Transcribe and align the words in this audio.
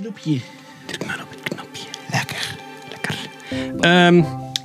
Knopje. 0.00 0.38
Druk 0.86 1.06
maar 1.06 1.20
op 1.22 1.30
het 1.30 1.54
knopje. 1.54 1.86
Lekker. 2.10 2.56
Lekker. 2.90 3.14
Ehm, 3.80 4.18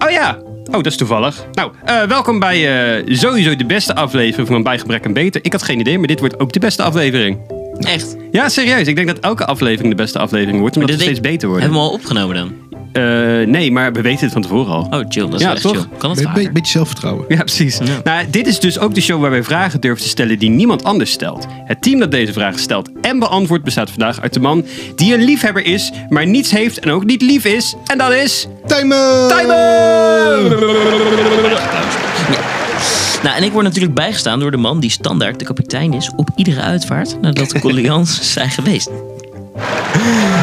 oh 0.05 0.09
ja. 0.11 0.37
Oh, 0.65 0.71
dat 0.71 0.85
is 0.85 0.97
toevallig. 0.97 1.45
Nou, 1.51 1.71
eh, 1.85 2.03
welkom 2.03 2.39
bij 2.39 2.97
eh, 2.97 3.17
sowieso 3.17 3.55
de 3.55 3.65
beste 3.65 3.95
aflevering 3.95 4.47
van 4.47 4.63
Bij 4.63 4.79
Gebrek 4.79 5.05
en 5.05 5.13
Beter. 5.13 5.43
Ik 5.43 5.51
had 5.51 5.63
geen 5.63 5.79
idee, 5.79 5.97
maar 5.97 6.07
dit 6.07 6.19
wordt 6.19 6.39
ook 6.39 6.51
de 6.51 6.59
beste 6.59 6.83
aflevering. 6.83 7.39
Echt? 7.79 8.15
Ja, 8.31 8.49
serieus. 8.49 8.87
Ik 8.87 8.95
denk 8.95 9.07
dat 9.07 9.19
elke 9.19 9.45
aflevering 9.45 9.89
de 9.89 10.01
beste 10.01 10.19
aflevering 10.19 10.59
wordt, 10.59 10.75
omdat 10.75 10.95
we 10.95 11.01
steeds 11.01 11.19
beter 11.19 11.47
worden. 11.47 11.65
Hebben 11.65 11.83
we 11.83 11.87
al 11.87 11.93
opgenomen 11.93 12.35
dan? 12.35 12.53
Eh, 12.95 13.01
nee, 13.47 13.71
maar 13.71 13.93
we 13.93 14.01
weten 14.01 14.23
het 14.23 14.33
van 14.33 14.41
tevoren 14.41 14.73
al. 14.73 14.81
Oh, 14.81 15.05
chill. 15.09 15.23
Dat 15.25 15.33
is 15.33 15.39
Ja, 15.39 15.45
wel 15.45 15.53
echt 15.53 15.61
toch? 15.61 15.71
chill. 15.75 15.85
Kan 15.97 16.09
het 16.09 16.19
be- 16.19 16.25
vaker? 16.25 16.51
beetje 16.51 16.71
zelfvertrouwen. 16.71 17.25
Ja, 17.27 17.37
precies. 17.43 17.79
Nou, 18.03 18.25
dit 18.29 18.47
is 18.47 18.59
dus 18.59 18.79
ook 18.79 18.95
de 18.95 19.01
show 19.01 19.21
waar 19.21 19.29
wij 19.29 19.43
vragen 19.43 19.81
durven 19.81 20.03
te 20.03 20.09
stellen 20.09 20.39
die 20.39 20.49
niemand 20.49 20.83
anders 20.83 21.11
stelt. 21.11 21.45
Het 21.65 21.81
team 21.81 21.99
dat 21.99 22.11
deze 22.11 22.33
vragen 22.33 22.59
stelt 22.59 22.89
en 23.01 23.19
beantwoordt 23.19 23.63
bestaat 23.63 23.89
vandaag 23.89 24.21
uit 24.21 24.33
de 24.33 24.39
man 24.39 24.65
die 24.95 25.13
een 25.13 25.23
liefhebber 25.23 25.65
is, 25.65 25.91
maar 26.09 26.27
niets 26.27 26.51
heeft 26.51 26.79
en 26.79 26.91
ook 26.91 27.05
niet 27.05 27.21
lief 27.21 27.45
is. 27.45 27.75
En 27.85 27.97
dat 27.97 28.11
is... 28.13 28.47
Timer! 28.65 29.27
Timer! 29.37 29.55
Nou, 33.23 33.37
en 33.37 33.43
ik 33.43 33.51
word 33.51 33.63
natuurlijk 33.63 33.93
bijgestaan 33.93 34.39
door 34.39 34.51
de 34.51 34.57
man 34.57 34.79
die 34.79 34.89
standaard 34.89 35.39
de 35.39 35.45
kapitein 35.45 35.93
is 35.93 36.11
op 36.15 36.29
iedere 36.35 36.61
uitvaart 36.61 37.21
nadat 37.21 37.49
de 37.49 37.59
collega's 37.65 38.33
zijn 38.33 38.49
geweest. 38.49 38.89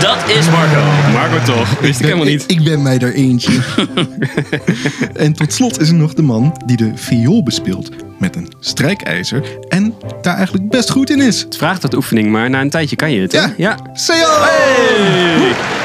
Dat 0.00 0.28
is 0.28 0.50
Marco. 0.50 0.82
Marco 1.12 1.44
toch? 1.44 1.80
Wist 1.80 1.98
ik 2.00 2.04
helemaal 2.04 2.26
niet. 2.26 2.42
Ik, 2.42 2.58
ik 2.58 2.64
ben 2.64 2.82
mij 2.82 2.98
er 2.98 3.14
eentje. 3.14 3.60
en 5.14 5.32
tot 5.32 5.52
slot 5.52 5.80
is 5.80 5.88
er 5.88 5.94
nog 5.94 6.14
de 6.14 6.22
man 6.22 6.60
die 6.66 6.76
de 6.76 6.92
viool 6.94 7.42
bespeelt 7.42 7.90
met 8.18 8.36
een 8.36 8.52
strijkijzer 8.60 9.42
en 9.68 9.94
daar 10.22 10.36
eigenlijk 10.36 10.68
best 10.68 10.90
goed 10.90 11.10
in 11.10 11.20
is. 11.20 11.40
Het 11.40 11.56
vraagt 11.56 11.82
wat 11.82 11.94
oefening, 11.94 12.30
maar 12.30 12.50
na 12.50 12.60
een 12.60 12.70
tijdje 12.70 12.96
kan 12.96 13.12
je 13.12 13.20
het, 13.20 13.32
hè? 13.32 13.40
Ja. 13.40 13.52
ja. 13.56 13.76
Seo! 13.92 15.81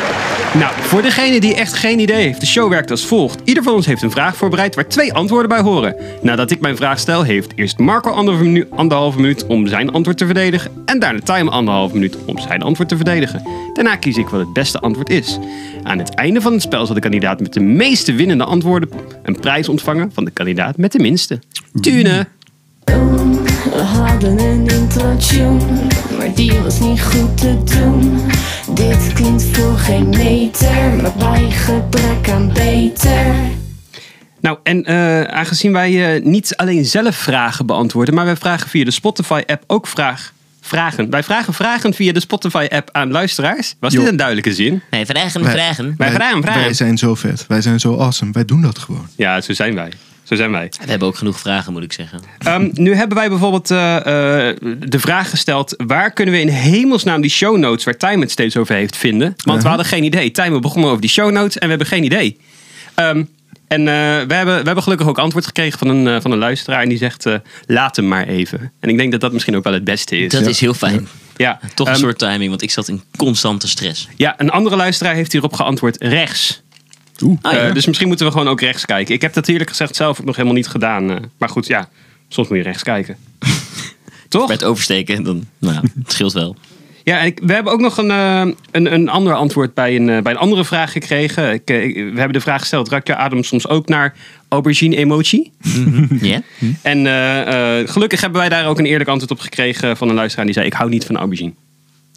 Nou, 0.53 0.73
voor 0.77 1.01
degene 1.01 1.39
die 1.39 1.55
echt 1.55 1.73
geen 1.73 1.99
idee 1.99 2.23
heeft, 2.23 2.39
de 2.39 2.45
show 2.45 2.69
werkt 2.69 2.91
als 2.91 3.05
volgt. 3.05 3.41
Ieder 3.43 3.63
van 3.63 3.73
ons 3.73 3.85
heeft 3.85 4.01
een 4.01 4.11
vraag 4.11 4.35
voorbereid 4.35 4.75
waar 4.75 4.87
twee 4.87 5.13
antwoorden 5.13 5.49
bij 5.49 5.59
horen. 5.59 5.95
Nadat 6.21 6.51
ik 6.51 6.59
mijn 6.59 6.75
vraag 6.75 6.99
stel, 6.99 7.23
heeft 7.23 7.51
eerst 7.55 7.77
Marco 7.77 8.09
anderhalve 8.09 8.49
minu- 8.49 8.67
anderhalve 8.69 9.19
minuut 9.19 9.45
om 9.45 9.67
zijn 9.67 9.91
antwoord 9.91 10.17
te 10.17 10.25
verdedigen. 10.25 10.71
En 10.85 10.99
daarna 10.99 11.19
Time 11.19 11.49
anderhalve 11.49 11.93
minuut 11.93 12.17
om 12.25 12.39
zijn 12.39 12.61
antwoord 12.61 12.89
te 12.89 12.95
verdedigen. 12.95 13.43
Daarna 13.73 13.95
kies 13.95 14.17
ik 14.17 14.27
wat 14.27 14.39
het 14.39 14.53
beste 14.53 14.79
antwoord 14.79 15.09
is. 15.09 15.39
Aan 15.83 15.97
het 15.97 16.13
einde 16.13 16.41
van 16.41 16.53
het 16.53 16.61
spel 16.61 16.85
zal 16.85 16.95
de 16.95 17.01
kandidaat 17.01 17.39
met 17.39 17.53
de 17.53 17.59
meeste 17.59 18.13
winnende 18.13 18.43
antwoorden 18.43 18.89
een 19.23 19.39
prijs 19.39 19.69
ontvangen 19.69 20.11
van 20.13 20.25
de 20.25 20.31
kandidaat 20.31 20.77
met 20.77 20.91
de 20.91 20.99
minste. 20.99 21.39
Tune! 21.81 22.27
We 22.85 23.83
die 26.37 26.53
was 26.61 26.79
niet 26.79 27.01
goed 27.01 27.37
te 27.37 27.63
doen. 27.63 28.21
Dit 28.73 29.13
klinkt 29.13 29.43
voor 29.43 29.77
geen 29.77 30.09
meter, 30.09 30.93
maar 31.01 31.13
bij 31.17 31.51
gebrek 31.51 32.29
aan 32.29 32.53
beter. 32.53 33.25
Nou, 34.41 34.57
en 34.63 34.83
eh, 34.85 35.21
aangezien 35.21 35.71
wij 35.71 36.15
eh, 36.15 36.23
niet 36.23 36.55
alleen 36.55 36.85
zelf 36.85 37.15
vragen 37.15 37.65
beantwoorden, 37.65 38.13
maar 38.13 38.25
wij 38.25 38.35
vragen 38.35 38.69
via 38.69 38.83
de 38.85 38.91
Spotify-app 38.91 39.63
ook 39.67 39.87
vraag, 39.87 40.33
vragen. 40.61 41.09
Wij 41.09 41.23
vragen 41.23 41.53
vragen 41.53 41.93
via 41.93 42.11
de 42.13 42.19
Spotify-app 42.19 42.89
aan 42.91 43.11
luisteraars. 43.11 43.75
Was 43.79 43.93
Jo. 43.93 43.99
dit 43.99 44.09
een 44.09 44.17
duidelijke 44.17 44.53
zin? 44.53 44.81
Nee, 44.91 45.05
vragen, 45.05 45.43
Wij- 45.43 45.51
vragen. 45.51 45.93
Wij 45.97 46.11
vragen, 46.11 46.41
vragen. 46.41 46.61
Wij 46.61 46.73
zijn 46.73 46.97
zo 46.97 47.15
vet. 47.15 47.45
Wij 47.47 47.61
zijn 47.61 47.79
zo 47.79 47.97
awesome. 47.97 48.31
Wij 48.31 48.45
doen 48.45 48.61
dat 48.61 48.77
gewoon. 48.77 49.07
Ja, 49.15 49.41
zo 49.41 49.53
zijn 49.53 49.75
wij. 49.75 49.91
Zo 50.27 50.35
zijn 50.35 50.51
wij. 50.51 50.71
We 50.83 50.89
hebben 50.89 51.07
ook 51.07 51.15
genoeg 51.17 51.39
vragen, 51.39 51.73
moet 51.73 51.83
ik 51.83 51.93
zeggen. 51.93 52.19
Ehm, 52.39 52.69
nu 52.73 52.95
hebben 52.95 53.17
wij 53.17 53.29
bijvoorbeeld 53.29 53.71
eh, 53.71 53.95
eh, 54.49 54.55
de 54.79 54.99
vraag 54.99 55.29
gesteld: 55.29 55.73
waar 55.77 56.11
kunnen 56.11 56.33
we 56.33 56.39
in 56.41 56.47
hemelsnaam 56.47 57.21
die 57.21 57.29
show 57.31 57.57
notes 57.57 57.83
waar 57.85 57.97
Time 57.97 58.21
het 58.21 58.31
steeds 58.31 58.57
over 58.57 58.75
heeft 58.75 58.97
vinden? 58.97 59.33
Want 59.43 59.61
we 59.63 59.67
hadden 59.67 59.85
geen 59.85 60.03
idee. 60.03 60.31
Time 60.31 60.59
begon 60.59 60.85
over 60.85 61.01
die 61.01 61.09
show 61.09 61.31
notes 61.31 61.55
en 61.57 61.63
we 61.63 61.69
hebben 61.69 61.87
geen 61.87 62.03
idee. 62.03 62.37
Ehm, 62.95 63.23
en 63.67 63.79
eh, 63.79 63.85
we, 64.27 64.33
hebben, 64.33 64.45
we 64.59 64.63
hebben 64.65 64.83
gelukkig 64.83 65.07
ook 65.07 65.17
antwoord 65.17 65.45
gekregen 65.45 65.79
van 65.79 65.87
een, 65.87 66.07
eh, 66.07 66.21
van 66.21 66.31
een 66.31 66.37
luisteraar. 66.37 66.81
En 66.81 66.89
die 66.89 66.97
zegt: 66.97 67.25
eh, 67.25 67.35
laat 67.65 67.95
hem 67.95 68.07
maar 68.07 68.27
even. 68.27 68.71
En 68.79 68.89
ik 68.89 68.97
denk 68.97 69.11
dat 69.11 69.21
dat 69.21 69.33
misschien 69.33 69.55
ook 69.55 69.63
wel 69.63 69.73
het 69.73 69.83
beste 69.83 70.17
is. 70.17 70.31
Dat 70.31 70.41
Ja. 70.43 70.49
is 70.49 70.59
heel 70.59 70.73
fijn. 70.73 71.07
ja. 71.37 71.59
Toch 71.73 71.87
een 71.87 71.93
Ehm, 71.93 72.01
soort 72.01 72.17
timing, 72.17 72.49
want 72.49 72.61
ik 72.61 72.71
zat 72.71 72.87
in 72.87 73.01
constante 73.17 73.67
stress. 73.67 74.07
Ja, 74.15 74.33
een 74.37 74.49
andere 74.49 74.75
luisteraar 74.75 75.13
heeft 75.15 75.31
hierop 75.31 75.53
geantwoord: 75.53 75.95
rechts. 75.99 76.61
Oeh. 77.23 77.37
Ja. 77.41 77.51
Eh, 77.51 77.73
dus 77.73 77.85
misschien 77.85 78.07
moeten 78.07 78.25
we 78.25 78.31
gewoon 78.31 78.47
ook 78.47 78.61
rechts 78.61 78.85
kijken. 78.85 79.13
Ik 79.15 79.21
heb 79.21 79.33
dat 79.33 79.47
eerlijk 79.47 79.69
gezegd 79.69 79.95
zelf 79.95 80.19
ook 80.19 80.25
nog 80.25 80.35
helemaal 80.35 80.57
niet 80.57 80.67
gedaan. 80.67 81.09
eh. 81.11 81.17
maar 81.37 81.49
goed, 81.49 81.67
ja, 81.67 81.89
soms 82.27 82.47
moet 82.47 82.57
je 82.57 82.63
rechts 82.63 82.83
kijken. 82.83 83.17
Toch? 84.29 84.45
Bij 84.45 84.55
het 84.55 84.63
oversteken, 84.63 85.23
dan, 85.23 85.43
nou, 85.57 85.75
het 86.03 86.11
scheelt 86.11 86.33
wel. 86.33 86.55
Ja, 87.03 87.19
en 87.19 87.25
ik, 87.25 87.39
we 87.43 87.53
hebben 87.53 87.73
ook 87.73 87.79
nog 87.79 87.97
een, 87.97 88.11
eh, 88.11 88.45
een, 88.71 88.93
een 88.93 89.09
ander 89.09 89.33
antwoord 89.33 89.73
bij 89.73 89.95
een, 89.95 90.09
eh, 90.09 90.21
bij 90.21 90.31
een 90.31 90.37
andere 90.39 90.65
vraag 90.65 90.91
gekregen. 90.91 91.53
Ik, 91.53 91.69
ik- 91.69 91.95
we 91.95 92.01
hebben 92.15 92.33
de 92.33 92.39
vraag 92.41 92.59
gesteld, 92.59 92.89
ruikt 92.89 93.07
je 93.07 93.15
adem 93.15 93.43
soms 93.43 93.67
ook 93.67 93.87
naar 93.87 94.15
aubergine 94.49 94.95
emoji? 94.95 95.51
Ja? 96.21 96.41
En 96.81 97.05
eh, 97.07 97.79
eh, 97.81 97.87
gelukkig 97.89 98.21
hebben 98.21 98.39
wij 98.39 98.49
daar 98.49 98.65
ook 98.67 98.79
een 98.79 98.85
eerlijk 98.85 99.09
antwoord 99.09 99.31
op 99.31 99.39
gekregen 99.39 99.97
van 99.97 100.09
een 100.09 100.15
luisteraar 100.15 100.45
die 100.45 100.53
zei, 100.53 100.65
ik 100.65 100.73
hou 100.73 100.89
niet 100.89 101.05
van 101.05 101.17
aubergine. 101.17 101.53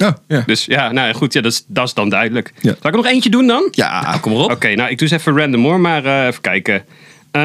Ja, 0.00 0.18
ja. 0.28 0.42
Dus 0.46 0.64
ja, 0.64 0.92
nou 0.92 1.14
goed, 1.14 1.32
ja, 1.32 1.40
dat, 1.40 1.52
is, 1.52 1.64
dat 1.66 1.86
is 1.86 1.94
dan 1.94 2.08
duidelijk. 2.08 2.52
Ja. 2.54 2.60
Zal 2.62 2.76
ik 2.76 2.84
er 2.84 2.92
nog 3.02 3.06
eentje 3.06 3.30
doen 3.30 3.46
dan? 3.46 3.68
Ja, 3.70 4.18
Kom 4.20 4.32
maar 4.32 4.42
op. 4.42 4.50
Oké, 4.50 4.74
nou 4.74 4.90
ik 4.90 4.98
doe 4.98 5.08
eens 5.08 5.18
even 5.20 5.36
random 5.36 5.62
hoor, 5.62 5.80
maar 5.80 6.04
eh, 6.04 6.26
even 6.26 6.40
kijken. 6.40 6.84
Eh, 7.30 7.42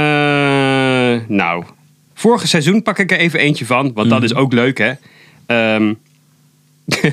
nou, 1.28 1.64
vorige 2.14 2.48
seizoen 2.48 2.82
pak 2.82 3.00
ik 3.00 3.12
er 3.12 3.18
even 3.18 3.40
eentje 3.40 3.66
van, 3.66 3.94
want 3.94 4.10
dat 4.10 4.24
is 4.24 4.34
ook 4.36 4.54
leuk 4.54 4.78
hè. 4.78 4.92
Ehm, 5.46 5.94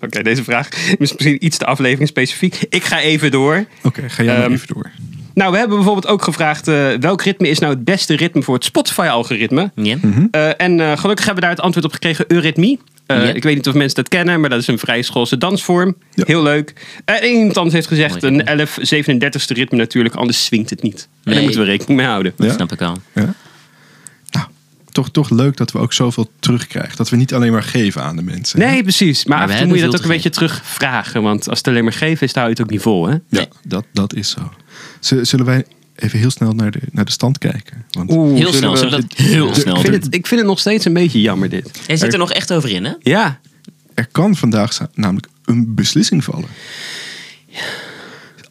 Oké, 0.00 0.22
deze 0.22 0.44
vraag 0.44 0.68
is 0.98 1.12
misschien 1.12 1.44
iets 1.44 1.56
te 1.58 1.64
aflevering 1.66 2.08
specifiek. 2.08 2.64
Ik 2.68 2.84
ga 2.84 3.00
even 3.00 3.30
door. 3.30 3.64
Oké, 3.82 4.08
ga 4.08 4.22
jij 4.22 4.34
maar 4.34 4.44
Ehm, 4.44 4.52
even 4.52 4.74
door. 4.74 4.90
Nou, 5.34 5.52
we 5.52 5.58
hebben 5.58 5.76
bijvoorbeeld 5.76 6.06
ook 6.06 6.22
gevraagd 6.22 6.68
eh, 6.68 6.92
welk 7.00 7.22
ritme 7.22 7.48
is 7.48 7.58
nou 7.58 7.74
het 7.74 7.84
beste 7.84 8.16
ritme 8.16 8.42
voor 8.42 8.54
het 8.54 8.64
Spotify-algoritme. 8.64 9.70
Ja? 9.74 9.96
Eh, 10.30 10.48
en 10.60 10.80
eh, 10.80 10.98
gelukkig 10.98 11.24
hebben 11.24 11.34
we 11.34 11.40
daar 11.40 11.50
het 11.50 11.60
antwoord 11.60 11.86
op 11.86 11.92
gekregen, 11.92 12.24
eurythmie. 12.28 12.80
Eh. 13.06 13.34
Ik 13.34 13.42
weet 13.42 13.54
niet 13.54 13.68
of 13.68 13.74
mensen 13.74 13.94
dat 13.96 14.08
kennen, 14.08 14.40
maar 14.40 14.50
dat 14.50 14.60
is 14.60 14.66
een 14.66 14.78
vrij 14.78 15.02
schoolse 15.02 15.38
dansvorm. 15.38 15.96
Ja. 16.14 16.24
Heel 16.26 16.42
leuk. 16.42 16.72
Eh, 17.04 17.22
en 17.22 17.28
iemand 17.30 17.56
anders 17.56 17.74
heeft 17.74 17.86
gezegd 17.86 18.22
Mooi. 18.22 18.34
een 18.34 18.44
11 18.46 18.78
37ste 18.80 19.54
ritme 19.54 19.78
natuurlijk, 19.78 20.14
anders 20.14 20.44
swingt 20.44 20.70
het 20.70 20.82
niet. 20.82 21.08
En 21.24 21.32
daar 21.32 21.42
moeten 21.42 21.60
we 21.60 21.66
rekening 21.66 21.98
mee 21.98 22.08
houden. 22.08 22.32
Ja. 22.36 22.52
Snap 22.52 22.72
ik 22.72 22.82
al. 22.82 22.96
Ja. 23.14 23.34
Nou, 24.30 24.46
toch, 24.92 25.10
toch 25.10 25.30
leuk 25.30 25.56
dat 25.56 25.72
we 25.72 25.78
ook 25.78 25.92
zoveel 25.92 26.30
terugkrijgen. 26.40 26.96
Dat 26.96 27.08
we 27.10 27.16
niet 27.16 27.34
alleen 27.34 27.52
maar 27.52 27.62
geven 27.62 28.02
aan 28.02 28.16
de 28.16 28.22
mensen. 28.22 28.58
Nee, 28.58 28.82
precies. 28.82 29.24
Maar, 29.24 29.38
Maar 29.38 29.46
af 29.46 29.52
we 29.52 29.58
en 29.58 29.62
toe 29.62 29.68
moet 29.72 29.78
je 29.84 29.90
dat 29.90 29.96
ook 29.96 30.02
een 30.02 30.14
beetje 30.14 30.30
te 30.30 30.34
terugvragen. 30.38 31.22
Want 31.22 31.48
als 31.48 31.58
het 31.58 31.68
alleen 31.68 31.84
maar 31.84 31.92
geven 31.92 32.26
is, 32.26 32.32
dan 32.32 32.42
hou 32.42 32.46
je 32.46 32.60
het 32.60 32.60
ook 32.62 32.70
niet 32.70 32.82
vol. 32.82 33.06
Hè? 33.06 33.12
Ja, 33.12 33.20
Nee. 33.28 33.48
dat, 33.66 33.84
dat 33.92 34.14
is 34.14 34.30
zo. 34.30 34.50
Zullen 35.04 35.44
wij 35.46 35.64
even 35.94 36.18
heel 36.18 36.30
snel 36.30 36.52
naar 36.52 36.70
de, 36.70 36.80
naar 36.92 37.04
de 37.04 37.10
stand 37.10 37.38
kijken? 37.38 37.84
Want 37.90 38.10
Heel 38.10 38.52
snel, 38.52 38.76
zullen 38.76 39.00
we 39.00 39.06
dat 39.06 39.16
heel 39.18 39.54
snel 39.54 39.74
ik, 39.76 39.80
vind 39.80 40.04
het, 40.04 40.14
ik 40.14 40.26
vind 40.26 40.40
het 40.40 40.48
nog 40.48 40.58
steeds 40.58 40.84
een 40.84 40.92
beetje 40.92 41.20
jammer 41.20 41.48
dit. 41.48 41.70
Jij 41.86 41.96
zit 41.96 42.12
er 42.12 42.18
nog 42.18 42.32
echt 42.32 42.52
over 42.52 42.70
in, 42.70 42.84
hè? 42.84 42.92
Ja, 43.00 43.40
er 43.94 44.08
kan 44.12 44.36
vandaag 44.36 44.78
namelijk 44.94 45.26
een 45.44 45.74
beslissing 45.74 46.24
vallen. 46.24 46.48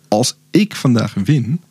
Als 0.07 0.35
ik 0.51 0.75
vandaag 0.75 1.13
win, 1.23 1.61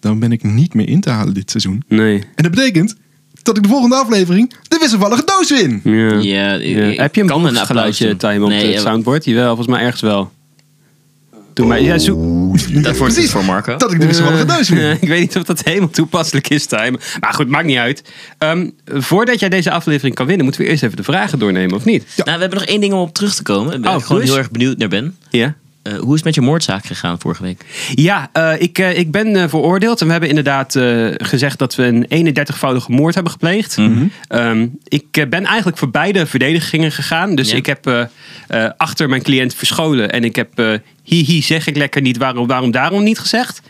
dan 0.00 0.18
ben 0.18 0.32
ik 0.32 0.42
niet 0.42 0.74
meer 0.74 0.88
in 0.88 1.00
te 1.00 1.10
halen 1.10 1.34
dit 1.34 1.50
seizoen. 1.50 1.82
nee. 1.88 2.18
En 2.34 2.42
dat 2.42 2.50
betekent 2.50 2.96
dat 3.42 3.56
ik 3.56 3.62
de 3.62 3.68
volgende 3.68 3.96
aflevering 3.96 4.52
de 4.68 4.76
wisselvallige 4.80 5.22
doos 5.24 5.50
win. 5.50 5.80
Ja. 5.84 6.18
Ja, 6.18 6.52
ik- 6.54 6.76
Ja. 6.76 6.84
ik 6.84 6.98
Heb 6.98 7.14
je 7.14 7.20
een 7.20 7.26
kan 7.26 7.42
kan 7.42 7.56
geluidje 7.66 8.16
time 8.16 8.44
op 8.44 8.50
Nee, 8.50 8.64
het 8.66 8.74
ja, 8.74 8.80
soundboard? 8.80 9.24
Jawel, 9.24 9.46
volgens 9.46 9.66
mij 9.68 9.80
ergens 9.80 10.00
wel. 10.02 10.32
Doe 11.54 11.66
maar. 11.66 11.82
Ja, 11.82 11.98
zoek. 11.98 12.18
Dat 12.82 12.96
wordt 12.96 13.14
Precies. 13.14 13.30
voor 13.30 13.44
Marco. 13.44 13.76
Dat 13.76 13.92
ik 13.92 14.00
de 14.00 14.06
wisselvallige 14.06 14.44
doos 14.44 14.68
win. 14.68 14.98
ik 15.00 15.08
weet 15.08 15.20
niet 15.20 15.36
of 15.36 15.42
dat 15.42 15.64
helemaal 15.64 15.90
toepasselijk 15.90 16.48
is, 16.48 16.66
Time. 16.66 16.98
Maar 17.20 17.34
goed, 17.34 17.48
maakt 17.48 17.66
niet 17.66 17.76
uit. 17.76 18.02
Ehm, 18.38 18.68
voordat 18.84 19.40
jij 19.40 19.48
deze 19.48 19.70
aflevering 19.70 20.14
kan 20.14 20.26
winnen, 20.26 20.46
Eh, 25.82 25.92
hoe 25.92 26.08
is 26.08 26.14
het 26.14 26.24
met 26.24 26.34
je 26.34 26.40
moordzaak 26.40 26.84
gegaan 26.84 27.20
vorige 27.20 27.42
week? 27.42 27.64
Ja, 27.94 28.28
eh, 28.32 28.52
ik, 28.58 28.78
eh, 28.78 28.98
ik 28.98 29.10
ben 29.10 29.48
veroordeeld 29.48 30.00
en 30.00 30.06
we 30.06 30.12
hebben 30.12 30.28
inderdaad 30.28 30.78
gezegd 31.16 31.58
dat 31.58 31.74
we 31.74 31.82
een 31.84 32.06
31-voudige 32.08 32.92
moord 32.92 33.14
hebben 33.14 33.32
gepleegd. 33.32 33.78
Ehm, 34.28 34.66
ik 34.84 35.26
ben 35.28 35.44
eigenlijk 35.44 35.78
voor 35.78 35.90
beide 35.90 36.26
verdedigingen 36.26 36.92
gegaan. 36.92 37.34
Dus 37.34 37.50
Ja. 37.50 37.56
ik 37.56 37.66
heb 37.66 38.08
achter 38.76 39.08
mijn 39.08 39.22
cliënt 39.22 39.54
verscholen 39.54 40.12
en 40.12 40.24
ik 40.24 40.36
heb 40.36 40.58
eh 40.58 40.72
hi 41.04 41.24
hi 41.24 41.42
zeg 41.42 41.66
ik 41.66 41.76
lekker 41.76 42.00
niet, 42.00 42.16
waarom, 42.16 42.46
waarom 42.46 42.70
daarom 42.70 43.02
niet 43.02 43.18
gezegd. 43.18 43.62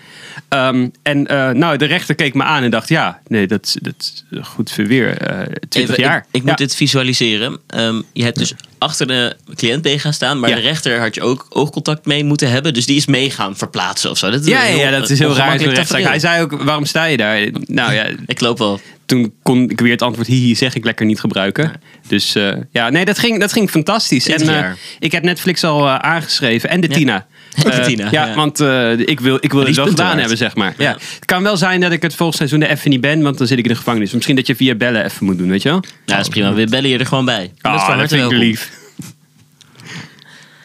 Ehm, 0.48 0.88
en 1.02 1.26
eh, 1.26 1.50
nou, 1.50 1.76
de 1.76 1.84
rechter 1.84 2.14
keek 2.14 2.34
me 2.34 2.42
aan 2.42 2.62
en 2.62 2.70
dacht, 2.70 2.88
ja, 2.88 3.20
nee, 3.28 3.46
dat, 3.46 3.64
is- 3.64 3.76
dat 3.80 4.12
goed 4.46 4.70
verweer. 4.70 5.16
eh 5.18 5.38
20 5.68 5.80
Even, 5.96 6.02
jaar. 6.02 6.18
Ik, 6.18 6.24
ik 6.30 6.42
Ja. 6.42 6.48
moet 6.48 6.58
dit 6.58 6.74
visualiseren. 6.76 7.58
Ehm, 7.66 8.00
je 8.12 8.24
hebt 8.24 8.38
dus 8.38 8.54
achter 8.78 9.06
de 9.06 9.36
cliënt 9.54 9.84
mee 9.84 9.98
gaan 9.98 10.12
staan, 10.12 10.40
maar 10.40 10.50
Ja. 10.50 10.56
de 10.56 10.60
rechter 10.62 11.00
had 11.00 11.14
je 11.14 11.22
ook 11.22 11.46
oogcontact 11.48 12.06
mee 12.06 12.24
moeten 12.24 12.50
hebben. 12.50 12.74
Dus 12.74 12.86
die 12.86 12.96
is 12.96 13.06
mee 13.06 13.30
gaan 13.30 13.56
verplaatsen 13.56 14.10
of 14.10 14.18
zo. 14.18 14.30
Dat 14.30 14.40
is 14.40 14.46
Ja, 14.46 14.64
ja, 14.64 14.90
dat 14.90 15.10
is 15.10 15.18
heel 15.18 15.36
raar. 15.36 15.58
Hij 15.92 16.18
zei 16.18 16.42
ook, 16.42 16.62
waarom 16.62 16.84
sta 16.84 17.04
je 17.04 17.16
daar? 17.16 17.48
Nou 17.66 17.92
ja, 17.92 18.06
Ik 18.26 18.40
loop 18.40 18.58
wel 18.58 18.80
toen 19.06 19.32
kon 19.42 19.70
ik 19.70 19.80
weer 19.80 19.90
het 19.90 20.02
antwoord 20.02 20.26
hihi 20.28 20.54
zeg 20.54 20.74
ik 20.74 20.84
lekker 20.84 21.06
niet 21.06 21.20
gebruiken. 21.20 21.72
Dus 22.08 22.34
eh, 22.34 22.52
ja, 22.70 22.88
nee, 22.90 23.04
dat 23.04 23.18
ging, 23.18 23.40
dat 23.40 23.52
ging 23.52 23.70
fantastisch. 23.70 24.26
En 24.28 24.34
20 24.36 24.56
jaar. 24.56 24.76
ik 24.98 25.12
heb 25.12 25.22
Netflix 25.22 25.64
al 25.64 25.88
aangeschreven 25.88 26.70
en 26.70 26.80
de 26.80 26.88
Ja. 26.88 26.94
Tina. 26.94 27.26
Eh, 27.64 27.88
ja, 27.88 28.08
ja. 28.10 28.34
want 28.34 28.60
eh, 28.60 28.98
ik 28.98 29.20
wil, 29.20 29.38
ik 29.40 29.52
wil 29.52 29.66
het 29.66 29.76
wel 29.76 29.86
gedaan 29.86 30.06
waard. 30.06 30.18
hebben, 30.18 30.36
zeg 30.36 30.54
maar. 30.54 30.74
Ja. 30.78 30.84
Ja. 30.84 30.92
Het 31.14 31.24
kan 31.24 31.42
wel 31.42 31.56
zijn 31.56 31.80
dat 31.80 31.92
ik 31.92 32.02
het 32.02 32.14
volgend 32.14 32.36
seizoen 32.36 32.62
er 32.62 32.68
even 32.68 32.90
niet 32.90 33.00
ben, 33.00 33.22
want 33.22 33.38
dan 33.38 33.46
zit 33.46 33.58
ik 33.58 33.64
in 33.64 33.70
de 33.70 33.76
gevangenis. 33.76 34.12
Misschien 34.12 34.36
dat 34.36 34.46
je 34.46 34.56
via 34.56 34.74
bellen 34.74 35.04
even 35.04 35.24
moet 35.24 35.38
doen, 35.38 35.48
weet 35.48 35.62
je 35.62 35.68
wel? 35.68 35.82
Ja, 36.04 36.16
dat 36.16 36.26
is 36.26 36.28
prima. 36.28 36.52
We 36.54 36.66
bellen 36.66 36.90
je 36.90 36.98
er 36.98 37.06
gewoon 37.06 37.24
bij. 37.24 37.52
Ah, 37.60 37.72
dat 37.72 37.80
is 37.80 37.86
van 37.86 37.96
harte 37.96 38.14
vind 38.14 38.24
ik 38.24 38.30
welkom. 38.30 38.38
lief. 38.38 38.70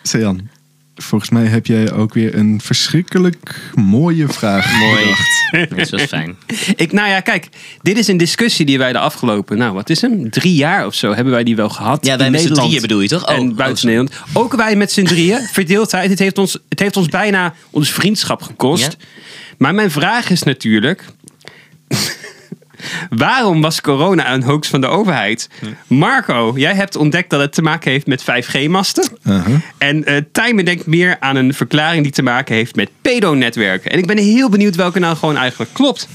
Sejan, 0.02 0.50
volgens 0.96 1.30
mij 1.30 1.46
heb 1.46 1.66
jij 1.66 1.92
ook 1.92 2.14
weer 2.14 2.36
een 2.36 2.62
verschrikkelijk 2.64 3.72
mooie 3.74 4.28
vraag 4.28 4.80
Mooi. 4.80 5.04
bedacht. 5.04 5.44
Dat 5.70 5.78
is 5.78 5.90
wel 5.90 6.08
fijn. 6.08 6.36
Ik, 6.76 6.92
nou 6.92 7.10
ja, 7.10 7.20
kijk, 7.20 7.50
dit 7.82 7.98
is 7.98 8.08
een 8.08 8.18
discussie 8.18 8.66
die 8.66 8.78
wij 8.78 8.92
de 8.92 9.00
afgelopen, 9.00 9.58
nou 9.58 9.74
wat 9.74 9.90
is 9.90 10.02
hem, 10.02 10.30
drie 10.30 10.56
jaar 10.56 10.86
of 10.86 10.94
zo 10.94 11.14
hebben 11.14 11.34
wij 11.34 11.44
die 11.44 11.56
wel 11.56 11.70
gehad. 11.70 12.06
Ja, 12.06 12.18
wij 12.18 12.26
in 12.26 12.32
met 12.32 12.42
z'n 12.42 12.48
Nederland 12.48 12.72
drieën 12.72 12.88
bedoel 12.88 13.02
je 13.02 13.08
toch? 13.08 13.28
Oh, 13.28 13.36
en 13.36 13.50
oh, 13.50 13.56
buiten 13.56 13.78
sorry. 13.78 13.96
Nederland. 13.96 14.24
Ook 14.34 14.56
wij 14.56 14.76
met 14.76 14.92
z'n 14.92 15.04
drieën, 15.04 15.42
verdeeldheid. 15.54 16.10
Het 16.10 16.20
heeft, 16.20 16.38
ons, 16.38 16.60
het 16.70 16.80
heeft 16.80 16.98
ons 16.98 17.08
bijna 17.08 17.54
ons 17.70 17.92
vriendschap 17.92 18.42
gekost. 18.42 18.98
Ja. 19.00 19.06
Maar 19.58 19.76
mijn 19.76 19.92
vraag 19.92 20.30
is 20.30 20.44
natuurlijk... 20.44 21.04
Waarom 23.10 23.62
was 23.62 23.82
corona 23.82 24.34
een 24.34 24.44
hoax 24.44 24.68
van 24.68 24.82
de 24.82 24.88
overheid? 24.88 25.50
Marco, 25.88 26.54
jij 26.56 26.74
hebt 26.74 26.96
ontdekt 26.96 27.30
dat 27.30 27.40
het 27.40 27.54
te 27.54 27.62
maken 27.62 27.92
heeft 27.92 28.08
met 28.08 28.22
5G-masten. 28.22 29.08
Uh-huh. 29.24 29.56
En 29.78 30.04
eh 30.06 30.22
Tijmen 30.32 30.66
denkt 30.66 30.86
meer 30.86 31.18
aan 31.20 31.36
een 31.36 31.54
verklaring 31.54 32.04
die 32.04 32.12
te 32.12 32.24
maken 32.24 32.56
heeft 32.56 32.76
met 32.76 32.90
pedonetwerken. 33.02 33.92
En 33.92 33.98
ik 33.98 34.06
ben 34.06 34.18
heel 34.18 34.50
benieuwd 34.50 34.76
welke 34.76 35.00
nou 35.00 35.16
gewoon 35.16 35.38
eigenlijk 35.38 35.74
klopt. 35.74 36.08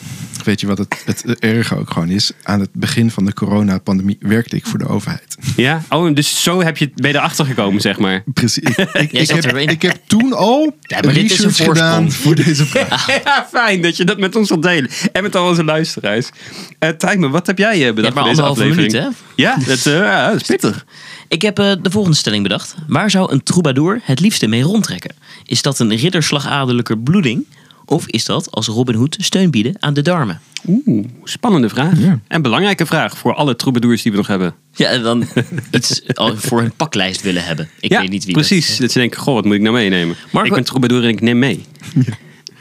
Weet 0.45 0.61
je 0.61 0.67
wat 0.67 0.79
het, 0.79 1.03
het 1.05 1.39
erge 1.39 1.77
ook 1.79 1.91
gewoon 1.91 2.09
is? 2.09 2.33
Aan 2.43 2.61
het 2.61 2.71
begin 2.73 3.11
van 3.11 3.25
de 3.25 3.35
coronapandemie 3.35 4.17
werkte 4.21 4.57
ik 4.57 4.67
voor 4.67 4.79
de 4.79 4.89
overheid. 4.89 5.37
Ja? 5.57 5.83
Oh, 5.89 6.15
dus 6.15 6.43
zo 6.43 6.63
heb 6.63 6.77
je, 6.77 6.91
ben 6.95 7.11
je 7.11 7.17
erachter 7.17 7.47
gekomen, 7.47 7.81
zeg 7.81 7.99
maar. 7.99 8.23
Precies. 8.35 8.63
Ik, 8.93 9.13
ik, 9.13 9.29
heb, 9.35 9.45
erin. 9.45 9.69
ik 9.69 9.83
heb 9.83 9.99
toen 10.07 10.33
al 10.33 10.77
Ja, 10.81 11.01
research 11.01 11.57
gedaan 11.57 12.13
voor 12.13 12.35
deze 12.45 12.67
vraag. 12.67 13.07
Ja, 13.25 13.47
fijn 13.53 13.83
dat 13.83 13.97
je 13.97 14.05
dat 14.05 14.19
met 14.19 14.37
ons 14.37 14.49
wilt 14.49 14.63
delen. 14.63 14.91
En 15.13 15.23
met 15.23 15.37
al 15.37 15.49
onze 15.49 15.65
luisteraars. 15.65 16.31
Eh 16.79 16.89
Tijmen, 16.91 17.31
wat 17.31 17.47
heb 17.47 17.59
jij 17.59 17.73
eh, 17.73 17.79
Je 17.79 17.93
bedacht 17.93 18.15
hebt 18.15 18.15
maar 18.15 18.25
voor 18.25 18.35
deze 18.35 18.43
anderhalve 18.43 18.81
aflevering? 18.83 18.93
minuut, 18.93 19.17
hè? 19.37 19.43
Ja, 19.43 19.57
dat, 19.67 19.87
eh, 19.87 19.93
ja, 19.93 20.31
dat 20.31 20.41
is 20.41 20.47
pittig. 20.47 20.85
Ik 21.29 21.43
heb 21.43 21.59
eh, 21.59 21.73
de 21.83 21.91
volgende 21.91 22.17
stelling 22.17 22.43
bedacht. 22.43 22.75
Waar 22.87 23.11
zou 23.11 23.33
een 23.33 23.43
troubadour 23.43 24.01
het 24.03 24.21
liefste 24.21 24.47
mee 24.47 24.63
rondtrekken? 24.63 25.15
Is 25.45 25.63
dat 25.63 25.79
een 25.79 25.97
ridderslagadelijke 25.97 26.99
bloeding? 26.99 27.47
Of 27.91 28.07
is 28.07 28.25
dat 28.25 28.51
als 28.51 28.67
Robin 28.67 28.95
Hood 28.95 29.17
steun 29.21 29.51
bieden 29.51 29.75
aan 29.79 29.95
de 29.95 30.03
darmen? 30.03 30.41
Oeh, 30.67 31.07
spannende 31.25 31.69
vraag. 31.69 31.99
En 32.29 32.43
belangrijke 32.43 32.87
vraag 32.87 33.19
voor 33.19 33.35
alle 33.35 33.57
troubadours 33.57 34.03
die 34.03 34.13
we 34.13 34.19
nog 34.19 34.27
hebben. 34.27 34.55
Ja, 34.75 34.89
en 34.89 35.03
dan 35.03 35.25
iets 35.71 36.03
voor 36.35 36.61
hun 36.61 36.73
paklijst 36.77 37.23
willen 37.23 37.45
hebben. 37.45 37.69
Ik 37.81 37.91
ja, 37.91 38.01
weet 38.01 38.11
niet 38.11 38.25
wie 38.25 38.35
precies. 38.35 38.69
dat- 38.69 38.79
Dat, 38.79 38.91
ze 38.93 38.99
denken, 38.99 39.21
goh, 39.21 39.35
wat 39.35 39.45
moet 39.45 39.55
ik 39.55 39.61
nou 39.61 39.75
meenemen? 39.75 40.17
Marco- 40.33 40.49
ik 40.49 40.55
ben 40.55 40.65
troubadour 40.65 41.03
en 41.03 41.09
ik 41.09 41.21
neem 41.21 41.39
mee. 41.39 41.65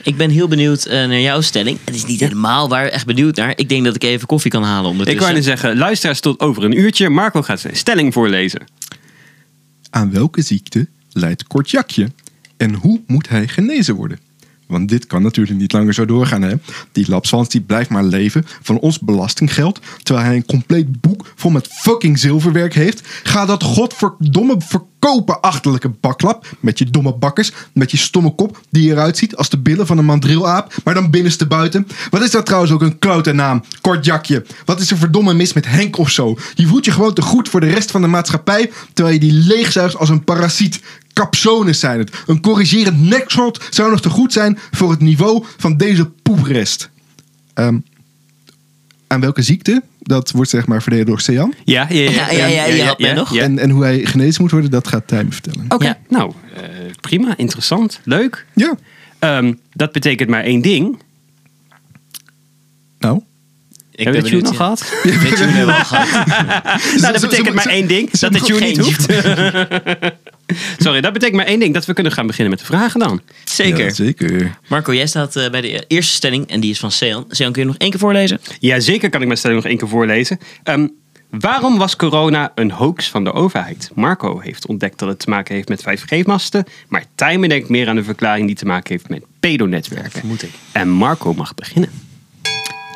Ik 0.03 0.17
ben 0.17 0.29
heel 0.29 0.47
benieuwd 0.47 0.85
eh, 0.85 0.93
naar 0.97 1.19
jouw 1.19 1.41
stelling. 1.41 1.77
Het 1.83 1.95
is 1.95 2.05
niet 2.05 2.19
helemaal 2.19 2.69
waar 2.69 2.85
echt 2.87 3.05
benieuwd 3.05 3.35
naar. 3.35 3.53
Ik 3.55 3.69
denk 3.69 3.85
dat 3.85 3.95
ik 3.95 4.03
even 4.03 4.27
koffie 4.27 4.51
kan 4.51 4.63
halen 4.63 4.83
Ik 4.83 4.89
ondertussen. 4.91 5.21
wou 5.23 5.33
net 5.33 5.43
zeggen, 5.43 5.77
luisteraars 5.77 6.19
tot 6.19 6.39
over 6.39 6.63
een 6.63 6.77
uurtje. 6.79 7.09
Marco 7.09 7.41
gaat 7.41 7.59
zijn 7.59 7.75
stelling 7.75 8.13
voorlezen. 8.13 8.61
Aan 9.89 10.11
welke 10.11 10.41
ziekte 10.41 10.87
leidt 11.11 11.47
Kortjakje? 11.47 12.11
En 12.57 12.73
hoe 12.73 13.01
moet 13.07 13.29
hij 13.29 13.47
genezen 13.47 13.95
worden? 13.95 14.19
Want 14.69 14.89
dit 14.89 15.07
kan 15.07 15.21
natuurlijk 15.21 15.59
niet 15.59 15.73
langer 15.73 15.93
zo 15.93 16.05
doorgaan. 16.05 16.41
Hè? 16.41 16.53
Die 16.91 17.09
lapswans 17.09 17.49
die 17.49 17.61
blijft 17.61 17.89
maar 17.89 18.03
leven 18.03 18.45
van 18.61 18.79
ons 18.79 18.99
belastinggeld. 18.99 19.79
Terwijl 20.03 20.25
hij 20.25 20.35
een 20.35 20.45
compleet 20.45 21.01
boek 21.01 21.33
vol 21.35 21.51
met 21.51 21.67
fucking 21.67 22.19
zilverwerk 22.19 22.73
heeft. 22.73 23.01
Ga 23.23 23.45
dat 23.45 23.63
godverdomme 23.63 24.55
verkopen, 24.57 25.41
achterlijke 25.41 25.89
baklap. 25.89 26.45
Met 26.59 26.79
je 26.79 26.85
domme 26.85 27.13
bakkers. 27.13 27.51
Met 27.73 27.91
je 27.91 27.97
stomme 27.97 28.35
kop 28.35 28.61
die 28.69 28.91
eruit 28.91 29.17
ziet 29.17 29.35
als 29.35 29.49
de 29.49 29.59
billen 29.59 29.87
van 29.87 29.97
een 29.97 30.05
mandrielaap. 30.05 30.73
Maar 30.83 30.93
dan 30.93 31.09
binnenste 31.09 31.47
buiten. 31.47 31.87
Wat 32.09 32.23
is 32.23 32.31
dat 32.31 32.45
trouwens 32.45 32.71
ook 32.71 32.81
een 32.81 32.99
klote 32.99 33.31
naam? 33.31 33.63
Kortjakje. 33.81 34.45
Wat 34.65 34.79
is 34.79 34.91
er 34.91 34.97
verdomme 34.97 35.33
mis 35.33 35.53
met 35.53 35.67
Henk 35.67 35.97
of 35.97 36.09
zo? 36.09 36.37
Je 36.53 36.67
voelt 36.67 36.85
je 36.85 36.91
gewoon 36.91 37.13
te 37.13 37.21
goed 37.21 37.49
voor 37.49 37.59
de 37.59 37.69
rest 37.69 37.91
van 37.91 38.01
de 38.01 38.07
maatschappij. 38.07 38.71
Terwijl 38.93 39.15
je 39.15 39.21
die 39.21 39.33
leegzuigt 39.47 39.97
als 39.97 40.09
een 40.09 40.23
parasiet. 40.23 40.81
Capsones 41.19 41.79
zijn 41.79 41.99
het. 41.99 42.11
Een 42.27 42.41
corrigerend 42.41 43.01
nekshot 43.09 43.67
zou 43.69 43.89
nog 43.91 44.01
te 44.01 44.09
goed 44.09 44.33
zijn 44.33 44.57
voor 44.71 44.91
het 44.91 44.99
niveau 44.99 45.45
van 45.57 45.77
deze 45.77 46.05
poeprest. 46.05 46.89
Ehm, 47.53 47.77
aan 49.07 49.19
welke 49.21 49.41
ziekte? 49.41 49.81
Dat 49.99 50.31
wordt 50.31 50.49
zeg 50.49 50.67
maar 50.67 50.81
verdedigd 50.81 51.07
door 51.09 51.19
Sean. 51.21 51.53
Ja, 51.65 51.85
ja, 51.89 52.09
ja. 52.11 52.31
Ja, 52.31 52.45
ja, 52.45 52.95
ja, 52.97 53.13
nog. 53.13 53.35
En, 53.35 53.59
en 53.59 53.69
hoe 53.69 53.83
hij 53.83 54.05
genezen 54.05 54.41
moet 54.41 54.51
worden, 54.51 54.71
dat 54.71 54.87
gaat 54.87 55.07
Tijm 55.07 55.31
vertellen. 55.33 55.65
Oké, 55.69 55.85
Ja. 55.85 55.97
nou, 56.09 56.31
eh, 56.55 56.63
prima, 57.01 57.37
interessant, 57.37 57.99
leuk. 58.03 58.45
Ja, 58.55 58.75
Ehm, 59.19 59.53
dat 59.73 59.91
betekent 59.91 60.29
maar 60.29 60.43
één 60.43 60.61
ding. 60.61 60.99
nou. 62.99 63.21
Ik 63.99 64.05
Hebben 64.05 64.23
we 64.23 64.29
ben 64.29 64.37
het 64.37 64.43
nog 64.43 64.51
ja. 64.51 64.57
gehad? 64.57 64.93
Ik 65.03 65.19
weet 65.19 65.39
jullie 65.39 65.53
hebben 65.53 65.75
al 65.75 65.85
gehad. 65.85 66.27
Nou, 67.01 67.13
dat 67.13 67.21
betekent 67.21 67.55
maar 67.55 67.65
één 67.65 67.87
ding. 67.87 68.11
Dat 68.11 68.31
de 68.31 68.37
mag 68.39 68.47
tune 68.47 68.59
geen 68.59 68.67
niet 68.67 68.77
hoeft. 68.77 69.05
Sorry, 70.83 71.01
dat 71.01 71.13
betekent 71.13 71.37
maar 71.37 71.45
één 71.45 71.59
ding. 71.59 71.73
Dat 71.73 71.85
we 71.85 71.93
kunnen 71.93 72.11
gaan 72.11 72.27
beginnen 72.27 72.49
met 72.49 72.59
de 72.59 72.65
vragen 72.65 72.99
dan. 72.99 73.21
Zeker. 73.43 73.85
Ja, 73.85 73.93
zeker. 73.93 74.57
Marco, 74.67 74.93
jij 74.93 75.07
staat 75.07 75.35
eh, 75.35 75.49
bij 75.49 75.61
de 75.61 75.83
eerste 75.87 76.13
stelling 76.13 76.49
en 76.49 76.59
die 76.59 76.71
is 76.71 76.79
van 76.79 76.91
Sean. 76.91 77.25
Sean, 77.29 77.51
kun 77.51 77.61
je 77.61 77.67
nog 77.67 77.77
één 77.77 77.89
keer 77.89 77.99
voorlezen? 77.99 78.39
Ja, 78.59 78.79
zeker 78.79 79.09
kan 79.09 79.19
ik 79.19 79.27
mijn 79.27 79.39
stelling 79.39 79.61
nog 79.61 79.69
één 79.69 79.79
keer 79.79 79.87
voorlezen. 79.87 80.39
Ehm, 80.63 80.87
waarom 81.29 81.77
was 81.77 81.95
corona 81.95 82.51
een 82.55 82.71
hoax 82.71 83.09
van 83.09 83.23
de 83.23 83.33
overheid? 83.33 83.91
Marco 83.95 84.39
heeft 84.39 84.67
ontdekt 84.67 84.99
dat 84.99 85.09
het 85.09 85.19
te 85.19 85.29
maken 85.29 85.55
heeft 85.55 85.69
met 85.69 85.81
5G-masten. 85.81 86.65
Maar 86.87 87.03
Tijmen 87.15 87.49
denkt 87.49 87.69
meer 87.69 87.87
aan 87.89 87.97
een 87.97 88.03
verklaring 88.03 88.47
die 88.47 88.55
te 88.55 88.65
maken 88.65 88.91
heeft 88.91 89.09
met 89.09 89.23
pedonetwerken. 89.39 90.11
Vermoed 90.11 90.43
ik. 90.43 90.51
En 90.71 90.89
Marco 90.89 91.33
mag 91.33 91.55
beginnen. 91.55 92.08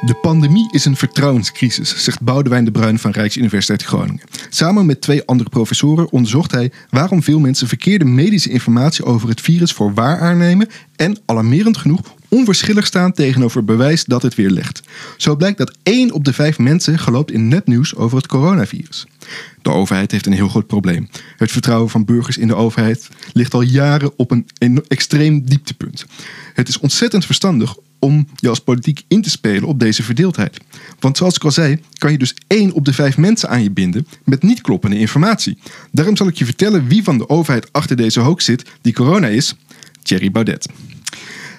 De 0.06 0.14
pandemie 0.14 0.68
is 0.72 0.86
een 0.86 0.96
vertrouwenscrisis, 0.96 2.04
zegt 2.04 2.22
Boudewijn 2.22 2.66
de 2.66 2.72
Bruin 2.72 3.00
van 3.00 3.12
Rijksuniversiteit 3.12 3.84
Groningen. 3.84 4.22
Samen 4.50 4.86
met 4.86 5.02
twee 5.02 5.26
andere 5.26 5.50
professoren 5.50 6.12
onderzocht 6.12 6.52
hij 6.52 6.72
waarom 6.90 7.24
veel 7.24 7.40
mensen 7.40 7.68
verkeerde 7.68 8.06
medische 8.06 8.50
informatie 8.50 9.06
over 9.06 9.30
het 9.30 9.42
virus 9.42 9.72
voor 9.72 9.94
waar 9.94 10.20
aannemen 10.20 10.68
en, 10.96 11.18
alarmerend 11.26 11.78
genoeg, 11.78 12.02
onverschillig 12.28 12.86
staan 12.86 13.12
tegenover 13.12 13.64
bewijs 13.64 14.04
dat 14.06 14.22
het 14.22 14.36
weerlegt. 14.36 14.82
Zo 15.18 15.36
blijkt 15.36 15.58
dat 15.58 15.78
één 15.84 16.12
op 16.12 16.26
de 16.26 16.34
vijf 16.34 16.58
mensen 16.58 17.00
gelooft 17.00 17.32
in 17.32 17.48
nepnieuws 17.48 17.96
over 17.96 18.18
het 18.18 18.28
coronavirus. 18.28 19.08
De 19.62 19.70
overheid 19.70 20.12
heeft 20.12 20.26
een 20.26 20.34
heel 20.34 20.50
groot 20.50 20.68
probleem. 20.68 21.10
Het 21.38 21.52
vertrouwen 21.52 21.90
van 21.90 22.06
burgers 22.06 22.38
in 22.38 22.48
de 22.48 22.56
overheid 22.56 23.10
ligt 23.34 23.54
al 23.54 23.62
jaren 23.62 24.12
op 24.18 24.32
een 24.32 24.84
extreem 24.88 25.46
dieptepunt. 25.46 26.06
Het 26.54 26.68
is 26.68 26.80
ontzettend 26.80 27.26
verstandig 27.26 27.76
om 28.04 28.28
je 28.36 28.50
als 28.50 28.60
politiek 28.60 29.04
in 29.08 29.22
te 29.22 29.30
spelen 29.30 29.64
op 29.64 29.80
deze 29.80 30.04
verdeeldheid. 30.04 30.58
Want 31.00 31.18
zoals 31.18 31.36
ik 31.36 31.44
al 31.44 31.52
zei, 31.52 31.80
kan 31.98 32.12
je 32.12 32.18
dus 32.18 32.36
één 32.48 32.72
op 32.72 32.86
de 32.86 32.94
vijf 32.94 33.18
mensen 33.18 33.50
aan 33.50 33.64
je 33.64 33.72
binden 33.72 34.08
met 34.24 34.44
niet 34.44 34.62
kloppende 34.62 34.98
informatie. 34.98 35.58
Daarom 35.92 36.16
zal 36.16 36.28
ik 36.28 36.36
je 36.36 36.46
vertellen 36.46 36.88
wie 36.88 37.04
van 37.04 37.18
de 37.18 37.30
overheid 37.30 37.72
achter 37.72 37.96
deze 37.96 38.20
hoax 38.20 38.46
zit, 38.46 38.70
die 38.82 38.94
corona 38.94 39.28
is. 39.28 39.56
Thierry 40.02 40.32
Baudet. 40.32 40.68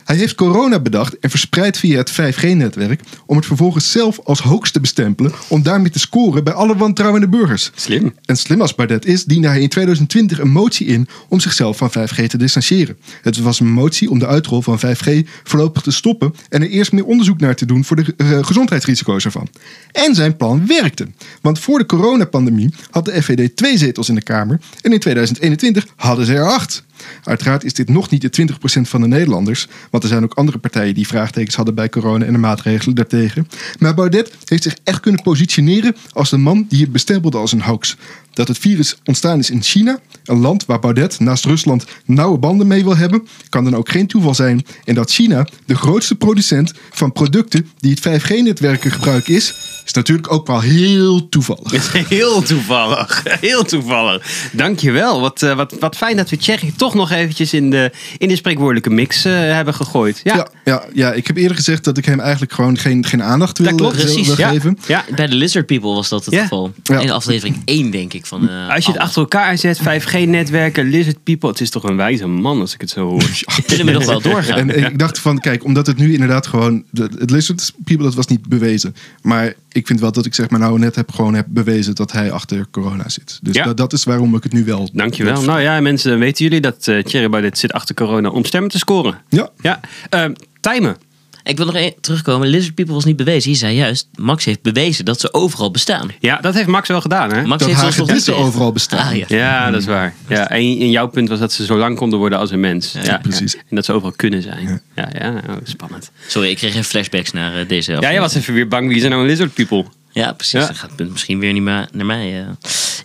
Hij 0.05 0.17
heeft 0.17 0.35
corona 0.35 0.81
bedacht 0.81 1.19
en 1.19 1.31
verspreid 1.31 1.79
via 1.79 1.97
het 1.97 2.13
5G-netwerk 2.13 3.01
om 3.27 3.37
het 3.37 3.47
vervolgens 3.47 3.91
zelf 3.91 4.21
als 4.25 4.41
hoax 4.41 4.71
te 4.71 4.81
bestempelen 4.81 5.33
om 5.49 5.63
daarmee 5.63 5.91
te 5.91 5.99
scoren 5.99 6.45
bij 6.45 6.53
alle 6.53 6.77
wantrouwende 6.77 7.29
burgers. 7.29 7.71
Slim. 7.75 8.15
En 8.25 8.37
slim 8.37 8.61
als 8.61 8.75
Baudet 8.75 9.07
is, 9.07 9.25
diende 9.25 9.49
hij 9.49 9.61
in 9.61 9.69
2020 9.69 10.39
een 10.39 10.51
motie 10.51 10.87
in 10.87 11.09
om 11.29 11.41
zichzelf 11.41 11.77
van 11.77 11.91
5G 11.91 12.27
te 12.27 12.39
distancieren. 12.39 12.97
Het 13.23 13.39
was 13.39 13.61
een 13.61 13.73
motie 13.73 14.11
om 14.11 14.19
de 14.19 14.27
uitrol 14.27 14.63
van 14.63 14.79
5G 14.79 15.29
voorlopig 15.43 15.83
te 15.83 15.91
stoppen 15.91 16.35
en 16.49 16.63
er 16.63 16.69
eerst 16.69 16.93
meer 16.93 17.05
onderzoek 17.05 17.41
naar 17.41 17.55
te 17.55 17.67
doen 17.67 17.85
voor 17.85 17.97
de 17.97 18.15
eh, 18.17 18.45
gezondheidsrisico's 18.45 19.25
ervan. 19.25 19.49
En 19.93 20.15
zijn 20.15 20.37
plan 20.37 20.67
werkte. 20.67 21.07
Want 21.41 21.59
voor 21.59 21.79
de 21.79 21.87
coronapandemie 21.87 22.75
had 22.91 23.05
de 23.05 23.23
FVD 23.23 23.57
twee 23.57 23.79
zetels 23.79 24.09
in 24.09 24.15
de 24.15 24.23
Kamer 24.23 24.61
en 24.81 24.93
in 24.93 24.99
2021 24.99 25.87
hadden 25.97 26.27
ze 26.27 26.35
er 26.35 26.51
acht. 26.51 26.85
Uiteraard 27.25 27.65
is 27.65 27.75
dit 27.75 27.89
nog 27.89 28.11
niet 28.11 28.35
de 28.35 28.47
20% 28.79 28.81
van 28.81 29.01
de 29.01 29.07
Nederlanders, 29.07 29.69
want 29.95 30.07
er 30.07 30.13
zijn 30.13 30.25
ook 30.25 30.35
andere 30.35 30.59
partijen 30.59 30.95
die 30.95 31.07
vraagtekens 31.07 31.57
hadden 31.57 31.75
bij 31.75 31.89
corona 31.89 32.25
en 32.25 32.33
de 32.33 32.39
maatregelen 32.39 32.95
daartegen. 32.95 33.49
Maar 33.79 33.95
Baudet 33.95 34.35
heeft 34.45 34.63
zich 34.63 34.77
echt 34.85 35.01
kunnen 35.01 35.23
positioneren 35.23 35.97
als 36.13 36.31
de 36.31 36.37
man 36.37 36.67
die 36.69 36.81
het 36.81 36.93
bestempelde 36.93 37.39
als 37.39 37.53
een 37.53 37.63
hoax. 37.63 37.97
Dat 38.35 38.49
het 38.49 38.59
virus 38.59 38.97
ontstaan 39.05 39.39
is 39.39 39.51
in 39.51 39.63
China, 39.63 39.99
een 40.25 40.39
land 40.41 40.67
waar 40.67 40.79
Baudet 40.79 41.21
naast 41.21 41.45
Rusland 41.45 41.85
nauwe 42.05 42.39
banden 42.39 42.67
mee 42.67 42.83
wil 42.85 42.97
hebben, 42.97 43.27
kan 43.49 43.65
dan 43.65 43.77
ook 43.77 43.89
geen 43.89 44.07
toeval 44.07 44.35
zijn. 44.35 44.67
En 44.85 44.95
dat 44.95 45.11
China 45.11 45.47
de 45.67 45.75
grootste 45.77 46.15
producent 46.15 46.73
van 46.91 47.13
producten 47.13 47.69
die 47.79 47.97
het 48.01 48.23
5G-netwerk 48.23 48.83
gebruiken 48.83 49.35
is, 49.35 49.55
is 49.85 49.93
natuurlijk 49.93 50.33
ook 50.33 50.47
wel 50.47 50.61
heel 50.61 51.29
toevallig. 51.29 51.93
Heel 52.09 52.43
toevallig. 52.43 53.23
Heel 53.41 53.65
toevallig. 53.65 54.49
Dankjewel. 54.53 55.21
Wat, 55.21 55.43
eh, 55.43 55.57
wat, 55.57 55.77
wat 55.81 55.97
fijn 55.97 56.17
dat 56.17 56.31
we 56.31 56.37
Thierry 56.37 56.73
toch 56.77 56.95
nog 56.95 57.11
eventjes 57.11 57.53
in 57.53 57.71
de, 57.71 57.91
in 58.19 58.29
de 58.29 58.37
spreekwoordelijke 58.37 58.91
mix 58.91 59.25
eh, 59.25 59.33
hebben 59.33 59.75
gegooid. 59.75 60.21
Ja, 60.25 60.35
Ja, 60.37 60.49
ja, 60.65 60.85
ja, 60.95 61.13
ik 61.13 61.27
heb 61.27 61.37
eerder 61.37 61.57
gezegd 61.57 61.85
dat 61.85 61.99
ik 61.99 62.05
hem 62.05 62.21
eigenlijk 62.21 62.53
gewoon 62.53 62.79
geen, 62.79 63.05
geen 63.07 63.23
aandacht 63.23 63.59
wil, 63.59 63.67
dat 63.67 63.77
klopt. 63.77 63.97
wil- 63.97 64.05
precies, 64.05 64.27
wil 64.27 64.39
ja. 64.39 64.49
geven. 64.49 64.79
Ja. 64.87 65.05
Bij 65.17 65.27
de 65.27 65.35
Lizard 65.35 65.67
People 65.67 65.95
was 65.95 66.09
dat 66.09 66.25
het 66.25 66.35
Ja. 66.35 66.43
geval. 66.43 66.73
Ja. 66.83 66.99
In 67.01 67.11
aflevering 67.11 67.63
1, 67.65 67.91
denk 67.91 68.13
ik. 68.13 68.24
Van, 68.27 68.49
eh, 68.49 68.69
Als 68.69 68.85
je 68.85 68.91
het 68.91 69.01
alles. 69.01 69.09
achter 69.09 69.21
elkaar 69.23 69.59
zet, 69.59 69.79
5G-netwerken, 69.79 70.85
Lizard 70.89 71.23
People. 71.23 71.49
Het 71.49 71.61
is 71.61 71.71
toch 71.71 71.83
een 71.83 71.97
wijze 71.97 72.27
man 72.27 72.61
als 72.61 72.75
ik 72.75 72.81
het 72.81 72.91
zo 72.91 73.07
hoor. 73.09 73.23
Kunnen 73.67 73.87
we 73.87 73.93
nog 73.93 74.05
wel 74.05 74.21
doorgaan? 74.21 74.59
En 74.59 74.85
ik 74.85 74.99
dacht 74.99 75.19
van, 75.19 75.39
kijk, 75.41 75.65
omdat 75.65 75.87
het 75.87 75.97
nu 75.97 76.13
inderdaad 76.13 76.47
gewoon... 76.47 76.85
Het 76.95 77.31
Lizard 77.31 77.73
People, 77.85 78.05
dat 78.05 78.15
was 78.15 78.27
niet 78.27 78.49
bewezen. 78.49 78.95
Maar 79.23 79.53
ik 79.73 79.87
vind 79.87 80.01
wel 80.01 80.13
dat 80.13 80.27
ik 80.27 80.35
zeg 80.35 80.51
maar 80.51 80.61
nou 80.61 80.79
net 80.79 80.95
heb 80.95 81.13
gewoon 81.13 81.35
heb 81.35 81.47
bewezen 81.49 81.95
dat 81.95 82.13
hij 82.13 82.31
achter 82.31 82.67
corona 82.71 83.09
zit. 83.09 83.39
Dus 83.43 83.55
Ja. 83.55 83.65
dat, 83.65 83.77
dat 83.77 83.93
is 83.93 84.05
waarom 84.05 84.37
ik 84.37 84.43
het 84.43 84.53
nu 84.53 84.65
wel... 84.65 84.91
Dankjewel. 84.93 85.43
Nou 85.43 85.61
ja, 85.61 85.81
mensen, 85.81 86.19
weten 86.19 86.45
jullie 86.45 86.61
dat 86.61 86.89
eh 86.89 87.03
Thierry 87.03 87.29
Baudet 87.29 87.59
zit 87.59 87.73
achter 87.73 87.95
corona 87.95 88.29
om 88.29 88.45
stemmen 88.45 88.71
te 88.71 88.79
scoren? 88.79 89.19
Ja, 89.29 89.49
Ja. 89.61 89.81
Ehm 90.09 90.33
timen. 90.61 90.97
Ik 91.45 91.57
wil 91.57 91.67
nog 91.67 91.75
één 91.75 91.95
terugkomen. 92.01 92.49
Lizard 92.49 92.75
People 92.75 92.95
was 92.95 93.05
niet 93.05 93.17
bewezen. 93.17 93.51
Je 93.51 93.57
zei 93.57 93.77
juist, 93.77 94.09
Max 94.15 94.45
heeft 94.45 94.63
bewezen 94.63 95.05
dat 95.05 95.21
ze 95.21 95.33
overal 95.33 95.71
bestaan. 95.71 96.11
Ja, 96.21 96.37
dat 96.41 96.55
heeft 96.55 96.67
Max 96.67 96.89
wel 96.89 97.01
gedaan, 97.01 97.33
hè? 97.33 97.43
Max 97.47 97.59
dat 97.65 97.69
heeft 97.69 97.81
nog 97.81 97.89
niet 97.91 97.99
hagedissen 97.99 98.33
gezegd. 98.33 98.49
overal 98.49 98.73
bestaan. 98.73 99.09
Ah, 99.09 99.17
ja. 99.17 99.25
Ja, 99.29 99.71
dat 99.71 99.81
is 99.81 99.87
waar. 99.87 100.15
Ja, 100.29 100.49
en, 100.51 100.59
en 100.59 100.91
jouw 100.91 101.07
punt 101.09 101.29
was 101.29 101.39
dat 101.39 101.53
ze 101.53 101.65
zo 101.65 101.77
lang 101.77 101.97
konden 101.97 102.19
worden 102.19 102.39
als 102.39 102.51
een 102.51 102.61
mens. 102.61 102.95
Ja, 103.03 103.19
precies. 103.19 103.53
ja. 103.53 103.59
En 103.71 103.77
dat 103.77 103.85
ze 103.85 103.93
overal 103.93 104.13
kunnen 104.17 104.43
zijn. 104.43 104.81
Ja, 104.95 105.09
ja, 105.19 105.31
oh, 105.49 105.55
spannend. 105.65 106.11
Sorry, 106.27 106.49
ik 106.51 106.57
kreeg 106.57 106.71
even 106.71 106.85
flashbacks 106.85 107.33
naar 107.33 107.57
eh, 107.61 107.69
deze 107.69 107.93
Ja, 107.93 108.01
jij 108.01 108.21
was 108.21 108.35
even 108.35 108.55
weer 108.55 108.69
bang. 108.69 108.89
Wie 108.89 108.99
zijn 108.99 109.11
nou 109.11 109.23
een 109.23 109.29
lizard 109.31 109.55
people? 109.55 109.85
Ja, 110.11 110.33
precies. 110.33 110.61
Ja. 110.61 110.67
Dan 110.67 110.75
gaat 110.75 110.87
het 110.89 110.97
punt 110.97 111.11
misschien 111.11 111.39
weer 111.39 111.53
niet 111.53 111.63
meer 111.63 111.89
naar 111.93 112.07
mij. 112.07 112.41
eh. 112.41 112.49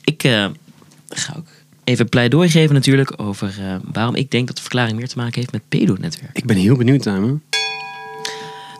Ik 0.03 0.24
eh, 0.24 0.46
ga 1.10 1.34
ook 1.38 1.48
even 1.84 2.10
pleidooi 2.10 2.50
geven 2.50 2.74
natuurlijk 2.75 3.13
over 3.17 3.53
eh, 3.60 3.75
waarom 3.91 4.15
ik 4.15 4.31
denk 4.31 4.48
dat 4.48 4.55
de 4.55 4.62
verklaring 4.62 4.98
meer 4.98 5.08
te 5.08 5.17
maken 5.17 5.39
heeft 5.39 5.51
met 5.51 5.62
pedonetwerk. 5.69 6.38
Ik 6.38 6.46
ben 6.46 6.58
heel 6.58 6.75
benieuwd, 6.75 7.01
Timen. 7.01 7.41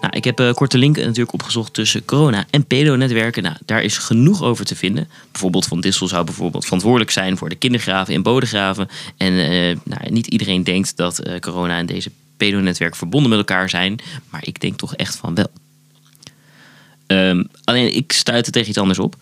Nou, 0.02 0.16
ik 0.16 0.24
heb 0.24 0.40
eh 0.40 0.54
korte 0.54 0.78
linken 0.78 1.04
natuurlijk 1.04 1.34
opgezocht 1.34 1.74
tussen 1.74 2.06
corona 2.06 2.46
en 2.50 2.66
pedonetwerken. 2.66 3.44
Nou, 3.44 3.56
daar 3.66 3.84
is 3.84 3.98
genoeg 3.98 4.44
over 4.44 4.66
te 4.66 4.76
vinden. 4.76 5.10
Bijvoorbeeld 5.32 5.66
Van 5.66 5.82
Dissel 5.82 6.08
zou 6.08 6.26
bijvoorbeeld 6.26 6.64
verantwoordelijk 6.64 7.12
zijn 7.12 7.38
voor 7.38 7.50
de 7.50 7.56
kindergraven 7.56 8.14
in 8.14 8.24
Bodegraven. 8.24 8.88
En 9.18 9.40
eh, 9.40 9.78
nou, 9.84 10.10
niet 10.10 10.28
iedereen 10.28 10.64
denkt 10.64 10.98
dat 10.98 11.20
eh, 11.20 11.40
corona 11.40 11.78
en 11.78 11.86
deze 11.86 12.12
pedonetwerk 12.38 12.96
verbonden 12.96 13.30
met 13.30 13.40
elkaar 13.40 13.70
zijn. 13.70 14.00
Maar 14.30 14.42
ik 14.44 14.60
denk 14.60 14.78
toch 14.78 14.96
echt 14.96 15.16
van 15.16 15.36
wel. 15.36 15.48
Ehm, 17.10 17.44
alleen 17.64 17.96
ik 17.96 18.12
stuitte 18.12 18.52
tegen 18.52 18.70
iets 18.70 18.78
anders 18.78 19.00
op. 19.00 19.16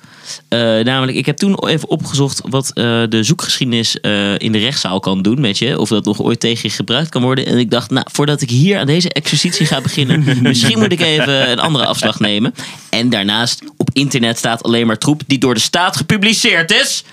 Eh, 0.48 0.60
namelijk, 0.60 1.18
ik 1.18 1.26
heb 1.26 1.38
toen 1.38 1.68
even 1.68 1.90
opgezocht 1.90 2.42
wat 2.50 2.72
eh, 2.74 3.04
de 3.10 3.24
zoekgeschiedenis 3.24 4.00
eh, 4.00 4.40
in 4.40 4.52
de 4.52 4.58
rechtszaal 4.58 5.00
kan 5.00 5.22
doen 5.22 5.42
met 5.42 5.58
je. 5.58 5.80
Of 5.80 5.90
dat 5.90 6.06
nog 6.06 6.22
ooit 6.22 6.40
tegen 6.40 6.70
je 6.70 6.76
gebruikt 6.76 7.10
kan 7.10 7.22
worden. 7.22 7.46
En 7.46 7.58
ik 7.58 7.72
dacht, 7.72 7.90
nou, 7.90 8.06
voordat 8.12 8.42
ik 8.42 8.50
hier 8.50 8.80
aan 8.80 8.86
deze 8.86 9.10
exercitie 9.10 9.66
ga 9.66 9.82
beginnen, 9.82 10.26
misschien 10.42 10.80
moet 10.80 10.92
ik 10.92 11.02
even 11.02 11.52
een 11.52 11.60
andere 11.60 11.86
afslag 11.86 12.20
nemen. 12.20 12.54
En 12.90 13.10
daarnaast, 13.10 13.64
op 13.78 13.90
internet 13.94 14.38
staat 14.38 14.64
alleen 14.64 14.88
maar 14.88 14.98
troep 14.98 15.22
die 15.28 15.40
door 15.40 15.54
de 15.54 15.60
staat 15.60 15.98
gepubliceerd 15.98 16.72
is. 16.72 17.04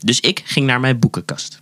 Dus 0.00 0.20
ik 0.20 0.42
ging 0.44 0.66
naar 0.66 0.80
mijn 0.80 0.98
boekenkast. 0.98 1.60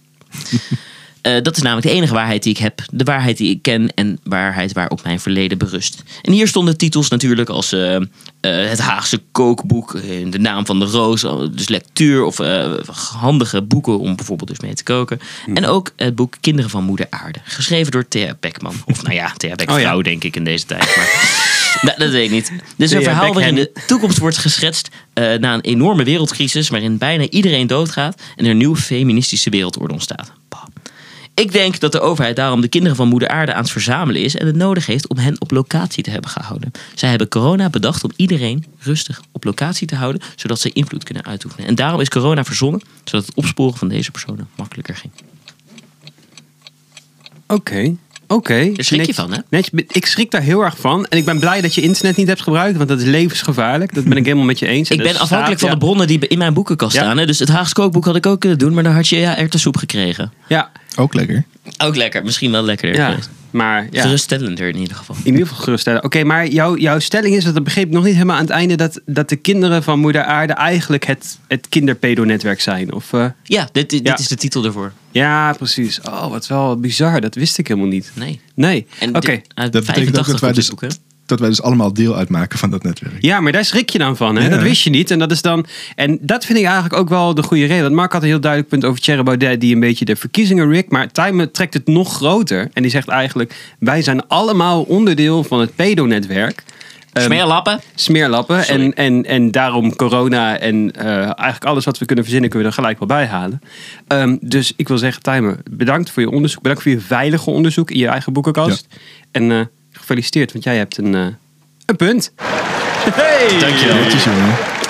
Eh, 1.25 1.43
dat 1.43 1.57
is 1.57 1.63
namelijk 1.63 1.87
de 1.87 1.93
enige 1.93 2.15
waarheid 2.15 2.43
die 2.43 2.53
ik 2.53 2.59
heb. 2.59 2.81
De 2.93 3.05
waarheid 3.05 3.37
die 3.37 3.51
ik 3.51 3.63
ken 3.63 3.95
en 3.95 4.19
waarheid 4.23 4.73
waarop 4.73 5.03
mijn 5.03 5.21
verleden 5.21 5.59
berust. 5.59 6.03
En 6.23 6.33
hier 6.33 6.49
stonden 6.49 6.77
titels 6.77 7.09
natuurlijk 7.09 7.49
als 7.49 7.73
eh, 7.73 7.97
eh, 7.97 8.05
Het 8.41 8.79
Haagse 8.79 9.21
kookboek, 9.33 9.93
De 10.31 10.39
Naam 10.39 10.67
van 10.67 10.79
de 10.79 10.85
Roos. 10.85 11.21
Dus 11.53 11.69
lectuur 11.69 12.25
of 12.25 12.37
handige 13.13 13.63
boeken 13.63 13.99
om 13.99 14.17
bijvoorbeeld 14.17 14.49
dus 14.49 14.61
mee 14.61 14.75
te 14.75 14.83
koken. 14.83 15.21
En 15.55 15.67
ook 15.67 15.93
het 15.97 16.15
boek 16.15 16.35
Kinderen 16.41 16.71
van 16.71 16.85
Moeder 16.85 17.07
Aarde. 17.11 17.39
Geschreven 17.45 17.93
door 17.93 18.09
Thea 18.09 18.37
Beckman. 18.41 18.75
Of 18.87 19.03
nou 19.03 19.15
ja, 19.15 19.33
Thea 19.37 19.55
Beck 19.55 19.71
Oh 19.71 19.81
ja. 19.81 20.03
denk 20.03 20.25
ik 20.25 20.37
in 20.37 20.45
deze 20.45 20.67
tijd. 20.67 20.97
Maar 20.97 21.41
nou, 21.83 21.99
dat 21.99 22.11
weet 22.11 22.25
ik 22.25 22.31
niet. 22.31 22.53
Is 22.77 22.93
een 22.93 23.03
verhaal 23.03 23.35
waarin 23.35 23.55
de 23.55 23.73
toekomst 23.87 24.19
wordt 24.19 24.37
geschetst 24.37 24.89
na 25.15 25.55
een 25.55 25.61
enorme 25.61 26.05
wereldcrisis. 26.05 26.69
Waarin 26.69 26.99
bijna 26.99 27.29
iedereen 27.29 27.67
doodgaat 27.67 28.23
en 28.37 28.45
er 28.45 28.51
een 28.51 28.57
nieuwe 28.57 28.77
feministische 28.77 29.51
wereldorde 29.51 29.93
ontstaat. 29.93 30.33
Ik 31.35 31.53
denk 31.53 31.81
dat 31.81 31.93
de 31.93 32.01
overheid 32.01 32.37
daarom 32.37 32.61
de 32.61 32.69
kinderen 32.69 32.97
van 32.97 33.09
Moeder 33.09 33.29
Aarde 33.29 33.55
aan 33.55 33.63
het 33.63 33.71
verzamelen 33.71 34.23
is 34.23 34.37
en 34.37 34.47
het 34.47 34.57
nodig 34.57 34.87
heeft 34.87 35.09
om 35.09 35.17
hen 35.17 35.41
op 35.41 35.51
locatie 35.51 36.03
te 36.03 36.11
hebben 36.11 36.31
gehouden. 36.31 36.71
Zij 36.95 37.09
hebben 37.09 37.29
corona 37.29 37.71
bedacht 37.71 38.05
om 38.05 38.13
iedereen 38.17 38.65
rustig 38.79 39.23
op 39.33 39.45
locatie 39.45 39.87
te 39.87 39.95
houden, 39.95 40.23
zodat 40.37 40.61
ze 40.61 40.73
invloed 40.73 41.05
kunnen 41.05 41.25
uitoefenen. 41.25 41.67
En 41.67 41.75
daarom 41.75 42.01
is 42.01 42.09
corona 42.09 42.45
verzonnen, 42.45 42.83
zodat 43.05 43.27
het 43.27 43.35
opsporen 43.35 43.77
van 43.77 43.89
deze 43.89 44.11
personen 44.11 44.49
makkelijker 44.57 44.97
ging. 44.97 45.13
Oké. 47.47 47.97
Oké. 48.29 48.55
Daar 48.75 48.85
schrik 48.85 49.01
je 49.01 49.07
Net- 49.07 49.15
van, 49.15 49.33
hè? 49.33 49.39
net- 49.49 49.71
ik 49.93 50.07
schrik 50.07 50.31
daar 50.31 50.43
heel 50.43 50.65
erg 50.65 50.79
van. 50.79 51.07
En 51.07 51.19
ik 51.19 51.25
ben 51.25 51.39
blij 51.39 51.61
dat 51.61 51.75
je 51.75 51.81
internet 51.81 52.17
niet 52.17 52.27
hebt 52.29 52.43
gebruikt, 52.43 52.77
want 52.77 52.89
dat 52.89 53.01
is 53.01 53.07
levensgevaarlijk. 53.07 53.95
Dat 53.95 54.05
ben 54.05 54.17
ik 54.17 54.25
helemaal 54.25 54.45
met 54.45 54.59
je 54.59 54.67
eens. 54.67 54.89
En 54.89 54.97
Ik 54.97 55.03
ben 55.03 55.19
afhankelijk 55.19 55.59
staat- 55.59 55.71
van 55.71 55.79
de 55.79 55.85
bronnen 55.85 56.07
die 56.07 56.29
in 56.29 56.39
mijn 56.39 56.55
boekenkast 56.55 56.95
Ja. 56.97 57.01
staan. 57.03 57.19
Hè? 57.19 57.27
Dus 57.27 57.39
het 57.39 57.49
Haagse 57.49 57.75
kookboek 57.75 58.05
had 58.05 58.17
ik 58.17 58.27
ook 58.27 58.41
kunnen 58.41 58.59
doen, 58.59 58.75
maar 58.75 58.83
dan 58.83 58.93
had 58.95 59.09
je 59.09 59.17
ja, 59.19 59.37
erwtensoep 59.39 59.77
gekregen. 59.77 60.33
Ja, 60.49 60.71
Ook 60.97 61.15
lekker. 61.15 61.45
Ook 61.85 61.97
lekker, 61.97 62.25
misschien 62.25 62.51
wel 62.51 62.63
lekkerder 62.63 63.01
ja. 63.01 63.09
geweest. 63.09 63.31
maar 63.51 63.87
ja. 63.91 64.03
Geruststellender 64.03 64.69
in 64.69 64.77
ieder 64.77 64.97
geval. 64.97 65.17
In 65.23 65.33
ieder 65.33 65.47
geval 65.47 65.63
geruststellen. 65.65 66.05
Oké, 66.05 66.25
maar 66.25 66.47
jouw, 66.49 66.77
jouw 66.77 66.99
stelling 66.99 67.35
is, 67.35 67.45
dat 67.45 67.55
dat 67.55 67.65
begreep 67.65 67.87
ik 67.87 67.93
nog 67.93 68.05
niet 68.05 68.13
helemaal 68.13 68.37
aan 68.37 68.43
het 68.43 68.51
einde, 68.51 68.75
dat, 68.75 69.01
dat 69.07 69.29
de 69.29 69.37
kinderen 69.37 69.83
van 69.83 69.99
Moeder 69.99 70.25
Aarde 70.25 70.53
eigenlijk 70.53 71.05
het, 71.07 71.39
het 71.49 71.69
kinderpedonetwerk 71.69 72.61
zijn. 72.61 72.93
Of, 72.93 73.13
eh, 73.13 73.27
Ja, 73.43 73.69
dit, 73.73 73.91
dit 73.91 74.07
Ja. 74.07 74.19
is 74.19 74.29
de 74.29 74.37
titel 74.37 74.65
ervoor. 74.65 74.93
Ja, 75.15 75.53
precies. 75.53 76.01
Oh, 76.01 76.31
wat 76.31 76.47
wel 76.47 76.77
bizar. 76.77 77.21
Dat 77.21 77.35
wist 77.35 77.59
ik 77.59 77.69
helemaal 77.69 77.89
niet. 77.89 78.11
Nee. 78.15 78.41
Nee. 78.55 78.87
En 78.99 79.17
Oké. 79.17 79.41
Dat 79.55 79.71
betekent 79.71 80.19
ook 80.19 80.25
85 80.25 80.31
dat 80.31 80.41
wij, 80.41 80.53
dus, 80.53 80.99
dat 81.27 81.41
wij 81.41 81.49
dus 81.49 81.63
allemaal 81.63 81.93
deel 81.93 82.17
uitmaken 82.17 82.59
van 82.59 82.71
dat 82.71 82.83
netwerk. 82.83 83.15
Ja, 83.21 83.41
maar 83.41 83.53
daar 83.53 83.65
schrik 83.65 83.91
je 83.91 83.99
dan 83.99 84.17
van. 84.17 84.37
Hè? 84.37 84.43
Ja. 84.43 84.49
Dat 84.49 84.63
wist 84.63 84.83
je 84.83 84.91
niet. 84.91 85.11
En 85.11 85.19
dat 85.19 85.31
is 85.31 85.43
dan. 85.43 85.67
En 85.95 86.19
dat 86.21 86.45
vind 86.45 86.59
ik 86.59 86.65
eigenlijk 86.65 86.95
ook 86.95 87.09
wel 87.09 87.35
de 87.35 87.43
goede 87.43 87.65
reden. 87.65 87.83
Want 87.83 87.95
Mark 87.95 88.13
had 88.13 88.23
een 88.23 88.29
heel 88.29 88.41
duidelijk 88.41 88.71
punt 88.71 88.85
over 88.85 89.01
Thierry 89.01 89.23
Baudet, 89.23 89.61
die 89.61 89.75
een 89.75 89.81
beetje 89.81 90.05
de 90.05 90.17
verkiezingen 90.17 90.71
rikt. 90.71 90.91
Maar 90.91 91.13
Time 91.13 91.51
trekt 91.51 91.75
het 91.75 91.87
nog 91.87 92.15
groter. 92.15 92.71
En 92.73 92.83
die 92.83 92.91
zegt 92.91 93.09
eigenlijk: 93.09 93.75
wij 93.79 94.03
zijn 94.03 94.29
allemaal 94.29 94.83
onderdeel 94.83 95.45
van 95.45 95.61
het 95.61 95.75
pedonetwerk. 95.75 96.63
Ehm, 97.15 97.25
Smeerlappen. 97.27 97.81
smeerlappen. 97.95 98.65
Sorry. 98.65 98.83
En, 98.83 98.95
en, 98.95 99.25
en 99.25 99.51
daarom 99.51 99.97
corona 99.97 100.59
en 100.59 100.93
eh, 100.93 101.07
eigenlijk 101.17 101.65
alles 101.65 101.85
wat 101.85 101.99
we 101.99 102.05
kunnen 102.05 102.25
verzinnen, 102.25 102.51
kunnen 102.51 102.69
we 102.71 102.75
er 102.77 102.81
gelijk 102.83 102.99
wel 102.99 103.09
bij 103.09 103.27
halen. 103.27 103.61
Ehm, 104.07 104.37
dus 104.41 104.73
ik 104.77 104.89
wil 104.89 104.99
zeggen, 104.99 105.23
Timer, 105.23 105.59
bedankt 105.71 106.11
voor 106.11 106.23
je 106.23 106.31
onderzoek. 106.31 106.63
Bedankt 106.63 106.83
voor 106.83 106.93
je 106.93 107.01
veilige 107.01 107.51
onderzoek 107.51 107.91
in 107.91 107.99
je 107.99 108.07
eigen 108.09 108.33
boekenkast. 108.33 108.87
En 109.31 109.51
eh, 109.53 109.61
gefeliciteerd, 109.93 110.53
want 110.53 110.65
jij 110.65 110.77
hebt 110.77 110.99
een, 110.99 111.15
eh, 111.15 111.27
een 111.87 111.97
punt. 111.97 112.33
Hey! 112.37 113.59
Dankjewel. 113.61 113.97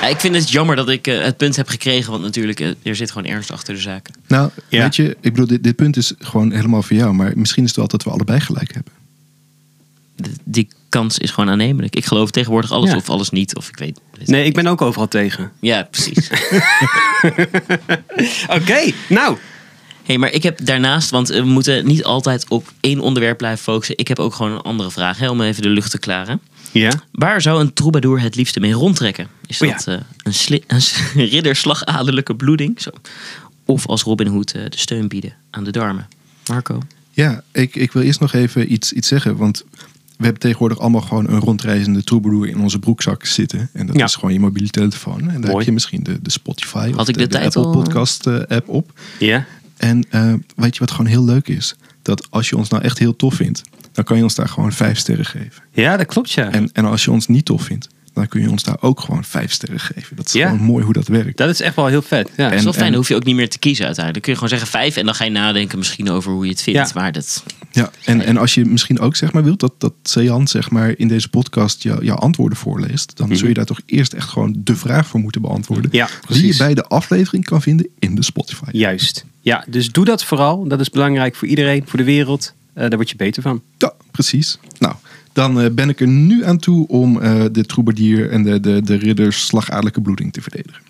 Ja, 0.01 0.07
ik 0.11 0.21
vind 0.21 0.35
het 0.35 0.51
jammer 0.51 0.77
dat 0.77 0.89
ik 0.89 1.05
het 1.07 1.37
punt 1.37 1.57
heb 1.57 1.69
gekregen, 1.69 2.11
want 2.11 2.23
natuurlijk, 2.23 2.61
er 2.83 2.97
zit 2.97 3.11
gewoon 3.11 3.29
ernst 3.31 3.51
achter 3.51 3.75
de 3.75 3.81
zaken. 3.81 4.15
Nou, 4.29 4.51
Ja. 4.69 4.83
weet 4.83 4.97
je, 4.97 5.17
ik 5.21 5.33
bedoel, 5.33 5.47
dit, 5.47 5.63
dit 5.63 5.77
punt 5.77 5.97
is 5.97 6.13
gewoon 6.19 6.53
helemaal 6.53 6.83
voor 6.83 6.97
jou. 6.97 7.15
Maar 7.15 7.33
misschien 7.35 7.63
is 7.63 7.69
het 7.69 7.79
wel 7.79 7.89
dat 7.89 8.03
we 8.03 8.11
allebei 8.11 8.41
gelijk 8.41 8.75
hebben. 8.75 8.93
Die 10.45 10.69
kans 11.01 11.19
is 11.19 11.31
gewoon 11.31 11.51
aannemelijk. 11.51 11.97
Ik 11.97 12.05
geloof 12.07 12.31
tegenwoordig 12.31 12.71
alles 12.71 12.91
Ja. 12.91 12.97
of 12.97 13.11
alles 13.11 13.31
niet, 13.31 13.57
of 13.57 13.69
ik 13.69 13.77
weet. 13.77 14.01
weet 14.19 14.29
Nee, 14.29 14.45
ik 14.45 14.55
ben 14.55 14.67
ook 14.67 14.83
overal 14.83 15.09
tegen. 15.09 15.53
Ja, 15.61 15.89
precies. 15.91 16.31
Oké, 18.59 18.93
nou. 19.09 19.37
hey, 20.05 20.19
maar 20.19 20.33
ik 20.33 20.43
heb 20.43 20.65
daarnaast, 20.65 21.11
want 21.11 21.29
we 21.29 21.43
moeten 21.43 21.87
niet 21.87 22.05
altijd 22.05 22.49
op 22.49 22.73
één 22.81 23.01
onderwerp 23.01 23.39
blijven 23.39 23.65
focussen. 23.65 23.99
Ik 23.99 24.09
heb 24.09 24.19
ook 24.19 24.35
gewoon 24.35 24.53
een 24.53 24.61
andere 24.61 24.91
vraag, 24.91 25.19
hè, 25.19 25.31
om 25.31 25.41
even 25.41 25.63
de 25.63 25.69
lucht 25.69 25.91
te 25.91 25.99
klaren. 25.99 26.41
Ja. 26.73 26.91
Waar 27.13 27.43
zou 27.43 27.61
een 27.61 27.73
troubadour 27.73 28.21
het 28.21 28.35
liefste 28.35 28.61
mee 28.61 28.73
rondtrekken? 28.73 29.29
Is 29.47 29.61
Oh 29.63 29.69
ja. 29.69 29.75
dat 29.75 29.87
eh, 29.87 29.97
een, 30.23 30.35
sli- 30.35 30.65
een 30.67 30.81
ridder 31.31 32.37
bloeding? 32.37 32.81
Zo. 32.81 32.91
Of 33.65 33.87
als 33.87 34.03
Robin 34.03 34.27
Hood 34.27 34.51
eh, 34.53 34.63
de 34.69 34.79
steun 34.79 35.09
bieden 35.09 35.35
aan 35.51 35.65
de 35.65 35.71
darmen? 35.71 36.09
Marco? 36.47 36.79
Ja, 37.11 37.43
ik, 37.53 37.77
ik 37.77 37.93
wil 37.93 38.03
eerst 38.03 38.21
nog 38.21 38.33
even 38.33 38.73
iets, 38.73 38.93
iets 38.93 39.09
zeggen. 39.09 39.37
Want 39.37 39.65
we 40.17 40.25
hebben 40.25 40.41
tegenwoordig 40.43 40.79
allemaal 40.79 41.01
gewoon 41.01 41.29
een 41.31 41.39
rondreizende 41.41 42.05
troubadour 42.05 42.49
in 42.49 42.61
onze 42.61 42.79
broekzak 42.79 43.25
zitten. 43.25 43.71
En 43.73 43.87
dat 43.87 43.97
Ja. 43.97 44.05
is 44.05 44.15
gewoon 44.15 44.33
je 44.33 44.41
mobiele 44.41 44.69
telefoon. 44.69 45.21
En 45.21 45.27
daar 45.27 45.41
Mooi. 45.41 45.55
heb 45.57 45.63
je 45.65 45.73
misschien 45.73 46.03
de, 46.03 46.23
de 46.23 46.31
Spotify 46.31 46.87
of 46.91 46.97
Had 46.97 47.09
ik 47.09 47.15
de, 47.15 47.21
de 47.21 47.27
de 47.29 47.35
tijd 47.39 47.57
al- 47.57 47.65
Apple 47.67 47.83
Podcast 47.83 48.27
eh, 48.27 48.41
app 48.49 48.69
op. 48.69 48.93
Ja. 49.19 49.45
En 49.77 50.05
eh, 50.11 50.33
weet 50.57 50.75
je 50.75 50.81
wat 50.81 50.91
gewoon 50.91 51.07
heel 51.07 51.25
leuk 51.25 51.49
is? 51.49 51.75
Dat 52.03 52.27
als 52.31 52.49
je 52.49 52.57
ons 52.57 52.69
nou 52.69 52.83
echt 52.83 52.99
heel 52.99 53.17
tof 53.17 53.35
vindt, 53.35 53.63
dan 53.93 54.05
kan 54.05 54.17
je 54.17 54.23
ons 54.23 54.35
daar 54.35 54.49
gewoon 54.49 54.73
vijf 54.73 54.99
sterren 54.99 55.25
geven. 55.27 55.63
Ja, 55.73 55.97
dat 55.97 56.07
klopt 56.07 56.31
ja. 56.33 56.51
En, 56.53 56.71
en 56.73 56.85
als 56.85 57.05
je 57.05 57.11
ons 57.11 57.27
niet 57.27 57.45
tof 57.45 57.63
vindt, 57.63 57.89
dan 58.15 58.29
kun 58.29 58.41
je 58.41 58.51
ons 58.51 58.63
daar 58.63 58.77
ook 58.81 59.01
gewoon 59.01 59.25
vijf 59.25 59.53
sterren 59.53 59.81
geven. 59.81 60.17
Dat 60.17 60.27
is 60.27 60.33
Ja. 60.33 60.49
gewoon 60.49 60.65
mooi 60.65 60.85
hoe 60.85 60.93
dat 60.93 61.09
werkt. 61.09 61.37
Dat 61.37 61.49
is 61.49 61.61
echt 61.61 61.77
wel 61.77 61.87
heel 61.87 62.03
vet. 62.03 62.29
Ja. 62.37 62.43
Dat 62.45 62.53
is 62.53 62.59
En- 62.59 62.65
wel 62.65 62.73
fijn, 62.73 62.85
en- 62.85 62.91
dan 62.91 63.01
hoef 63.01 63.09
je 63.09 63.15
ook 63.15 63.25
niet 63.25 63.35
meer 63.37 63.49
te 63.49 63.59
kiezen 63.59 63.85
uiteindelijk. 63.87 64.25
Dan 64.27 64.35
kun 64.35 64.43
je 64.43 64.49
gewoon 64.51 64.69
zeggen 64.69 64.81
vijf 64.81 64.97
en 64.97 65.05
dan 65.05 65.15
ga 65.15 65.25
je 65.25 65.31
nadenken 65.31 65.79
misschien 65.79 66.11
over 66.11 66.33
hoe 66.33 66.45
je 66.45 66.51
het 66.51 66.63
vindt. 66.63 66.89
Ja. 66.89 67.01
Maar 67.01 67.13
dat, 67.13 67.45
Ja, 67.73 67.91
en, 68.05 68.21
en 68.21 68.37
als 68.37 68.55
je 68.55 68.65
misschien 68.65 69.01
ook 69.01 69.17
zeg 69.17 69.33
maar 69.33 69.45
wilt 69.45 69.61
dat, 69.61 69.73
dat 69.79 69.93
Sean 70.03 70.49
zeg 70.49 70.71
maar 70.71 70.95
in 70.97 71.09
deze 71.09 71.29
podcast 71.29 71.83
jou- 71.83 72.05
jouw 72.05 72.17
antwoorden 72.17 72.59
voorleest, 72.59 73.17
dan 73.17 73.37
zul 73.37 73.49
je 73.49 73.55
daar 73.55 73.65
toch 73.65 73.81
eerst 73.87 74.13
echt 74.13 74.29
gewoon 74.29 74.55
de 74.59 74.77
vraag 74.77 75.07
voor 75.07 75.21
moeten 75.21 75.41
beantwoorden. 75.41 75.89
Ja, 75.93 76.09
die 76.29 76.47
je 76.47 76.57
bij 76.57 76.75
de 76.75 76.85
aflevering 76.85 77.45
kan 77.45 77.63
vinden 77.63 77.89
in 77.99 78.15
de 78.15 78.23
Spotify. 78.25 78.65
Juist. 78.73 79.25
Ja, 79.41 79.65
dus 79.69 79.91
doe 79.93 80.05
dat 80.05 80.25
vooral. 80.25 80.69
Dat 80.69 80.81
is 80.81 80.91
belangrijk 80.91 81.35
voor 81.35 81.49
iedereen, 81.49 81.83
voor 81.87 81.99
de 81.99 82.05
wereld. 82.05 82.53
Eh, 82.73 82.81
daar 82.89 82.97
word 82.97 83.11
je 83.11 83.17
beter 83.17 83.43
van. 83.43 83.63
Ja, 83.79 83.93
precies. 84.11 84.59
Nou, 84.79 84.95
dan 85.35 85.61
eh, 85.61 85.71
ben 85.71 85.89
ik 85.89 86.01
er 86.01 86.09
nu 86.09 86.45
aan 86.45 86.59
toe 86.59 86.89
om 86.89 87.21
eh, 87.21 87.45
de 87.53 87.65
troubadour 87.65 88.31
en 88.31 88.43
de, 88.43 88.61
de, 88.61 88.83
de 88.83 88.95
ridders 88.95 89.47
slagadelijke 89.47 90.01
bloeding 90.01 90.33
te 90.33 90.43
verdedigen. 90.43 90.83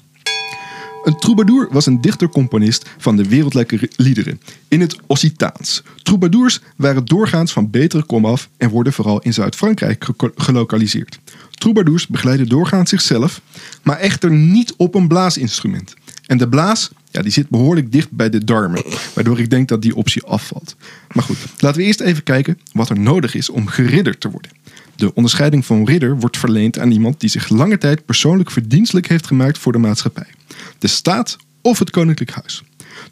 Een 1.05 1.19
troubadour 1.19 1.69
was 1.71 1.87
een 1.87 2.01
dichter-componist 2.01 2.91
van 2.99 3.17
de 3.17 3.29
wereldlijke 3.29 3.91
liederen 3.97 4.41
in 4.69 4.81
het 4.81 4.97
Occitaans. 5.07 5.83
Troubadours 6.03 6.61
waren 6.77 7.05
doorgaans 7.05 7.53
van 7.53 7.71
betere 7.71 8.03
komaf 8.03 8.49
en 8.57 8.71
worden 8.71 8.93
vooral 8.93 9.21
in 9.21 9.33
Zuid-Frankrijk 9.33 10.07
gelokaliseerd. 10.37 11.19
Troubadours 11.51 12.07
begeleiden 12.07 12.49
doorgaans 12.49 12.91
zichzelf, 12.91 13.41
maar 13.83 13.99
echter 13.99 14.31
niet 14.31 14.75
op 14.77 14.95
een 14.95 15.09
blaasinstrument. 15.09 15.95
En 16.27 16.39
de 16.39 16.49
blaas, 16.49 16.91
ja, 17.11 17.23
die 17.23 17.33
zit 17.33 17.49
behoorlijk 17.49 17.93
dicht 17.93 18.11
bij 18.11 18.31
de 18.31 18.45
darmen, 18.45 18.83
waardoor 19.15 19.39
ik 19.39 19.51
denk 19.51 19.69
dat 19.69 19.83
die 19.83 19.97
optie 19.97 20.23
afvalt. 20.23 20.77
Maar 21.13 21.25
goed, 21.25 21.37
laten 21.59 21.81
we 21.81 21.87
eerst 21.87 22.01
even 22.01 22.23
kijken 22.23 22.59
wat 22.73 22.91
er 22.91 22.99
nodig 22.99 23.35
is 23.35 23.51
om 23.51 23.67
geridderd 23.67 24.21
te 24.21 24.31
worden. 24.31 24.51
De 24.97 25.15
onderscheiding 25.15 25.67
van 25.67 25.85
ridder 25.85 26.19
wordt 26.19 26.39
verleend 26.39 26.79
aan 26.79 26.91
iemand 26.91 27.21
die 27.21 27.31
zich 27.31 27.49
lange 27.49 27.79
tijd 27.79 28.05
persoonlijk 28.05 28.51
verdienstelijk 28.51 29.09
heeft 29.09 29.27
gemaakt 29.27 29.59
voor 29.59 29.73
de 29.73 29.79
maatschappij, 29.79 30.27
de 30.79 30.87
staat 30.87 31.37
of 31.63 31.79
het 31.79 31.91
koninklijk 31.91 32.31
huis. 32.31 32.63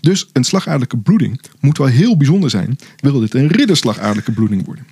Dus 0.01 0.29
een 0.33 0.45
slagaderlijke 0.45 0.99
bloeding 0.99 1.41
moet 1.61 1.79
wel 1.79 1.87
heel 1.87 2.17
bijzonder 2.17 2.51
zijn, 2.51 2.79
wil 2.97 3.21
dit 3.21 3.35
een 3.35 3.49
ridderslagaderlijke 3.49 4.33
bloeding 4.33 4.65
worden. 4.65 4.87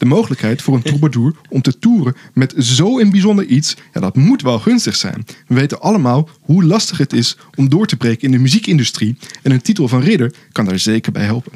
De 0.00 0.06
mogelijkheid 0.06 0.62
voor 0.62 0.74
een 0.74 0.82
troubadour 0.82 1.34
om 1.48 1.62
te 1.62 1.78
toeren 1.78 2.16
met 2.34 2.54
zo'n 2.56 3.10
bijzonder 3.10 3.44
iets, 3.44 3.76
ja, 3.92 4.00
dat 4.00 4.16
moet 4.16 4.42
wel 4.42 4.58
gunstig 4.58 4.96
zijn. 4.96 5.26
We 5.46 5.54
weten 5.54 5.80
allemaal 5.80 6.28
hoe 6.40 6.64
lastig 6.64 6.98
het 6.98 7.12
is 7.12 7.36
om 7.54 7.68
door 7.68 7.86
te 7.86 7.96
breken 7.96 8.24
in 8.24 8.30
de 8.30 8.38
muziekindustrie 8.38 9.16
en 9.42 9.52
een 9.52 9.62
titel 9.62 9.88
van 9.88 10.00
ridder 10.00 10.34
kan 10.52 10.64
daar 10.64 10.78
zeker 10.78 11.12
bij 11.12 11.24
helpen. 11.24 11.52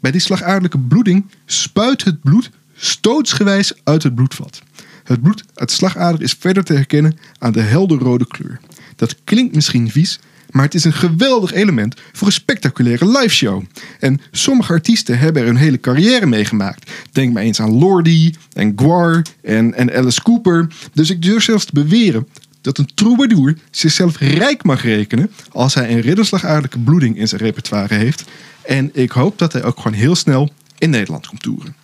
Bij 0.00 0.10
die 0.10 0.20
slagaderlijke 0.20 0.78
bloeding 0.78 1.24
spuit 1.46 2.04
het 2.04 2.20
bloed 2.20 2.50
stootsgewijs 2.74 3.72
uit 3.84 4.02
het 4.02 4.14
bloedvat. 4.14 4.62
Het 5.04 5.22
bloed 5.22 5.44
uit 5.54 5.68
de 5.68 5.74
slagader 5.74 6.22
is 6.22 6.36
verder 6.38 6.64
te 6.64 6.72
herkennen 6.72 7.18
aan 7.38 7.52
de 7.52 7.60
helderrode 7.60 8.26
kleur. 8.26 8.60
Dat 8.96 9.16
klinkt 9.24 9.54
misschien 9.54 9.90
vies, 9.90 10.20
maar 10.52 10.64
het 10.64 10.74
is 10.74 10.84
een 10.84 10.92
geweldig 10.92 11.52
element 11.52 12.00
voor 12.12 12.26
een 12.26 12.32
spectaculaire 12.32 13.06
liveshow. 13.10 13.62
En 14.00 14.20
sommige 14.30 14.72
artiesten 14.72 15.18
hebben 15.18 15.42
er 15.42 15.48
hun 15.48 15.56
hele 15.56 15.80
carrière 15.80 16.26
meegemaakt. 16.26 16.90
Denk 17.12 17.32
maar 17.32 17.42
eens 17.42 17.60
aan 17.60 17.78
Lordi 17.78 18.34
en 18.52 18.72
Gwar 18.76 19.22
en, 19.42 19.74
en 19.74 19.94
Alice 19.96 20.22
Cooper. 20.22 20.66
Dus 20.92 21.10
ik 21.10 21.22
durf 21.22 21.42
zelfs 21.42 21.64
te 21.64 21.72
beweren 21.72 22.28
dat 22.60 22.78
een 22.78 22.88
troubadour 22.94 23.56
zichzelf 23.70 24.18
rijk 24.18 24.64
mag 24.64 24.82
rekenen 24.82 25.30
als 25.52 25.74
hij 25.74 25.90
een 25.90 26.00
ridderslagaderlijke 26.00 26.78
bloeding 26.78 27.16
in 27.18 27.28
zijn 27.28 27.40
repertoire 27.40 27.94
heeft. 27.94 28.24
En 28.62 28.90
ik 28.92 29.10
hoop 29.10 29.38
dat 29.38 29.52
hij 29.52 29.64
ook 29.64 29.76
gewoon 29.80 29.98
heel 29.98 30.14
snel 30.14 30.50
in 30.78 30.90
Nederland 30.90 31.26
komt 31.26 31.42
toeren. 31.42 31.74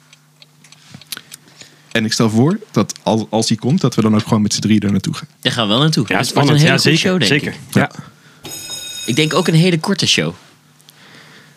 En 1.92 2.04
ik 2.04 2.12
stel 2.12 2.30
voor 2.30 2.58
dat 2.70 2.94
als, 3.02 3.24
als 3.30 3.48
hij 3.48 3.56
komt, 3.56 3.80
dat 3.80 3.94
we 3.94 4.02
dan 4.02 4.14
ook 4.14 4.22
gewoon 4.22 4.42
met 4.42 4.54
z'n 4.54 4.60
drieën 4.60 4.80
er 4.80 4.90
naartoe 4.92 5.14
gaan. 5.14 5.28
daar 5.40 5.52
gaan 5.52 5.66
we 5.66 5.72
wel 5.72 5.82
naartoe. 5.82 6.04
Ja, 6.08 6.16
Het 6.18 6.32
wordt 6.32 6.48
spannend. 6.48 6.56
een 6.56 6.64
hele 6.66 6.72
Ja, 6.72 6.82
goede 6.82 6.96
zeker. 6.96 7.10
show, 7.10 7.18
denk 7.20 7.42
zeker. 7.42 7.52
ik. 7.68 7.74
Ja. 7.74 7.90
Ik 9.08 9.16
denk 9.16 9.34
ook 9.34 9.48
een 9.48 9.54
hele 9.54 9.78
korte 9.80 10.06
show. 10.06 10.34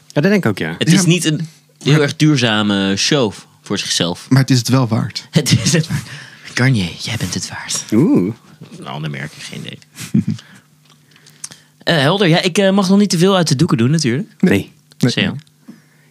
ja, 0.07 0.21
dat 0.21 0.23
denk 0.31 0.43
ik 0.43 0.49
ook, 0.49 0.57
ja. 0.57 0.75
Het 0.77 0.91
Ja. 0.91 0.97
is 0.97 1.05
niet 1.05 1.25
een 1.25 1.47
heel 1.83 2.01
erg 2.01 2.15
duurzame 2.15 2.95
show 2.97 3.33
voor 3.61 3.77
zichzelf. 3.77 4.25
Maar 4.29 4.41
het 4.41 4.49
is 4.49 4.57
het 4.57 4.67
wel 4.67 4.87
waard. 4.87 5.27
Het 5.31 5.51
is 5.63 5.73
het 5.73 5.87
waard. 5.87 6.07
Garnier, 6.53 6.89
jij 7.01 7.15
bent 7.17 7.33
het 7.33 7.49
waard. 7.49 7.83
Oeh. 7.93 8.33
Een 8.79 8.87
ander 8.87 9.09
merk, 9.09 9.31
geen 9.37 9.59
idee. 9.59 9.79
Eh, 11.83 11.97
helder, 11.97 12.27
ja, 12.27 12.41
ik 12.41 12.57
eh, 12.57 12.71
mag 12.71 12.89
nog 12.89 12.97
niet 12.97 13.09
te 13.09 13.17
veel 13.17 13.35
uit 13.35 13.47
de 13.47 13.55
doeken 13.55 13.77
doen 13.77 13.91
natuurlijk. 13.91 14.29
Nee. 14.39 14.71
Nee. 14.97 15.29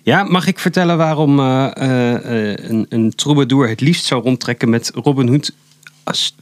Ja, 0.03 0.23
mag 0.23 0.47
ik 0.47 0.59
vertellen 0.59 0.97
waarom 0.97 1.39
eh, 1.41 1.71
eh, 1.77 2.15
eh, 2.53 2.71
een, 2.71 2.87
een 2.89 3.15
troubadour 3.15 3.69
het 3.69 3.81
liefst 3.81 4.05
zou 4.05 4.23
rondtrekken 4.23 4.69
met 4.71 4.91
Robin 4.95 5.29
Hood 5.29 5.53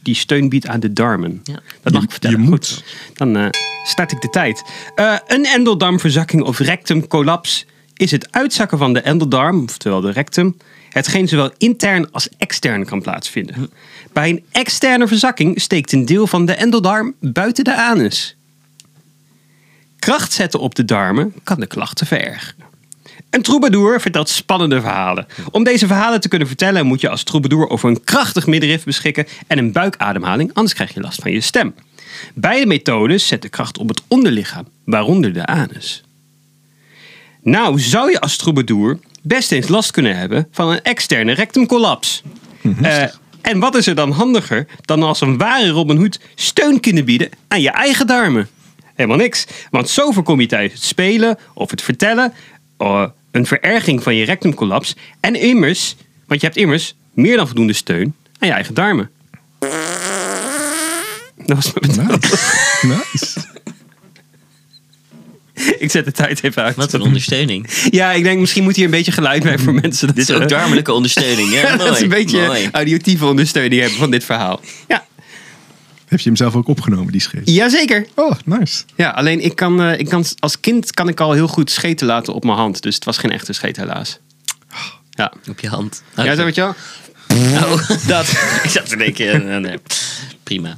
die 0.01 0.15
steun 0.15 0.49
biedt 0.49 0.67
aan 0.67 0.79
de 0.79 0.93
darmen? 0.93 1.41
Ja. 1.43 1.59
Dat 1.81 1.93
mag 1.93 2.01
Je- 2.01 2.07
ik 2.07 2.11
vertellen. 2.11 2.41
je 2.41 2.47
Goed. 2.47 2.49
moet. 2.51 2.83
Dan 3.13 3.37
eh, 3.37 3.47
start 3.85 4.11
ik 4.11 4.21
de 4.21 4.29
tijd. 4.29 4.63
Eh, 4.95 5.15
een 5.27 5.45
endeldarmverzakking 5.45 6.43
of 6.43 6.59
rectumcollaps 6.59 7.65
is 7.93 8.11
het 8.11 8.27
uitzakken 8.31 8.77
van 8.77 8.93
de 8.93 8.99
endeldarm, 9.01 9.63
oftewel 9.63 10.01
de 10.01 10.11
rectum, 10.11 10.57
hetgeen 10.89 11.27
zowel 11.27 11.51
intern 11.57 12.11
als 12.11 12.29
extern 12.37 12.85
kan 12.85 13.01
plaatsvinden. 13.01 13.69
Bij 14.13 14.29
een 14.29 14.43
externe 14.51 15.07
verzakking 15.07 15.61
steekt 15.61 15.91
een 15.91 16.05
deel 16.05 16.27
van 16.27 16.45
de 16.45 16.53
endeldarm 16.53 17.15
buiten 17.19 17.63
de 17.63 17.75
anus. 17.75 18.35
Kracht 19.99 20.31
zetten 20.33 20.59
op 20.59 20.75
de 20.75 20.85
darmen 20.85 21.33
kan 21.43 21.59
de 21.59 21.67
klachten 21.67 22.07
verergeren. 22.07 22.67
Een 23.29 23.41
troubadour 23.41 24.01
vertelt 24.01 24.29
spannende 24.29 24.81
verhalen. 24.81 25.27
Om 25.51 25.63
deze 25.63 25.87
verhalen 25.87 26.21
te 26.21 26.27
kunnen 26.27 26.47
vertellen 26.47 26.85
moet 26.85 27.01
je 27.01 27.09
als 27.09 27.23
troubadour 27.23 27.69
over 27.69 27.89
een 27.89 28.03
krachtig 28.03 28.47
middenrif 28.47 28.83
beschikken 28.83 29.27
en 29.47 29.57
een 29.57 29.71
buikademhaling, 29.71 30.53
anders 30.53 30.73
krijg 30.73 30.93
je 30.93 30.99
last 30.99 31.21
van 31.21 31.31
je 31.31 31.41
stem. 31.41 31.73
Beide 32.33 32.65
methodes 32.65 33.27
zetten 33.27 33.49
kracht 33.49 33.77
op 33.77 33.89
het 33.89 34.01
onderlichaam, 34.07 34.67
waaronder 34.85 35.33
de 35.33 35.45
anus. 35.45 36.03
Nou 37.41 37.79
zou 37.79 38.11
je 38.11 38.19
als 38.19 38.37
troubadour 38.37 38.99
best 39.21 39.51
eens 39.51 39.67
last 39.67 39.91
kunnen 39.91 40.17
hebben 40.17 40.47
van 40.51 40.69
een 40.69 40.81
externe 40.81 41.33
rectumcollaps. 41.33 42.23
Eh, 42.81 43.03
en 43.41 43.59
wat 43.59 43.75
is 43.75 43.87
er 43.87 43.95
dan 43.95 44.11
handiger 44.11 44.67
dan 44.81 45.03
als 45.03 45.21
een 45.21 45.37
ware 45.37 45.69
Robin 45.69 45.97
Hood 45.97 46.19
steun 46.35 46.79
kunnen 46.79 47.05
bieden 47.05 47.29
aan 47.47 47.61
je 47.61 47.69
eigen 47.69 48.07
darmen? 48.07 48.49
Helemaal 48.95 49.17
niks. 49.17 49.45
Want 49.71 49.89
zo 49.89 50.11
voorkom 50.11 50.41
je 50.41 50.47
tijdens 50.47 50.73
het 50.73 50.83
spelen 50.83 51.37
of 51.53 51.71
het 51.71 51.81
vertellen 51.81 52.33
eh, 52.79 53.05
een 53.31 53.45
vererging 53.45 54.03
van 54.03 54.15
je 54.15 54.25
rectumcollaps. 54.25 54.95
En 55.19 55.35
immers, 55.35 55.95
want 56.27 56.41
je 56.41 56.47
hebt 56.47 56.59
immers 56.59 56.95
meer 57.13 57.37
dan 57.37 57.45
voldoende 57.45 57.73
steun 57.73 58.15
aan 58.39 58.47
je 58.47 58.53
eigen 58.53 58.73
darmen. 58.73 59.09
Dat 61.45 61.55
was 61.55 61.73
mijn 61.73 61.95
bedoeling. 61.95 62.21
Nice. 62.21 62.87
nice. 62.87 63.47
Ik 65.79 65.91
zet 65.91 66.05
de 66.05 66.11
tijd 66.11 66.43
even 66.43 66.63
uit. 66.63 66.75
Wat 66.75 66.93
een 66.93 67.01
ondersteuning. 67.01 67.69
Ja, 67.89 68.11
ik 68.11 68.23
denk 68.23 68.39
misschien 68.39 68.63
moet 68.63 68.75
hier 68.75 68.85
een 68.85 68.91
beetje 68.91 69.11
geluid 69.11 69.43
bij 69.43 69.57
voor 69.57 69.73
mensen. 69.73 70.07
Dat 70.07 70.15
Dit 70.15 70.29
is 70.29 70.35
ook 70.35 70.49
darmelijke 70.49 70.93
ondersteuning. 70.93 71.51
Ja, 71.51 71.75
dat 71.77 71.95
is 71.95 72.01
een 72.01 72.09
beetje 72.09 72.45
mooi. 72.45 72.69
auditieve 72.71 73.25
ondersteuning 73.25 73.81
hebben 73.81 73.99
van 73.99 74.11
dit 74.11 74.23
verhaal. 74.23 74.59
Ja, 74.87 75.05
Heb 76.09 76.19
je 76.19 76.25
hem 76.25 76.35
zelf 76.37 76.55
ook 76.55 76.67
opgenomen, 76.67 77.11
die 77.11 77.21
scheet? 77.21 77.49
jazeker. 77.49 78.07
Oh, 78.15 78.31
nice. 78.45 78.83
Ja, 78.95 79.09
alleen 79.09 79.43
ik 79.43 79.55
kan, 79.55 79.81
eh, 79.81 79.99
ik 79.99 80.09
kan, 80.09 80.25
als 80.39 80.59
kind 80.59 80.93
kan 80.93 81.07
ik 81.07 81.19
al 81.19 81.31
heel 81.31 81.47
goed 81.47 81.71
scheten 81.71 82.07
laten 82.07 82.33
op 82.33 82.43
mijn 82.43 82.57
hand. 82.57 82.81
Dus 82.81 82.95
het 82.95 83.05
was 83.05 83.17
geen 83.17 83.31
echte 83.31 83.53
scheet 83.53 83.77
helaas. 83.77 84.19
Ja, 85.09 85.33
Op 85.49 85.59
je 85.59 85.67
hand. 85.69 86.03
ja 86.15 86.35
zo 86.35 86.43
weet 86.43 86.55
je 86.55 86.61
wel? 86.61 86.75
Oh, 87.63 87.89
dat. 88.07 88.27
ik 88.63 88.69
zat 88.69 88.89
te 88.89 88.97
denken. 88.97 89.51
eh, 89.53 89.57
nee. 89.57 89.77
Prima. 90.43 90.77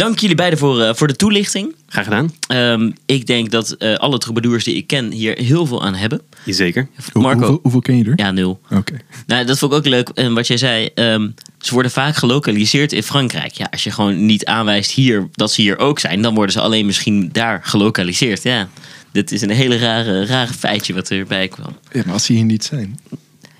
Dank 0.00 0.18
jullie 0.18 0.36
beiden 0.36 0.58
voor, 0.58 0.80
eh, 0.80 0.94
voor 0.94 1.06
de 1.06 1.16
toelichting. 1.16 1.74
Graag 1.88 2.04
gedaan. 2.04 2.32
Ehm, 2.46 2.90
ik 3.06 3.26
denk 3.26 3.50
dat 3.50 3.70
eh, 3.72 3.94
alle 3.94 4.18
troubadours 4.18 4.64
die 4.64 4.74
ik 4.74 4.86
ken 4.86 5.10
hier 5.10 5.38
heel 5.38 5.66
veel 5.66 5.84
aan 5.84 5.94
hebben. 5.94 6.20
Jazeker. 6.44 6.88
Hoe- 7.12 7.22
Marco. 7.22 7.38
Hoeveel, 7.38 7.58
hoeveel 7.62 7.80
ken 7.80 7.96
je 7.96 8.04
er? 8.04 8.12
Ja, 8.16 8.30
nul. 8.30 8.60
Oké. 8.70 8.96
Nou, 9.26 9.44
dat 9.44 9.58
vond 9.58 9.72
ik 9.72 9.78
ook 9.78 9.86
leuk. 9.86 10.08
En 10.08 10.34
wat 10.34 10.46
jij 10.46 10.56
zei, 10.56 10.88
ehm, 10.94 11.28
ze 11.58 11.72
worden 11.74 11.90
vaak 11.92 12.16
gelokaliseerd 12.16 12.92
in 12.92 13.02
Frankrijk. 13.02 13.52
Ja, 13.52 13.68
als 13.70 13.84
je 13.84 13.90
gewoon 13.90 14.26
niet 14.26 14.44
aanwijst 14.44 14.90
hier 14.90 15.28
dat 15.32 15.52
ze 15.52 15.60
hier 15.62 15.78
ook 15.78 15.98
zijn, 15.98 16.22
dan 16.22 16.34
worden 16.34 16.52
ze 16.52 16.60
alleen 16.60 16.86
misschien 16.86 17.28
daar 17.32 17.60
gelokaliseerd. 17.64 18.42
Ja, 18.42 18.68
dit 19.12 19.32
is 19.32 19.40
een 19.42 19.50
hele 19.50 19.78
rare, 19.78 20.26
rare 20.26 20.52
feitje 20.52 20.94
wat 20.94 21.10
erbij 21.10 21.48
kwam. 21.48 21.76
Ja, 21.92 22.02
maar 22.04 22.14
als 22.14 22.24
ze 22.24 22.32
hier 22.32 22.44
niet 22.44 22.64
zijn. 22.64 22.98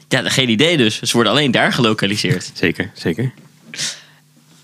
Ja, 0.08 0.28
geen 0.28 0.48
idee 0.48 0.76
dus. 0.76 1.00
Ze 1.02 1.12
worden 1.12 1.32
alleen 1.32 1.50
daar 1.50 1.72
gelokaliseerd. 1.72 2.50
Zeker, 2.54 2.90
zeker. 2.94 3.32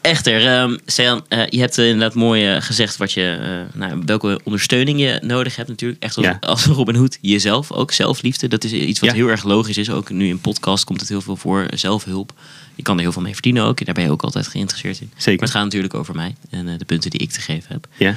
Echter, 0.06 0.78
Sean, 0.86 1.24
eh, 1.28 1.46
je 1.48 1.58
hebt 1.60 1.78
inderdaad 1.78 2.14
mooi 2.14 2.54
eh, 2.54 2.62
gezegd 2.62 2.96
wat 2.96 3.12
je, 3.12 3.38
eh, 3.72 3.78
nou, 3.80 4.02
welke 4.04 4.40
ondersteuning 4.44 5.00
je 5.00 5.18
nodig 5.22 5.56
hebt 5.56 5.68
natuurlijk. 5.68 6.02
Echt 6.02 6.16
als, 6.16 6.26
Ja. 6.26 6.36
als 6.40 6.64
Robin 6.78 6.94
Hood, 6.94 7.18
jezelf 7.20 7.72
ook, 7.72 7.92
zelfliefde. 7.92 8.48
Dat 8.48 8.64
is 8.64 8.72
iets 8.72 9.00
wat 9.00 9.10
Ja. 9.10 9.16
heel 9.16 9.28
erg 9.28 9.44
logisch 9.44 9.76
is. 9.76 9.90
Ook 9.90 10.10
nu 10.10 10.28
in 10.28 10.40
podcast 10.40 10.84
komt 10.84 11.00
het 11.00 11.08
heel 11.08 11.20
veel 11.20 11.36
voor, 11.36 11.66
zelfhulp. 11.74 12.32
Je 12.74 12.82
kan 12.82 12.96
er 12.96 13.02
heel 13.02 13.12
veel 13.12 13.22
mee 13.22 13.32
verdienen 13.32 13.62
ook. 13.64 13.84
Daar 13.84 13.94
ben 13.94 14.04
je 14.04 14.10
ook 14.10 14.22
altijd 14.22 14.46
geïnteresseerd 14.46 15.00
in. 15.00 15.10
Zeker. 15.16 15.30
Maar 15.32 15.48
het 15.48 15.56
gaat 15.56 15.64
natuurlijk 15.64 15.94
over 15.94 16.14
mij 16.14 16.34
en 16.50 16.78
de 16.78 16.84
punten 16.84 17.10
die 17.10 17.20
ik 17.20 17.30
te 17.30 17.40
geven 17.40 17.72
heb. 17.72 17.86
Ja. 17.96 18.14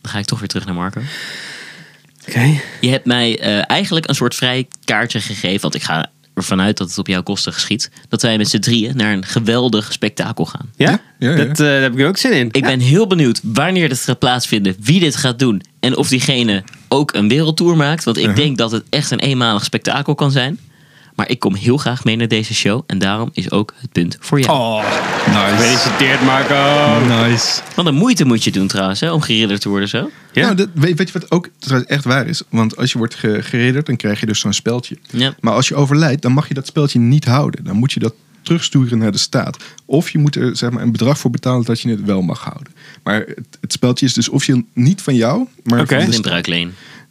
Dan 0.00 0.10
ga 0.12 0.18
ik 0.18 0.24
toch 0.24 0.38
weer 0.38 0.48
terug 0.48 0.64
naar 0.64 0.74
Marco. 0.74 1.00
Oké. 2.28 2.60
Je 2.80 2.88
hebt 2.88 3.06
mij 3.06 3.38
eigenlijk 3.66 4.08
een 4.08 4.14
soort 4.14 4.34
vrij 4.34 4.66
kaartje 4.84 5.20
gegeven. 5.20 5.60
Want 5.60 5.74
ik 5.74 5.82
ga 5.82 6.10
ervan 6.40 6.60
uit 6.60 6.76
dat 6.76 6.88
het 6.88 6.98
op 6.98 7.06
jouw 7.06 7.22
kosten 7.22 7.52
geschiet, 7.52 7.90
dat 8.08 8.22
wij 8.22 8.36
met 8.36 8.48
z'n 8.48 8.58
drieën 8.58 8.96
naar 8.96 9.12
een 9.12 9.24
geweldig 9.24 9.92
spektakel 9.92 10.44
gaan. 10.44 10.70
Ja? 10.76 10.90
Ja, 10.90 11.00
ja, 11.18 11.30
ja. 11.30 11.44
Dat, 11.44 11.60
eh, 11.60 11.66
daar 11.66 11.82
heb 11.82 11.98
ik 11.98 12.06
ook 12.06 12.16
zin 12.16 12.32
in. 12.32 12.48
Ik 12.50 12.62
ben 12.62 12.80
heel 12.80 13.06
benieuwd 13.06 13.40
wanneer 13.42 13.88
dit 13.88 14.00
gaat 14.00 14.18
plaatsvinden, 14.18 14.76
wie 14.80 15.00
dit 15.00 15.16
gaat 15.16 15.38
doen 15.38 15.62
en 15.80 15.96
of 15.96 16.08
diegene 16.08 16.64
ook 16.88 17.12
een 17.12 17.28
wereldtour 17.28 17.76
maakt. 17.76 18.04
Want 18.04 18.18
ik 18.18 18.36
denk 18.36 18.58
dat 18.58 18.70
het 18.70 18.84
echt 18.88 19.10
een 19.10 19.20
eenmalig 19.20 19.64
spektakel 19.64 20.14
kan 20.14 20.30
zijn. 20.30 20.58
Maar 21.20 21.28
ik 21.30 21.38
kom 21.38 21.54
heel 21.54 21.76
graag 21.76 22.04
mee 22.04 22.16
naar 22.16 22.28
deze 22.28 22.54
show 22.54 22.82
en 22.86 22.98
daarom 22.98 23.30
is 23.32 23.50
ook 23.50 23.74
het 23.80 23.92
punt 23.92 24.16
voor 24.20 24.40
jou. 24.40 24.56
Oh, 24.58 24.84
Nice. 25.26 25.38
gefeliciteerd 25.56 26.22
Marco. 26.22 26.98
Nice. 27.06 27.60
Wat 27.76 27.86
een 27.86 27.94
moeite 27.94 28.24
moet 28.24 28.44
je 28.44 28.50
doen 28.50 28.66
trouwens, 28.66 29.00
hè, 29.00 29.10
om 29.12 29.20
geridderd 29.20 29.60
te 29.60 29.68
worden 29.68 29.88
zo. 29.88 30.10
Ja? 30.32 30.42
Nou, 30.42 30.54
dat, 30.54 30.68
weet, 30.74 30.98
weet 30.98 31.10
je 31.12 31.18
wat 31.18 31.30
ook 31.30 31.48
trouwens 31.58 31.90
echt 31.90 32.04
waar 32.04 32.26
is? 32.26 32.42
Want 32.48 32.76
als 32.76 32.92
je 32.92 32.98
wordt 32.98 33.14
ge- 33.14 33.42
geredderd, 33.42 33.86
dan 33.86 33.96
krijg 33.96 34.20
je 34.20 34.26
dus 34.26 34.40
zo'n 34.40 34.52
speltje. 34.52 34.98
Ja. 35.10 35.34
Maar 35.40 35.52
als 35.52 35.68
je 35.68 35.74
overlijdt, 35.74 36.22
dan 36.22 36.32
mag 36.32 36.48
je 36.48 36.54
dat 36.54 36.66
speltje 36.66 36.98
niet 36.98 37.24
houden. 37.24 37.64
Dan 37.64 37.76
moet 37.76 37.92
je 37.92 38.00
dat 38.00 38.14
terugsturen 38.42 38.98
naar 38.98 39.12
de 39.12 39.18
staat. 39.18 39.56
Of 39.84 40.10
je 40.10 40.18
moet 40.18 40.36
er 40.36 40.56
zeg 40.56 40.70
maar, 40.70 40.82
een 40.82 40.92
bedrag 40.92 41.18
voor 41.18 41.30
betalen 41.30 41.64
dat 41.64 41.80
je 41.80 41.88
het 41.90 42.04
wel 42.04 42.22
mag 42.22 42.40
houden. 42.40 42.72
Maar 43.02 43.14
het, 43.26 43.58
het 43.60 43.72
speltje 43.72 44.06
is 44.06 44.14
dus 44.14 44.28
officieel 44.28 44.62
niet 44.74 45.02
van 45.02 45.14
jou, 45.14 45.46
maar 45.64 45.80
Oké. 45.80 45.96
van 46.00 46.10
de 46.10 46.12
staat. 46.16 46.48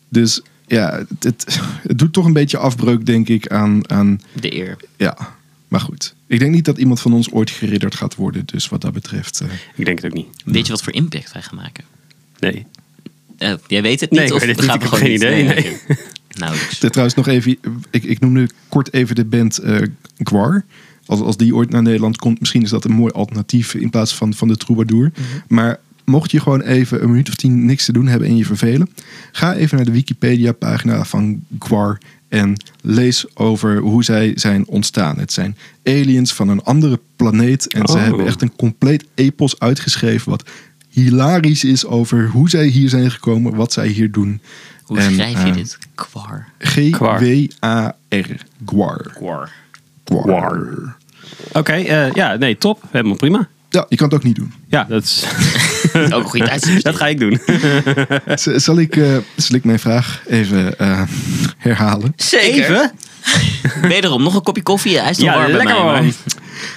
Dus 0.10 0.41
ja, 0.69 1.05
het, 1.10 1.23
het, 1.23 1.60
het 1.88 1.97
doet 1.99 2.13
toch 2.13 2.25
een 2.25 2.34
beetje 2.34 2.58
afbreuk, 2.58 3.05
denk 3.05 3.27
ik, 3.29 3.47
aan, 3.47 3.89
aan... 3.89 4.21
De 4.39 4.55
eer. 4.55 4.77
Ja, 4.97 5.17
maar 5.67 5.79
goed. 5.79 6.15
Ik 6.27 6.39
denk 6.39 6.51
niet 6.53 6.65
dat 6.65 6.77
iemand 6.77 6.99
van 7.01 7.13
ons 7.13 7.32
ooit 7.32 7.49
geridderd 7.49 7.95
gaat 7.95 8.15
worden. 8.15 8.43
Dus 8.45 8.69
wat 8.69 8.82
dat 8.82 8.93
betreft... 8.93 9.41
eh, 9.41 9.47
Ik 9.75 9.86
denk 9.86 9.97
het 10.01 10.05
ook 10.12 10.17
niet. 10.17 10.27
Weet 10.45 10.65
je 10.65 10.71
wat 10.71 10.82
voor 10.84 10.93
impact 10.93 11.32
wij 11.32 11.41
gaan 11.41 11.55
maken? 11.58 11.84
Nee. 12.39 12.65
Eh, 13.38 13.53
jij 13.67 13.82
weet 13.82 13.99
het 13.99 14.12
niet? 14.12 14.19
Nee, 14.19 14.34
of 14.34 14.41
het 14.41 14.62
gaat 14.62 14.84
gewoon 14.84 14.99
geen 14.99 15.10
niet? 15.10 15.21
idee, 15.21 15.43
nee. 15.43 15.77
Nauwelijks. 16.38 16.77
Ter- 16.77 16.89
Trouwens, 16.89 17.17
nog 17.17 17.27
even. 17.27 17.58
Ik, 17.89 18.03
ik 18.03 18.19
noemde 18.19 18.49
kort 18.69 18.93
even 18.93 19.15
de 19.15 19.25
band 19.25 19.58
eh 19.58 19.82
Gwar. 20.17 20.65
Als, 21.05 21.19
als 21.19 21.38
die 21.38 21.55
ooit 21.55 21.69
naar 21.69 21.82
Nederland 21.82 22.17
komt, 22.17 22.39
misschien 22.39 22.62
is 22.62 22.69
dat 22.69 22.86
een 22.86 22.91
mooi 22.91 23.12
alternatief 23.12 23.73
in 23.73 23.89
plaats 23.89 24.15
van, 24.15 24.34
van 24.34 24.47
de 24.47 24.58
Troubadour. 24.58 25.12
Maar 25.47 25.79
mocht 26.10 26.32
je 26.32 26.39
gewoon 26.39 26.62
even 26.62 27.04
een 27.04 27.10
minuut 27.10 27.30
of 27.30 27.36
tien 27.36 27.65
niks 27.65 27.86
te 27.86 27.91
doen 27.91 28.08
hebben 28.08 28.28
en 28.28 28.38
je 28.38 28.45
vervelen, 28.45 28.89
ga 29.32 29.54
even 29.54 29.76
naar 29.78 29.86
de 29.86 29.91
Wikipedia-pagina 29.91 31.04
van 31.06 31.41
Gwar 31.60 31.98
en 32.28 32.56
lees 32.82 33.26
over 33.36 33.78
hoe 33.78 34.04
zij 34.04 34.32
zijn 34.36 34.67
ontstaan. 34.67 35.19
Het 35.19 35.34
zijn 35.34 35.58
aliens 35.84 36.34
van 36.34 36.48
een 36.50 36.63
andere 36.63 37.00
planeet 37.15 37.74
en 37.74 37.88
ze 37.88 37.93
Oh. 37.93 38.02
hebben 38.04 38.26
echt 38.26 38.41
een 38.41 38.56
compleet 38.56 39.06
epos 39.15 39.60
uitgeschreven 39.60 40.30
wat 40.30 40.43
hilarisch 40.89 41.63
is 41.63 41.86
over 41.86 42.28
hoe 42.28 42.50
zij 42.50 42.65
hier 42.65 42.89
zijn 42.89 43.12
gekomen, 43.12 43.56
wat 43.56 43.74
zij 43.74 43.88
hier 43.88 44.12
doen. 44.12 44.41
Hoe 44.84 44.98
En, 44.98 45.13
schrijf 45.13 45.43
je 45.43 45.50
eh, 45.50 45.54
dit? 45.56 45.78
Kwar. 45.95 46.48
G-W-A-R. 46.60 48.45
Gwar. 48.65 49.12
Kwar. 49.13 49.52
Gwar. 50.06 50.95
Oké, 51.54 51.72
eh, 51.74 52.12
ja, 52.12 52.36
nee, 52.36 52.58
top. 52.58 52.84
Helemaal 52.91 53.15
prima. 53.15 53.48
Ja, 53.69 53.86
je 53.89 53.95
kan 53.95 54.06
het 54.08 54.15
ook 54.15 54.24
niet 54.24 54.36
doen. 54.36 54.54
Ja, 54.67 54.84
dat, 54.84 55.04
is, 55.04 55.26
Ook 56.14 56.24
een 56.24 56.30
goede 56.30 56.46
tijd. 56.46 56.84
dat 56.84 56.96
ga 56.96 57.08
ik 57.08 57.20
doen. 57.20 57.40
Z- 58.36 58.56
Zal 58.56 58.80
ik, 58.80 58.96
eh, 58.96 59.18
zal 59.36 59.56
ik 59.56 59.64
mijn 59.64 59.80
vraag 59.80 60.22
even 60.28 60.78
eh, 60.80 61.02
herhalen? 61.58 62.14
Zeker. 62.16 62.64
Even? 62.64 62.92
Wederom, 63.90 64.24
nog 64.24 64.36
een 64.36 64.42
kopje 64.44 64.64
koffie. 64.64 65.00
Hij 65.00 65.10
is 65.10 65.18
nog 65.18 65.26
Ja, 65.28 65.34
warm 65.34 65.46
bij 65.46 65.56
lekker 65.58 65.76
mij, 65.76 65.84
warm. 65.94 66.12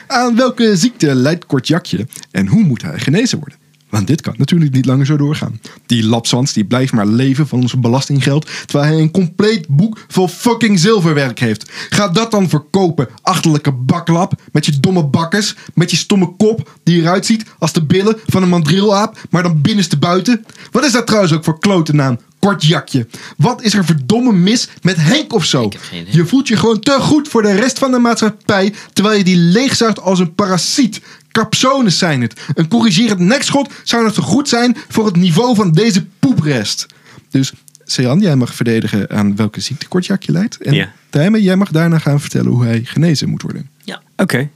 Aan 0.07 0.37
welke 0.37 0.77
ziekte 0.77 1.15
lijdt 1.15 1.47
Kortjakje 1.47 2.07
en 2.31 2.47
hoe 2.47 2.63
moet 2.65 2.83
hij 2.83 2.99
genezen 2.99 3.39
worden? 3.39 3.59
Want 3.92 4.07
dit 4.07 4.20
kan 4.20 4.35
natuurlijk 4.37 4.72
niet 4.72 4.87
langer 4.87 5.07
zo 5.07 5.16
doorgaan. 5.16 5.61
Die 5.87 6.07
lapswans 6.07 6.52
die 6.52 6.64
blijft 6.64 6.92
maar 6.92 7.07
leven 7.07 7.48
van 7.48 7.61
ons 7.61 7.81
belastinggeld... 7.81 8.50
terwijl 8.66 8.92
hij 8.92 9.02
een 9.02 9.11
compleet 9.11 9.68
boek 9.68 10.05
vol 10.09 10.28
fucking 10.28 10.78
zilverwerk 10.78 11.38
heeft. 11.38 11.70
Ga 11.88 12.09
dat 12.09 12.31
dan 12.31 12.48
verkopen, 12.48 13.09
achterlijke 13.22 13.72
baklap... 13.72 14.33
met 14.52 14.66
je 14.66 14.81
domme 14.81 15.05
bakkers, 15.05 15.55
met 15.74 15.90
je 15.90 15.96
stomme 15.96 16.37
kop... 16.37 16.78
die 16.83 17.00
eruit 17.00 17.26
ziet 17.26 17.44
als 17.59 17.72
de 17.72 17.85
billen 17.85 18.16
van 18.26 18.42
een 18.42 18.48
mandrielaap... 18.48 19.20
maar 19.31 19.42
dan 19.42 19.61
binnenste 19.61 19.98
buiten. 19.98 20.44
Wat 20.70 20.85
is 20.85 20.92
dat 20.92 21.07
trouwens 21.07 21.33
ook 21.33 21.44
voor 21.44 21.59
klote 21.59 21.94
naam? 21.94 22.18
Kortjakje. 22.38 23.07
Wat 23.37 23.62
is 23.62 23.74
er 23.74 23.85
verdomme 23.85 24.33
mis 24.33 24.68
met 24.83 24.96
Henk 24.96 25.33
of 25.33 25.44
zo? 25.44 25.68
Je 26.11 26.26
voelt 26.26 26.48
je 26.48 26.57
gewoon 26.57 26.81
te 26.81 26.96
goed 27.00 27.28
voor 27.28 27.42
de 27.42 27.55
rest 27.55 27.78
van 27.78 27.90
de 27.90 27.98
maatschappij... 27.98 28.74
terwijl 28.92 29.18
je 29.18 29.24
die 29.24 29.37
leegzuigt 29.37 30.00
als 30.00 30.18
een 30.18 30.35
parasiet. 30.35 31.00
Capsones 31.33 31.99
zijn 31.99 32.21
het. 32.23 32.40
Een 32.55 32.68
corrigerend 32.68 33.18
nekschot 33.18 33.73
zou 33.83 34.05
nog 34.05 34.12
te 34.12 34.23
goed 34.23 34.49
zijn... 34.49 34.77
voor 34.88 35.07
het 35.07 35.16
niveau 35.16 35.55
van 35.55 35.73
deze 35.73 36.05
poeprest. 36.18 36.87
Dus, 37.31 37.53
Sean, 37.85 38.21
jij 38.21 38.37
mag 38.37 38.55
verdedigen 38.55 39.11
aan 39.11 39.37
welke 39.37 39.61
ziekte 39.61 39.88
Kortjakje 39.88 40.33
leidt. 40.33 40.57
En 40.62 40.75
Ja. 40.75 40.92
Tijmen, 41.11 41.42
jij 41.42 41.57
mag 41.57 41.71
daarna 41.71 41.99
gaan 41.99 42.21
vertellen 42.21 42.51
hoe 42.51 42.64
hij 42.64 42.81
genezen 42.85 43.29
moet 43.29 43.42
worden. 43.42 43.68
Ja. 43.85 44.03
Oké. 44.16 44.49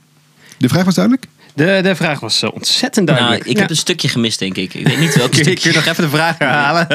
De 0.59 0.69
vraag 0.69 0.85
was 0.85 0.95
duidelijk? 0.95 1.27
De, 1.55 1.81
de 1.83 1.95
vraag 1.97 2.21
was 2.21 2.43
eh, 2.43 2.51
ontzettend 2.55 3.07
Nou, 3.07 3.19
duidelijk. 3.19 3.49
ik 3.51 3.59
heb 3.59 3.71
een 3.71 3.77
stukje 3.77 4.09
gemist, 4.09 4.39
denk 4.39 4.57
ik. 4.57 4.75
Ik 4.75 4.87
weet 4.87 4.99
niet 4.99 5.15
welk 5.17 5.31
Kun 5.31 5.39
je, 5.39 5.45
kun 5.51 5.57
stukje. 5.59 5.69
je 5.69 5.75
nog 5.75 5.87
even 5.87 6.03
de 6.05 6.11
vraag 6.11 6.39
herhalen? 6.39 6.87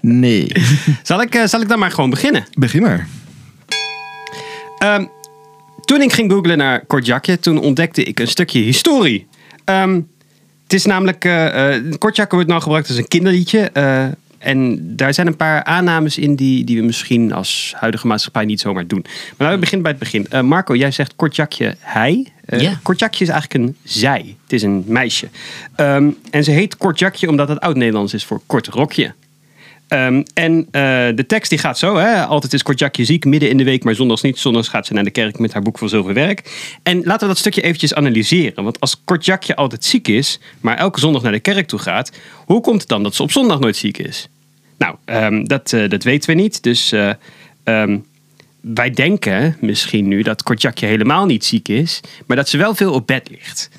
Nee. 0.00 0.52
Zal 1.02 1.22
ik, 1.22 1.34
eh, 1.34 1.46
zal 1.46 1.60
ik 1.60 1.68
dan 1.68 1.78
maar 1.78 1.90
gewoon 1.90 2.10
beginnen? 2.10 2.44
Begin 2.58 2.82
maar. 2.82 3.06
Ehm, 4.78 5.04
toen 5.90 6.02
ik 6.02 6.12
ging 6.12 6.30
googlen 6.30 6.58
naar 6.58 6.84
Kortjakje, 6.86 7.38
toen 7.38 7.58
ontdekte 7.58 8.02
ik 8.02 8.20
een 8.20 8.28
stukje 8.28 8.60
historie. 8.60 9.26
Ehm, 9.64 10.00
het 10.62 10.72
is 10.72 10.84
namelijk, 10.84 11.20
Kortjakje 11.98 12.34
wordt 12.34 12.48
nou 12.48 12.62
gebruikt 12.62 12.88
als 12.88 12.96
een 12.96 13.08
kinderliedje. 13.08 13.70
eh, 13.72 14.04
en 14.38 14.78
daar 14.96 15.14
zijn 15.14 15.26
een 15.26 15.36
paar 15.36 15.64
aannames 15.64 16.18
in 16.18 16.34
die, 16.34 16.64
die 16.64 16.76
we 16.76 16.82
misschien 16.82 17.32
als 17.32 17.74
huidige 17.76 18.06
maatschappij 18.06 18.44
niet 18.44 18.60
zomaar 18.60 18.86
doen. 18.86 19.00
Maar 19.02 19.34
laten 19.36 19.54
we 19.54 19.58
beginnen 19.58 19.82
bij 19.82 19.96
het 19.98 20.00
begin. 20.00 20.46
Marco, 20.46 20.74
jij 20.74 20.90
zegt 20.90 21.16
Kortjakje 21.16 21.76
hij. 21.78 22.26
Ja. 22.46 22.78
Kortjakje 22.82 23.24
is 23.24 23.30
eigenlijk 23.30 23.64
een 23.64 23.76
zij. 23.82 24.36
Het 24.42 24.52
is 24.52 24.62
een 24.62 24.84
meisje. 24.86 25.28
Ehm, 25.74 26.10
en 26.30 26.44
ze 26.44 26.50
heet 26.50 26.76
Kortjakje 26.76 27.28
omdat 27.28 27.48
het 27.48 27.60
oud-Nederlands 27.60 28.14
is 28.14 28.24
voor 28.24 28.40
kort 28.46 28.66
rokje. 28.66 29.14
Ehm, 29.90 30.22
en 30.34 30.66
eh, 30.70 30.82
de 31.14 31.24
tekst 31.26 31.50
die 31.50 31.58
gaat 31.58 31.78
zo. 31.78 31.96
Hè? 31.96 32.24
Altijd 32.24 32.52
is 32.52 32.62
Kortjakje 32.62 33.04
ziek, 33.04 33.24
midden 33.24 33.50
in 33.50 33.56
de 33.56 33.64
week, 33.64 33.84
maar 33.84 33.94
zondags 33.94 34.22
niet. 34.22 34.38
Zondags 34.38 34.68
gaat 34.68 34.86
ze 34.86 34.92
naar 34.92 35.04
de 35.04 35.10
kerk 35.10 35.38
met 35.38 35.52
haar 35.52 35.62
boek 35.62 35.78
van 35.78 35.88
zilverwerk. 35.88 36.68
En 36.82 36.96
laten 36.96 37.20
we 37.20 37.26
dat 37.26 37.38
stukje 37.38 37.62
eventjes 37.62 37.94
analyseren. 37.94 38.64
Want 38.64 38.80
als 38.80 39.02
Kortjakje 39.04 39.56
altijd 39.56 39.84
ziek 39.84 40.08
is, 40.08 40.40
maar 40.60 40.76
elke 40.76 41.00
zondag 41.00 41.22
naar 41.22 41.32
de 41.32 41.40
kerk 41.40 41.68
toe 41.68 41.78
gaat... 41.78 42.12
hoe 42.44 42.60
komt 42.60 42.80
het 42.80 42.88
dan 42.88 43.02
dat 43.02 43.14
ze 43.14 43.22
op 43.22 43.30
zondag 43.30 43.60
nooit 43.60 43.76
ziek 43.76 43.98
is? 43.98 44.28
Nou, 44.78 44.96
ehm, 45.04 45.44
dat, 45.44 45.72
eh, 45.72 45.88
dat 45.88 46.02
weten 46.02 46.30
we 46.30 46.42
niet. 46.42 46.62
Dus 46.62 46.92
eh, 46.92 47.10
ehm, 47.64 47.98
wij 48.60 48.90
denken 48.90 49.56
misschien 49.60 50.08
nu 50.08 50.22
dat 50.22 50.42
Kortjakje 50.42 50.86
helemaal 50.86 51.26
niet 51.26 51.44
ziek 51.44 51.68
is... 51.68 52.00
maar 52.26 52.36
dat 52.36 52.48
ze 52.48 52.56
wel 52.56 52.74
veel 52.74 52.92
op 52.92 53.06
bed 53.06 53.30
ligt. 53.30 53.70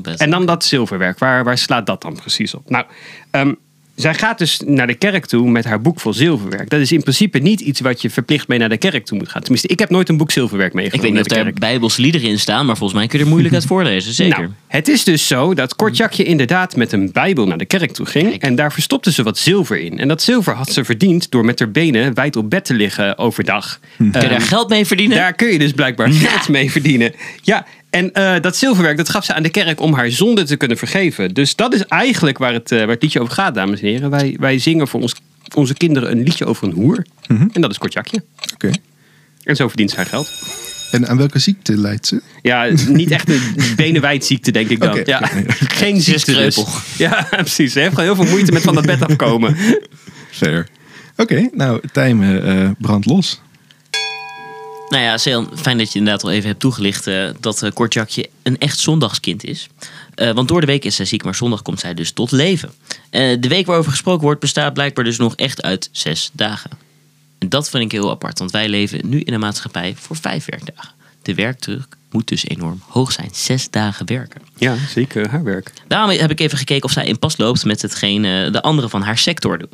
Bed. 0.00 0.20
En 0.20 0.30
dan 0.30 0.46
dat 0.46 0.64
zilverwerk. 0.64 1.18
Waar, 1.18 1.44
waar 1.44 1.58
slaat 1.58 1.86
dat 1.86 2.02
dan 2.02 2.14
precies 2.14 2.54
op? 2.54 2.70
Nou, 2.70 2.84
ehm, 3.30 3.52
zij 3.96 4.14
gaat 4.14 4.38
dus 4.38 4.60
naar 4.66 4.86
de 4.86 4.94
kerk 4.94 5.26
toe 5.26 5.50
met 5.50 5.64
haar 5.64 5.80
boek 5.80 6.00
vol 6.00 6.12
zilverwerk. 6.12 6.70
Dat 6.70 6.80
is 6.80 6.92
in 6.92 7.02
principe 7.02 7.38
niet 7.38 7.60
iets 7.60 7.80
wat 7.80 8.02
je 8.02 8.10
verplicht 8.10 8.48
mee 8.48 8.58
naar 8.58 8.68
de 8.68 8.76
kerk 8.76 9.04
toe 9.04 9.18
moet 9.18 9.28
gaan. 9.28 9.40
Tenminste, 9.42 9.68
ik 9.68 9.78
heb 9.78 9.90
nooit 9.90 10.08
een 10.08 10.16
boek 10.16 10.30
zilverwerk 10.30 10.68
Ik 10.70 10.74
meegenomen 10.74 11.04
weet 11.10 11.16
niet 11.22 11.30
of 11.30 11.36
daar 11.36 11.44
kerk. 11.44 11.58
bijbelse 11.58 12.00
liederen 12.00 12.28
in 12.28 12.38
staan, 12.38 12.66
maar 12.66 12.76
volgens 12.76 12.98
mij 12.98 13.08
kun 13.08 13.18
je 13.18 13.24
er 13.24 13.30
moeilijk 13.30 13.54
uit 13.54 13.64
voorlezen. 13.64 14.12
Zeker. 14.24 14.38
Nou, 14.38 14.50
het 14.66 14.88
is 14.88 15.04
dus 15.04 15.26
zo 15.26 15.54
dat 15.54 15.76
Kortjakje 15.76 16.24
inderdaad 16.24 16.76
met 16.76 16.92
een 16.92 17.12
bijbel 17.12 17.46
naar 17.46 17.58
de 17.58 17.64
kerk 17.66 17.90
toe 17.92 18.06
ging. 18.06 18.28
Kijk. 18.28 18.42
En 18.42 18.54
daar 18.54 18.72
verstopte 18.72 19.12
ze 19.12 19.22
wat 19.22 19.38
zilver 19.38 19.78
in. 19.78 19.98
En 19.98 20.08
dat 20.08 20.22
zilver 20.22 20.54
had 20.54 20.72
ze 20.72 20.84
verdiend 20.84 21.30
door 21.30 21.44
met 21.44 21.58
haar 21.58 21.70
benen 21.70 22.14
wijd 22.14 22.36
op 22.36 22.50
bed 22.50 22.64
te 22.64 22.74
liggen 22.74 23.18
overdag. 23.18 23.78
kun 23.96 24.06
je 24.06 24.10
daar 24.12 24.30
Ehm, 24.30 24.40
geld 24.40 24.68
mee 24.68 24.86
verdienen? 24.86 25.16
daar 25.16 25.32
kun 25.34 25.48
je 25.52 25.58
dus 25.58 25.72
blijkbaar 25.72 26.10
geld 26.12 26.48
mee 26.48 26.70
verdienen. 26.70 27.12
Ja, 27.42 27.66
en 27.96 28.12
eh, 28.12 28.40
dat 28.40 28.56
zilverwerk 28.56 28.96
dat 28.96 29.08
gaf 29.08 29.24
ze 29.24 29.34
aan 29.34 29.42
de 29.42 29.48
kerk 29.48 29.80
om 29.80 29.94
haar 29.94 30.10
zonde 30.10 30.42
te 30.42 30.56
kunnen 30.56 30.76
vergeven. 30.76 31.34
Dus 31.34 31.56
dat 31.56 31.74
is 31.74 31.86
eigenlijk 31.86 32.38
waar 32.38 32.52
het, 32.52 32.72
eh, 32.72 32.78
waar 32.78 32.88
het 32.88 33.02
liedje 33.02 33.20
over 33.20 33.34
gaat, 33.34 33.54
dames 33.54 33.80
en 33.80 33.86
heren. 33.86 34.10
Wij, 34.10 34.36
wij 34.40 34.58
zingen 34.58 34.88
voor 34.88 35.00
ons, 35.00 35.14
onze 35.54 35.74
kinderen 35.74 36.10
een 36.10 36.22
liedje 36.22 36.44
over 36.44 36.66
een 36.66 36.72
hoer. 36.72 37.04
En 37.28 37.60
dat 37.60 37.70
is 37.70 37.78
Kortjakje. 37.78 38.24
Oké. 38.54 38.70
En 39.42 39.56
zo 39.56 39.68
verdient 39.68 39.90
ze 39.90 39.96
haar 39.96 40.06
geld. 40.06 40.30
En 40.90 41.08
aan 41.08 41.16
welke 41.16 41.38
ziekte 41.38 41.76
leidt 41.76 42.06
ze? 42.06 42.22
Ja, 42.42 42.68
niet 42.88 43.10
echt 43.10 43.28
een 43.28 43.54
benenwijdziekte, 43.76 44.50
denk 44.50 44.68
ik 44.68 44.80
dan. 44.80 45.00
Ja. 45.04 45.30
Geen 45.58 46.00
ziekte. 46.00 46.52
Ja, 46.96 47.26
precies. 47.30 47.72
Ze 47.72 47.78
heeft 47.78 47.94
gewoon 47.94 48.14
heel 48.14 48.24
veel 48.24 48.32
moeite 48.32 48.52
met 48.52 48.62
van 48.62 48.74
dat 48.74 48.86
bed 48.86 49.02
afkomen. 49.02 49.56
Fair. 50.30 50.68
Oké, 51.16 51.48
nou, 51.52 51.80
Tijmen, 51.92 52.44
eh 52.44 52.70
brand 52.78 53.06
los. 53.06 53.40
Nou 54.88 55.02
ja, 55.02 55.18
Sean, 55.18 55.50
fijn 55.54 55.78
dat 55.78 55.92
je 55.92 55.98
inderdaad 55.98 56.24
al 56.24 56.30
even 56.30 56.48
hebt 56.48 56.60
toegelicht 56.60 57.06
eh, 57.06 57.28
dat 57.40 57.62
eh, 57.62 57.72
Kortjakje 57.72 58.28
een 58.42 58.58
echt 58.58 58.78
zondagskind 58.78 59.44
is. 59.44 59.68
Eh, 60.14 60.30
want 60.30 60.48
door 60.48 60.60
de 60.60 60.66
week 60.66 60.84
is 60.84 60.96
zij 60.96 61.04
ziek, 61.04 61.24
maar 61.24 61.34
zondag 61.34 61.62
komt 61.62 61.80
zij 61.80 61.94
dus 61.94 62.12
tot 62.12 62.30
leven. 62.30 62.72
De 63.10 63.48
week 63.48 63.66
waarover 63.66 63.90
gesproken 63.90 64.22
wordt 64.22 64.40
bestaat 64.40 64.72
blijkbaar 64.72 65.04
dus 65.04 65.18
nog 65.18 65.36
echt 65.36 65.62
uit 65.62 65.88
zes 65.92 66.30
dagen. 66.32 66.70
En 67.38 67.48
dat 67.48 67.70
vind 67.70 67.84
ik 67.84 67.92
heel 67.92 68.10
apart, 68.10 68.38
want 68.38 68.50
wij 68.50 68.68
leven 68.68 69.00
nu 69.08 69.20
in 69.20 69.32
een 69.32 69.40
maatschappij 69.40 69.94
voor 69.98 70.16
vijf 70.16 70.44
werkdagen. 70.44 70.90
De 71.26 71.34
werkdruk 71.34 71.96
moet 72.10 72.28
dus 72.28 72.48
enorm 72.48 72.82
hoog 72.88 73.12
zijn. 73.12 73.28
Zes 73.32 73.70
dagen 73.70 74.06
werken. 74.06 74.40
Ja, 74.56 74.76
zeker. 74.88 75.28
Haar 75.28 75.44
werk. 75.44 75.72
Daarom 75.88 76.10
heb 76.10 76.30
ik 76.30 76.40
even 76.40 76.58
gekeken 76.58 76.84
of 76.84 76.90
zij 76.90 77.06
in 77.06 77.18
pas 77.18 77.36
loopt 77.36 77.64
met 77.64 77.82
hetgeen 77.82 78.24
eh, 78.24 78.52
de 78.52 78.62
anderen 78.62 78.90
van 78.90 79.02
haar 79.02 79.18
sector 79.18 79.58
doen. 79.58 79.70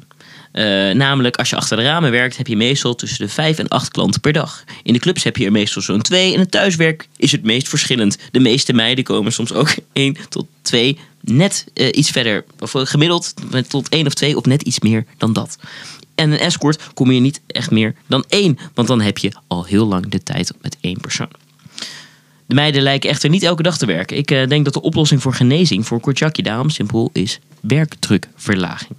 Eh, 0.53 0.65
namelijk, 0.91 1.37
als 1.37 1.51
je 1.51 1.57
achter 1.57 1.77
de 1.77 1.83
ramen 1.83 2.11
werkt, 2.11 2.37
heb 2.37 2.47
je 2.47 2.57
meestal 2.57 2.95
tussen 2.95 3.27
de 3.27 3.33
5 3.33 3.59
en 3.59 3.69
8 3.69 3.91
klanten 3.91 4.21
per 4.21 4.33
dag. 4.33 4.65
In 4.83 4.93
de 4.93 4.99
clubs 4.99 5.23
heb 5.23 5.37
je 5.37 5.45
er 5.45 5.53
meestal 5.53 5.83
zo'n 5.83 6.03
2. 6.03 6.35
En 6.35 6.41
het 6.41 6.51
thuiswerk 6.51 7.09
is 7.17 7.33
het 7.33 7.43
meest 7.43 7.69
verschillend. 7.69 8.19
De 8.31 8.41
meeste 8.41 8.73
meiden 8.73 9.05
komen 9.05 9.33
soms 9.33 9.53
ook 9.53 9.75
1 9.93 10.17
tot 10.29 10.47
2, 10.63 10.99
net 11.21 11.67
eh, 11.75 11.89
iets 11.93 12.11
verder. 12.11 12.45
Of 12.59 12.73
gemiddeld 12.75 13.35
met 13.51 13.71
tot 13.71 13.89
1 13.89 14.07
of 14.07 14.15
2, 14.15 14.37
of 14.37 14.45
net 14.45 14.63
iets 14.63 14.81
meer 14.81 15.05
dan 15.19 15.33
dat. 15.33 15.59
En 16.23 16.33
een 16.33 16.39
escort 16.39 16.83
kom 16.95 17.11
je 17.11 17.21
niet 17.21 17.41
echt 17.47 17.71
meer 17.71 17.95
dan 18.07 18.25
één. 18.29 18.59
Want 18.75 18.89
dan 18.89 19.01
heb 19.01 19.19
je 19.19 19.33
al 19.47 19.65
heel 19.65 19.87
lang 19.87 20.09
de 20.09 20.23
tijd 20.23 20.53
met 20.61 20.77
één 20.81 21.01
persoon. 21.01 21.31
De 22.47 22.55
meiden 22.55 22.83
lijken 22.83 23.11
echter 23.11 23.31
niet 23.31 23.43
elke 23.43 23.63
dag 23.63 23.79
te 23.79 23.87
werken. 23.87 24.17
Ik 24.17 24.31
eh, 24.31 24.49
denk 24.49 24.65
dat 24.65 24.75
de 24.75 24.83
oplossing 24.83 25.23
voor 25.23 25.35
genezing 25.35 25.87
voor 25.87 26.01
Kortjakje 26.01 26.43
daarom 26.43 26.71
simpel 26.71 27.11
is 27.13 27.41
werkdrukverlaging. 27.61 28.95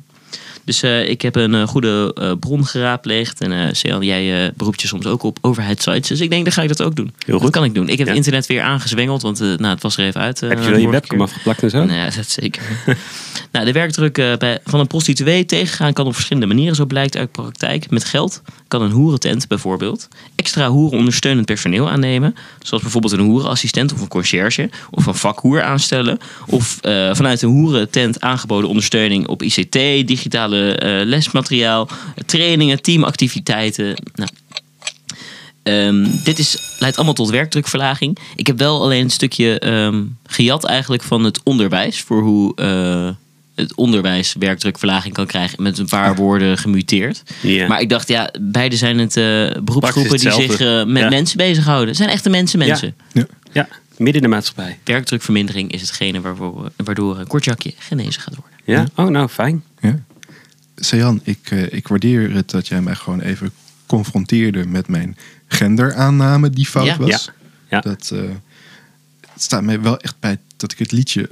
Dus 0.65 0.81
eh, 0.83 1.09
ik 1.09 1.21
heb 1.21 1.35
een 1.35 1.55
eh, 1.55 1.67
goede 1.67 2.11
eh, 2.15 2.31
bron 2.39 2.65
geraadpleegd. 2.65 3.41
En 3.41 3.75
Sean, 3.75 4.01
jij 4.01 4.51
beroept 4.55 4.81
je 4.81 4.87
soms 4.87 5.05
ook 5.05 5.23
op 5.23 5.37
overheidssites. 5.41 6.07
Dus 6.07 6.21
ik 6.21 6.29
denk, 6.29 6.43
dan 6.43 6.53
ga 6.53 6.61
ik 6.61 6.67
dat 6.67 6.81
ook 6.81 6.95
doen. 6.95 7.13
Heel 7.25 7.33
goed. 7.33 7.43
Dat 7.43 7.51
kan 7.51 7.63
ik 7.63 7.73
doen. 7.73 7.89
Ik 7.89 7.97
heb 7.97 7.99
Ja. 7.99 8.05
het 8.05 8.15
internet 8.15 8.45
weer 8.45 8.61
aangezwengeld, 8.61 9.21
want 9.21 9.39
nou, 9.39 9.65
het 9.65 9.81
was 9.81 9.97
er 9.97 10.05
even 10.05 10.21
uit. 10.21 10.39
Heb 10.39 10.63
je 10.63 10.69
wel 10.69 10.79
je 10.79 10.89
webcam 10.89 11.17
keer. 11.17 11.27
afgeplakt 11.27 11.63
en 11.63 11.69
zo? 11.69 11.83
Ja, 11.83 12.09
dat 12.09 12.29
zeker. 12.29 12.61
nou, 13.51 13.65
de 13.65 13.71
werkdruk 13.71 14.13
bij, 14.13 14.59
van 14.63 14.79
een 14.79 14.87
prostituee 14.87 15.45
tegengaan 15.45 15.93
kan 15.93 16.05
op 16.05 16.13
verschillende 16.13 16.47
manieren, 16.47 16.75
zo 16.75 16.85
blijkt 16.85 17.17
uit 17.17 17.31
praktijk. 17.31 17.89
Met 17.89 18.05
geld 18.05 18.41
kan 18.67 18.81
een 18.81 18.91
hoerentent 18.91 19.47
bijvoorbeeld 19.47 20.07
extra 20.35 20.69
hoerenondersteunend 20.69 21.45
personeel 21.45 21.89
aannemen. 21.89 22.35
Zoals 22.61 22.83
bijvoorbeeld 22.83 23.13
een 23.13 23.19
hoerenassistent 23.19 23.93
of 23.93 24.01
een 24.01 24.07
conciërge. 24.07 24.69
Of 24.91 25.05
een 25.05 25.15
vakhoer 25.15 25.61
aanstellen. 25.61 26.17
Of 26.47 26.77
vanuit 27.11 27.41
een 27.41 27.49
hoerentent 27.49 28.21
aangeboden 28.21 28.69
ondersteuning 28.69 29.27
op 29.27 29.43
ICT, 29.43 29.71
digitale 30.07 30.52
eh, 30.53 31.05
lesmateriaal, 31.05 31.89
trainingen, 32.25 32.81
teamactiviteiten. 32.81 33.95
Nou, 34.15 34.29
Ehm, 35.63 36.05
dit 36.23 36.39
is, 36.39 36.75
leidt 36.79 36.95
allemaal 36.95 37.13
tot 37.13 37.29
werkdrukverlaging. 37.29 38.17
Ik 38.35 38.47
heb 38.47 38.57
wel 38.57 38.81
alleen 38.81 39.03
een 39.03 39.09
stukje 39.09 39.59
ehm, 39.59 40.03
gejat 40.25 40.63
eigenlijk 40.63 41.03
van 41.03 41.23
het 41.23 41.39
onderwijs. 41.43 42.01
Voor 42.01 42.21
hoe 42.21 42.55
eh, 42.55 43.09
het 43.55 43.75
onderwijs 43.75 44.35
werkdrukverlaging 44.39 45.13
kan 45.13 45.25
krijgen. 45.25 45.63
Met 45.63 45.77
een 45.77 45.87
paar 45.87 46.15
woorden 46.15 46.57
gemuteerd. 46.57 47.23
Ja. 47.41 47.67
Maar 47.67 47.81
ik 47.81 47.89
dacht, 47.89 48.07
ja, 48.07 48.33
beide 48.41 48.75
zijn 48.75 48.99
het 48.99 49.17
eh, 49.17 49.23
beroepsgroepen 49.63 50.19
die 50.19 50.31
zich 50.31 50.59
met 50.85 51.03
Ja. 51.03 51.09
mensen 51.09 51.37
bezighouden. 51.37 51.87
Het 51.87 51.97
zijn 51.97 52.09
echte 52.09 52.29
mensen, 52.29 52.59
mensen. 52.59 52.95
Ja. 53.11 53.25
Ja, 53.51 53.67
midden 53.97 54.21
in 54.21 54.29
de 54.29 54.35
maatschappij. 54.35 54.79
Werkdrukvermindering 54.83 55.71
is 55.71 55.81
hetgene 55.81 56.21
waarvoor, 56.21 56.71
waardoor 56.75 57.19
een 57.19 57.27
kortjakje 57.27 57.73
genezen 57.77 58.21
gaat 58.21 58.35
worden. 58.35 58.57
Ja? 58.65 59.03
Oh, 59.03 59.11
nou, 59.11 59.27
fijn. 59.27 59.63
Ja. 59.81 59.99
Sejan, 60.83 61.19
ik, 61.23 61.37
eh, 61.51 61.73
ik 61.73 61.87
waardeer 61.87 62.33
het 62.33 62.49
dat 62.49 62.67
jij 62.67 62.81
mij 62.81 62.95
gewoon 62.95 63.19
even 63.21 63.51
confronteerde 63.85 64.65
met 64.67 64.87
mijn 64.87 65.17
genderaanname 65.47 66.49
die 66.49 66.65
fout 66.65 66.85
Ja. 66.85 66.97
was. 66.97 67.09
Ja. 67.09 67.33
Ja. 67.69 67.79
Dat 67.79 68.09
eh, 68.13 68.19
het 69.33 69.41
staat 69.43 69.63
mij 69.63 69.81
wel 69.81 69.97
echt 69.99 70.15
bij 70.19 70.37
dat 70.57 70.71
ik 70.71 70.79
het 70.79 70.91
liedje 70.91 71.29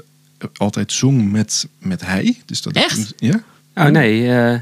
altijd 0.58 0.92
zong 0.92 1.32
met, 1.32 1.68
met 1.80 2.06
hij. 2.06 2.38
Dus 2.46 2.62
dat 2.62 2.74
Echt? 2.74 3.14
ja. 3.18 3.42
Oh, 3.76 3.86
nee. 3.86 4.32
eh, 4.36 4.60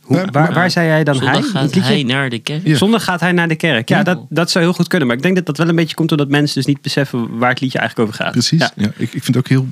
hoe, 0.00 0.26
waar, 0.30 0.52
waar 0.52 0.70
zei 0.70 0.86
jij 0.86 1.04
dan 1.04 1.14
Zondag 1.14 1.32
hij? 1.34 1.42
gaat 1.42 1.62
Het 1.62 1.74
liedje? 1.74 1.90
hij 1.92 2.02
naar 2.02 2.30
de 2.30 2.38
kerk. 2.38 2.66
Ja. 2.66 2.76
Zondag 2.76 3.04
gaat 3.04 3.20
hij 3.20 3.32
naar 3.32 3.48
de 3.48 3.54
kerk. 3.56 3.88
Ja, 3.88 3.96
Ja. 3.96 4.02
dat, 4.02 4.26
dat 4.28 4.50
zou 4.50 4.64
heel 4.64 4.72
goed 4.74 4.88
kunnen. 4.88 5.08
Maar 5.08 5.16
ik 5.16 5.22
denk 5.22 5.34
dat 5.36 5.46
dat 5.46 5.56
wel 5.58 5.68
een 5.68 5.76
beetje 5.76 5.94
komt 5.94 6.08
doordat 6.08 6.28
mensen 6.28 6.54
dus 6.54 6.66
niet 6.66 6.80
beseffen 6.82 7.38
waar 7.38 7.50
het 7.50 7.60
liedje 7.60 7.78
eigenlijk 7.78 8.08
over 8.10 8.22
gaat. 8.24 8.32
Precies. 8.32 8.60
Ja, 8.60 8.70
Ja. 8.76 8.86
ik, 8.96 9.12
ik 9.12 9.22
vind 9.24 9.26
het 9.26 9.36
ook 9.36 9.48
heel 9.48 9.66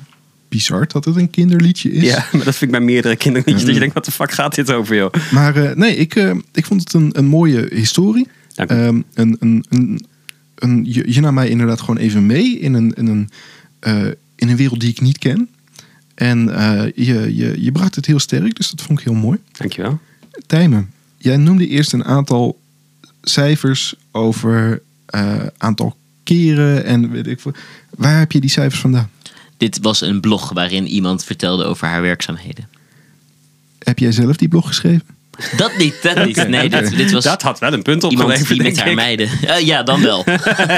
bizar 0.49 0.87
dat 0.87 1.05
het 1.05 1.15
een 1.15 1.29
kinderliedje 1.29 1.91
is. 1.91 2.03
Ja, 2.03 2.27
maar 2.31 2.43
dat 2.43 2.55
vind 2.55 2.61
ik 2.61 2.71
bij 2.71 2.79
meerdere 2.79 3.15
kinderliedjes. 3.15 3.65
Dat 3.65 3.73
je 3.73 3.79
denkt, 3.79 3.93
wat 3.93 4.05
de 4.05 4.11
fuck 4.11 4.31
gaat 4.31 4.55
dit 4.55 4.71
over, 4.71 4.95
joh? 4.95 5.13
Maar 5.31 5.55
eh, 5.55 5.75
nee, 5.75 5.95
ik, 5.95 6.15
eh, 6.15 6.35
ik 6.53 6.65
vond 6.65 6.81
het 6.81 6.93
een, 6.93 7.09
een 7.17 7.25
mooie 7.25 7.67
historie. 7.69 8.27
Dank 8.53 8.71
u. 8.71 8.75
Ehm, 8.75 9.01
een, 9.13 9.37
een, 9.39 9.65
een, 9.69 10.05
een, 10.55 10.85
je, 10.85 11.13
je 11.13 11.21
nam 11.21 11.33
mij 11.33 11.49
inderdaad 11.49 11.79
gewoon 11.79 11.97
even 11.97 12.25
mee 12.25 12.59
in 12.59 12.73
een, 12.73 12.93
in 12.93 13.07
een, 13.07 13.29
eh, 13.79 14.05
in 14.35 14.49
een 14.49 14.55
wereld 14.55 14.79
die 14.79 14.89
ik 14.89 15.01
niet 15.01 15.17
ken. 15.17 15.49
En 16.15 16.39
je, 16.95 17.35
je, 17.35 17.63
je 17.63 17.71
bracht 17.71 17.95
het 17.95 18.05
heel 18.05 18.19
sterk, 18.19 18.55
dus 18.55 18.69
dat 18.69 18.81
vond 18.81 18.99
ik 18.99 19.05
heel 19.05 19.13
mooi. 19.13 19.39
Dankjewel. 19.51 19.99
Tijmen, 20.45 20.91
jij 21.17 21.37
noemde 21.37 21.67
eerst 21.67 21.93
een 21.93 22.03
aantal 22.03 22.59
cijfers 23.21 23.95
over 24.11 24.81
aantal 25.57 25.95
keren 26.23 26.85
en 26.85 27.11
weet 27.11 27.27
ik 27.27 27.39
veel. 27.39 27.53
Waar 27.97 28.19
heb 28.19 28.31
je 28.31 28.39
die 28.39 28.49
cijfers 28.49 28.81
vandaan? 28.81 29.09
Dit 29.57 29.77
was 29.81 30.01
een 30.01 30.19
blog 30.19 30.49
waarin 30.53 30.87
iemand 30.87 31.23
vertelde 31.23 31.63
over 31.63 31.87
haar 31.87 32.01
werkzaamheden. 32.01 32.69
Heb 33.79 33.99
jij 33.99 34.11
zelf 34.11 34.35
die 34.35 34.47
blog 34.47 34.67
geschreven? 34.67 35.01
Dat 35.57 35.77
niet, 35.77 35.93
dat 36.01 36.25
niet. 36.25 36.47
Nee, 36.47 36.69
dit, 36.69 36.95
dit 36.97 37.11
was 37.11 37.23
Dat 37.23 37.41
had 37.41 37.59
wel 37.59 37.73
een 37.73 37.81
punt 37.81 38.03
iemand 38.03 38.19
opgeleverd, 38.21 38.47
die 38.49 38.57
met 38.57 38.65
denk 38.65 38.77
haar 38.77 38.87
ik. 38.89 38.95
meiden... 38.95 39.29
Eh, 39.55 39.59
ja, 39.65 39.83
dan 39.83 40.01
wel. 40.01 40.23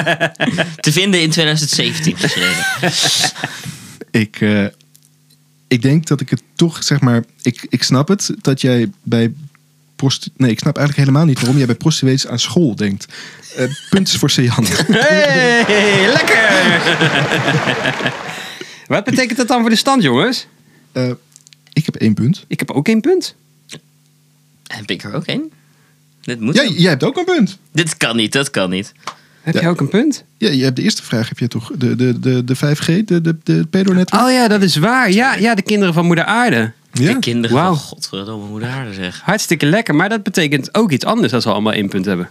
Te 0.80 0.92
vinden 0.92 1.20
in 1.20 1.30
2017 1.30 2.16
geschreven. 2.16 2.64
Ik, 4.10 4.40
eh, 4.40 4.64
ik 5.68 5.82
denk 5.82 6.06
dat 6.06 6.20
ik 6.20 6.30
het 6.30 6.42
toch, 6.54 6.82
zeg 6.84 7.00
maar... 7.00 7.24
Ik, 7.42 7.66
ik 7.68 7.82
snap 7.82 8.08
het 8.08 8.34
dat 8.40 8.60
jij 8.60 8.90
bij... 9.02 9.32
prosti- 9.96 10.30
Nee, 10.36 10.50
ik 10.50 10.58
snap 10.58 10.76
eigenlijk 10.76 11.06
helemaal 11.08 11.26
niet 11.28 11.38
waarom 11.38 11.56
jij 11.56 11.66
bij 11.66 11.74
prostituees 11.74 12.26
aan 12.26 12.38
school 12.38 12.76
denkt. 12.76 13.06
Eh 13.56 13.66
punt 13.90 14.08
is 14.08 14.16
voor 14.16 14.30
Sejan. 14.30 14.66
Hey, 14.88 16.12
lekker! 16.12 16.48
Wat 18.90 19.04
betekent 19.04 19.38
dat 19.38 19.48
dan 19.48 19.60
voor 19.60 19.70
de 19.70 19.76
stand, 19.76 20.02
jongens? 20.02 20.46
Eh, 20.92 21.10
ik 21.72 21.84
heb 21.84 21.96
één 21.96 22.14
punt. 22.14 22.44
Ik 22.48 22.58
heb 22.58 22.70
ook 22.70 22.88
één 22.88 23.00
punt. 23.00 23.34
Heb 24.66 24.90
ik 24.90 25.02
er 25.02 25.14
ook 25.14 25.26
een? 25.26 25.52
Dit 26.20 26.40
moet 26.40 26.54
Jij, 26.54 26.64
wel. 26.64 26.72
jij 26.72 26.90
hebt 26.90 27.04
ook 27.04 27.16
een 27.16 27.24
punt. 27.24 27.58
Dit 27.72 27.96
kan 27.96 28.16
niet, 28.16 28.32
dat 28.32 28.50
kan 28.50 28.70
niet. 28.70 28.92
Heb 29.40 29.54
Ja. 29.54 29.60
jij 29.60 29.70
ook 29.70 29.80
een 29.80 29.88
punt? 29.88 30.24
Ja, 30.38 30.50
je 30.50 30.62
hebt 30.64 30.76
de 30.76 30.82
eerste 30.82 31.02
vraag 31.02 31.28
heb 31.28 31.38
je 31.38 31.48
toch? 31.48 31.70
De, 31.76 31.96
de, 31.96 32.20
de, 32.20 32.44
de 32.44 32.56
5G, 32.56 33.04
de, 33.04 33.20
de, 33.20 33.36
de 33.42 33.66
pedonetwerk? 33.70 34.22
Oh 34.24 34.30
ja, 34.30 34.48
dat 34.48 34.62
is 34.62 34.76
waar. 34.76 35.10
Ja, 35.12 35.34
ja 35.34 35.54
de 35.54 35.62
kinderen 35.62 35.94
van 35.94 36.06
Moeder 36.06 36.24
Aarde. 36.24 36.72
ja? 36.92 37.12
De 37.12 37.18
kinderen 37.18 37.56
Wauw. 37.56 37.68
van 37.74 37.76
godverdomme 37.76 38.46
moeder 38.48 38.68
aarde 38.68 38.94
zeg. 38.94 39.20
Hartstikke 39.20 39.66
lekker, 39.66 39.94
maar 39.94 40.08
dat 40.08 40.22
betekent 40.22 40.74
ook 40.74 40.90
iets 40.92 41.04
anders 41.04 41.32
als 41.32 41.44
we 41.44 41.50
allemaal 41.52 41.72
één 41.72 41.88
punt 41.88 42.04
hebben. 42.04 42.30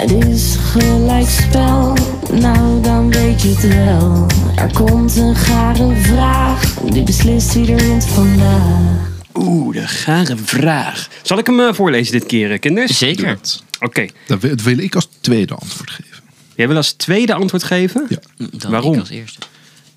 Het 0.00 0.10
is 0.10 0.56
gelijkspel, 0.56 1.96
nou 2.32 2.82
dan 2.82 3.10
weet 3.10 3.42
je 3.42 3.48
het 3.48 3.68
wel. 3.68 4.26
Er 4.56 4.72
komt 4.72 5.16
een 5.16 5.36
gare 5.36 5.96
vraag, 5.96 6.74
die 6.74 7.02
beslist 7.02 7.54
wie 7.54 7.72
er 7.72 7.76
wint 7.76 8.04
vandaag. 8.06 9.08
Oeh, 9.34 9.74
de 9.74 9.86
gare 9.88 10.36
vraag. 10.36 11.08
Zal 11.22 11.38
ik 11.38 11.46
hem 11.46 11.60
eh, 11.60 11.72
voorlezen 11.72 12.12
dit 12.12 12.26
keer, 12.26 12.52
eh, 12.52 12.58
kinders? 12.58 12.98
Zeker. 12.98 13.38
Oké. 13.80 14.06
Dat 14.26 14.40
wil, 14.40 14.50
dat 14.50 14.62
wil 14.62 14.78
ik 14.78 14.94
als 14.94 15.08
tweede 15.20 15.54
antwoord 15.54 15.90
geven. 15.90 16.22
Jij 16.54 16.68
wil 16.68 16.76
als 16.76 16.92
tweede 16.92 17.34
antwoord 17.34 17.64
geven? 17.64 18.06
Ja. 18.08 18.18
Dan 18.36 18.70
Waarom? 18.70 18.94
ik 18.94 19.00
als 19.00 19.10
eerste. 19.10 19.38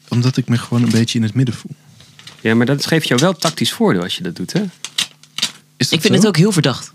Omdat 0.08 0.38
ik 0.38 0.48
me 0.48 0.58
gewoon 0.58 0.84
een 0.84 0.89
beetje 0.92 1.18
in 1.18 1.24
het 1.24 1.34
midden 1.34 1.56
voel. 1.56 1.72
Ja, 2.42 2.56
maar 2.56 2.66
dat 2.66 2.86
geeft 2.86 3.08
jou 3.08 3.20
wel 3.22 3.34
tactisch 3.34 3.72
voordeel 3.72 4.02
als 4.04 4.16
je 4.18 4.24
dat 4.24 4.36
doet, 4.36 4.54
hè? 4.54 4.62
Is 5.78 5.89
dat 5.89 5.92
Ik 5.92 6.02
vind 6.02 6.13
zo? 6.13 6.20
het 6.20 6.26
ook 6.28 6.38
heel 6.38 6.52
verdacht. 6.52 6.92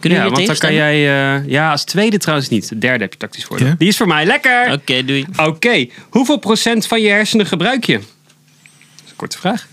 Kunnen 0.00 0.18
ja, 0.18 0.30
want 0.30 0.46
dan 0.46 0.56
kan 0.56 0.74
jij... 0.74 0.94
eh, 1.38 1.48
ja, 1.48 1.70
als 1.70 1.84
tweede 1.84 2.18
trouwens 2.18 2.48
niet. 2.48 2.68
De 2.68 2.78
derde 2.78 3.02
heb 3.02 3.12
je 3.12 3.18
tactisch 3.18 3.44
voordeel. 3.44 3.66
Ja? 3.66 3.74
Die 3.78 3.88
is 3.88 3.96
voor 3.96 4.06
mij. 4.06 4.26
Lekker! 4.26 4.72
Oké, 4.72 5.04
doei. 5.04 5.26
Oké. 5.36 5.86
Hoeveel 6.10 6.36
procent 6.36 6.86
van 6.86 7.00
je 7.00 7.08
hersenen 7.08 7.46
gebruik 7.46 7.84
je? 7.84 7.96
Dat 7.96 8.04
is 9.04 9.10
een 9.10 9.16
korte 9.16 9.38
vraag. 9.38 9.66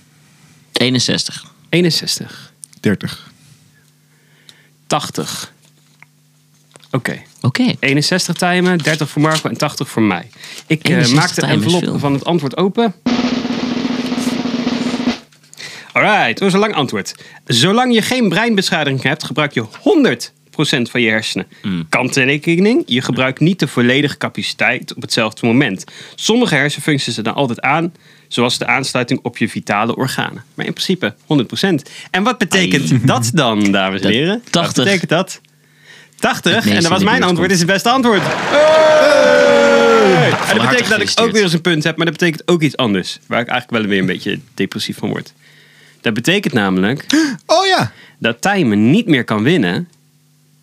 61. 0.74 1.46
61. 1.70 2.54
30. 2.80 3.32
80. 4.88 5.54
Oké. 6.92 7.22
Oké. 7.42 7.76
61 7.80 8.36
timen, 8.36 8.78
30 8.78 9.10
voor 9.10 9.22
Marco 9.22 9.50
en 9.50 9.58
80 9.58 9.90
voor 9.90 10.02
mij. 10.02 10.30
Ik 10.68 10.84
eh, 10.84 10.96
61 10.96 11.16
maak 11.16 11.36
de 11.36 11.56
envelop 11.56 12.00
van 12.00 12.14
het 12.14 12.26
antwoord 12.26 12.58
open. 12.58 12.94
Alright, 15.98 16.28
dat 16.28 16.40
was 16.40 16.54
een 16.54 16.60
lang 16.60 16.74
antwoord. 16.74 17.14
Zolang 17.46 17.94
je 17.94 18.02
geen 18.02 18.30
breinbeschadiging 18.30 19.04
hebt, 19.04 19.24
gebruik 19.24 19.54
je 19.54 19.64
100% 19.64 20.92
van 20.92 21.02
je 21.02 21.10
hersenen. 21.10 21.48
Mm. 21.62 21.86
Kanttekening, 21.90 22.84
je 22.86 23.02
gebruikt 23.02 23.40
niet 23.40 23.60
de 23.60 23.68
volledige 23.68 24.18
capaciteit 24.18 24.94
op 24.94 25.02
hetzelfde 25.02 25.46
moment. 25.46 25.84
Sommige 26.16 26.56
hersenfuncties 26.56 27.14
zijn 27.14 27.26
dan 27.26 27.36
altijd 27.36 27.62
aan, 27.62 27.94
zoals 28.28 28.58
de 28.58 28.66
aansluiting 28.66 29.20
op 29.24 29.38
je 29.38 29.50
vitale 29.50 29.96
organen. 29.96 30.44
Maar 30.54 30.66
in 30.66 30.74
principe 30.74 31.14
100%. 31.14 31.68
En 32.12 32.24
wat 32.24 32.38
betekent 32.38 33.08
dat 33.08 33.32
dan, 33.34 33.72
dames 33.72 34.02
en 34.02 34.12
heren? 34.12 34.42
80. 34.50 34.76
Wat 34.76 34.86
betekent 34.86 35.10
dat? 35.10 35.42
80? 36.16 36.54
meest 36.54 36.68
En 36.68 36.82
dat 36.82 36.92
was 36.92 37.04
mijn 37.04 37.24
antwoord, 37.24 37.52
is 37.52 37.58
het 37.60 37.68
beste 37.68 37.90
antwoord. 37.90 38.22
En 40.50 40.58
dat 40.58 40.70
betekent 40.70 40.90
dat 40.90 41.00
ik 41.00 41.12
ook 41.20 41.32
weer 41.32 41.44
eens 41.44 41.54
een 41.54 41.62
punt 41.62 41.84
heb, 41.84 41.98
maar 41.98 42.06
dat 42.06 42.18
betekent 42.18 42.48
ook 42.48 42.62
iets 42.62 42.78
anders. 42.78 43.20
Waar 43.28 43.42
ik 43.42 43.48
eigenlijk 43.48 43.82
wel 43.82 43.92
weer 43.92 44.00
een 44.00 44.06
beetje 44.06 44.40
depressief 44.54 44.98
van 44.98 45.10
word. 45.10 45.34
Dat 46.08 46.16
betekent 46.16 46.54
namelijk 46.54 47.06
Oh 47.46 47.66
ja! 47.66 47.92
dat 48.20 48.42
Tijmen 48.42 48.92
niet 48.92 49.08
meer 49.08 49.24
kan 49.24 49.44
winnen 49.44 49.88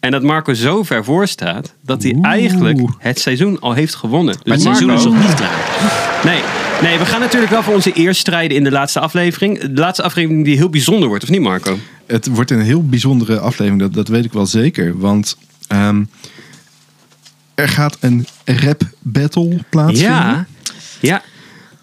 En 0.01 0.11
dat 0.11 0.23
Marco 0.23 0.55
zo 0.55 0.83
ver 0.83 1.05
voor 1.05 1.27
staat 1.29 1.75
dat 1.81 2.03
hij 2.03 2.13
Oeh. 2.15 2.27
eigenlijk 2.27 2.79
het 2.99 3.19
seizoen 3.21 3.61
al 3.61 3.73
heeft 3.73 3.95
gewonnen. 3.95 4.35
Dus 4.35 4.43
Maar 4.45 4.55
het 4.55 4.63
seizoen 4.63 4.87
Marco- 4.87 5.09
is 5.09 5.15
nog 5.15 5.27
niet 5.27 5.35
klaar. 5.35 5.93
Nee, 6.31 6.41
nee, 6.83 6.99
we 6.99 7.07
gaan 7.07 7.21
natuurlijk 7.21 7.51
wel 7.53 7.63
voor 7.63 7.75
onze 7.75 7.99
eer 7.99 8.15
strijden 8.15 8.57
in 8.57 8.65
de 8.65 8.71
laatste 8.71 9.01
aflevering. 9.01 9.61
De 9.61 9.81
laatste 9.81 10.03
aflevering 10.03 10.45
die 10.45 10.57
heel 10.57 10.69
bijzonder 10.71 11.09
wordt, 11.09 11.23
of 11.25 11.31
niet 11.31 11.41
Marco? 11.41 11.79
Het 12.07 12.27
wordt 12.27 12.51
een 12.51 12.61
heel 12.61 12.87
bijzondere 12.87 13.39
aflevering, 13.39 13.81
dat, 13.81 13.95
dat 13.95 14.09
weet 14.09 14.25
ik 14.25 14.33
wel 14.33 14.47
zeker. 14.47 14.99
Want 14.99 15.37
ehm, 15.69 16.03
er 17.55 17.69
gaat 17.69 17.97
een 18.01 18.27
rap 18.45 18.83
battle 19.01 19.59
plaatsvinden. 19.69 20.17
Ja. 20.17 20.47
Ja, 21.01 21.23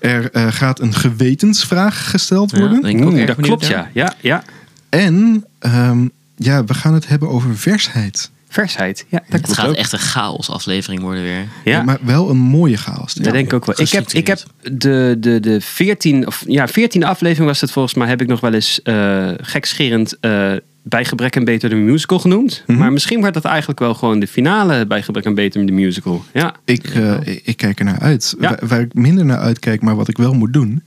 Er 0.02 0.32
eh, 0.32 0.48
gaat 0.50 0.80
een 0.80 0.94
gewetensvraag 0.94 2.10
gesteld 2.10 2.52
Ja, 2.52 2.60
worden. 2.60 2.82
denk 2.82 3.00
ik 3.00 3.06
ook 3.06 3.12
Oeh, 3.12 3.22
erg 3.22 3.36
dat 3.36 3.46
klopt 3.46 3.68
ja. 3.68 3.90
Ja, 3.94 4.14
ja. 4.20 4.44
En 4.90 5.46
ehm, 5.60 6.08
ja, 6.36 6.64
we 6.64 6.74
gaan 6.74 6.94
het 6.94 7.08
hebben 7.08 7.30
over 7.30 7.58
versheid. 7.58 8.30
Versheid. 8.50 9.06
Ja, 9.10 9.24
dat 9.30 9.42
Het 9.42 9.54
gaat 9.54 9.68
ook. 9.68 9.76
echt 9.76 9.92
een 9.92 10.00
chaos 10.00 10.50
aflevering 10.50 11.02
worden 11.02 11.24
weer. 11.24 11.48
Ja. 11.64 11.82
Maar 11.84 11.98
wel 12.02 12.30
een 12.30 12.38
mooie 12.38 12.78
chaos. 12.78 13.14
Dat 13.14 13.34
denk 13.34 13.46
ik 13.46 13.54
ook 13.54 13.66
wel. 13.66 13.76
Ik 13.80 13.90
heb, 13.92 14.08
ik 14.12 14.28
heb 14.28 14.40
de, 14.62 15.16
de, 15.20 15.40
de 15.40 15.62
14, 15.62 16.28
of 16.28 16.44
ja, 16.48 16.68
14e 16.70 17.00
aflevering 17.00 17.48
was 17.48 17.62
het 17.62 17.72
volgens 17.72 17.94
mij, 17.94 18.08
heb 18.08 18.22
ik 18.22 18.28
nog 18.28 18.40
wel 18.40 18.54
eens 18.54 18.82
eh 18.82 19.30
gekscherend 19.42 20.20
eh, 20.20 20.52
bij 20.84 21.06
gebrek 21.06 21.36
en 21.36 21.44
beter 21.44 21.70
de 21.70 21.76
musical 21.76 22.20
genoemd. 22.20 22.64
Mhm. 22.68 22.78
Maar 22.78 22.92
misschien 22.92 23.20
wordt 23.20 23.34
dat 23.34 23.46
eigenlijk 23.46 23.80
wel 23.80 23.94
gewoon 23.94 24.20
de 24.20 24.28
finale 24.28 24.86
bij 24.86 25.02
gebrek 25.02 25.26
en 25.26 25.34
beter 25.36 25.66
de 25.66 25.72
musical. 25.72 26.24
Ja. 26.34 26.56
Ik, 26.66 26.86
eh, 26.86 27.14
ik, 27.24 27.42
ik 27.46 27.58
kijk 27.58 27.80
er 27.80 27.86
naar 27.86 28.00
uit. 28.00 28.36
Ja. 28.40 28.50
Waar, 28.50 28.68
waar 28.68 28.80
ik 28.82 28.94
minder 28.94 29.26
naar 29.26 29.40
uitkijk, 29.40 29.82
maar 29.82 29.96
wat 29.96 30.08
ik 30.08 30.18
wel 30.18 30.34
moet 30.34 30.54
doen, 30.54 30.84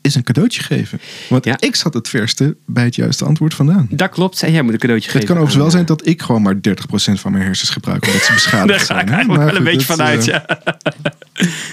is 0.00 0.14
een 0.14 0.22
cadeautje 0.22 0.62
geven. 0.62 1.00
Want 1.28 1.44
Ja. 1.44 1.56
ik 1.60 1.76
zat 1.76 1.94
het 1.94 2.08
verste 2.08 2.56
bij 2.66 2.84
het 2.84 2.94
juiste 2.94 3.24
antwoord 3.24 3.54
vandaan. 3.54 3.86
Dat 3.90 4.10
klopt. 4.10 4.42
En 4.42 4.52
jij 4.52 4.62
moet 4.62 4.72
een 4.72 4.78
cadeautje 4.78 5.10
Het 5.10 5.20
geven. 5.20 5.34
kan 5.34 5.44
overigens 5.44 5.62
wel 5.62 5.70
zijn 5.72 5.86
dat 5.96 6.06
ik 6.06 6.22
gewoon 6.22 6.42
maar 6.42 6.54
30% 6.60 7.20
van 7.20 7.32
mijn 7.32 7.44
hersens 7.44 7.70
gebruik, 7.70 8.06
omdat 8.06 8.22
ze 8.22 8.32
eh, 8.32 8.36
Daar 8.52 8.66
beschadigd 8.66 8.80
ga 8.80 8.94
zijn. 8.94 9.06
ik 9.06 9.12
eigenlijk 9.12 9.44
wel 9.44 9.56
een 9.56 9.64
beetje 9.64 9.86
dat, 9.86 9.96
vanuit. 9.96 10.28
eh, 10.28 10.34
Ja. 10.34 10.44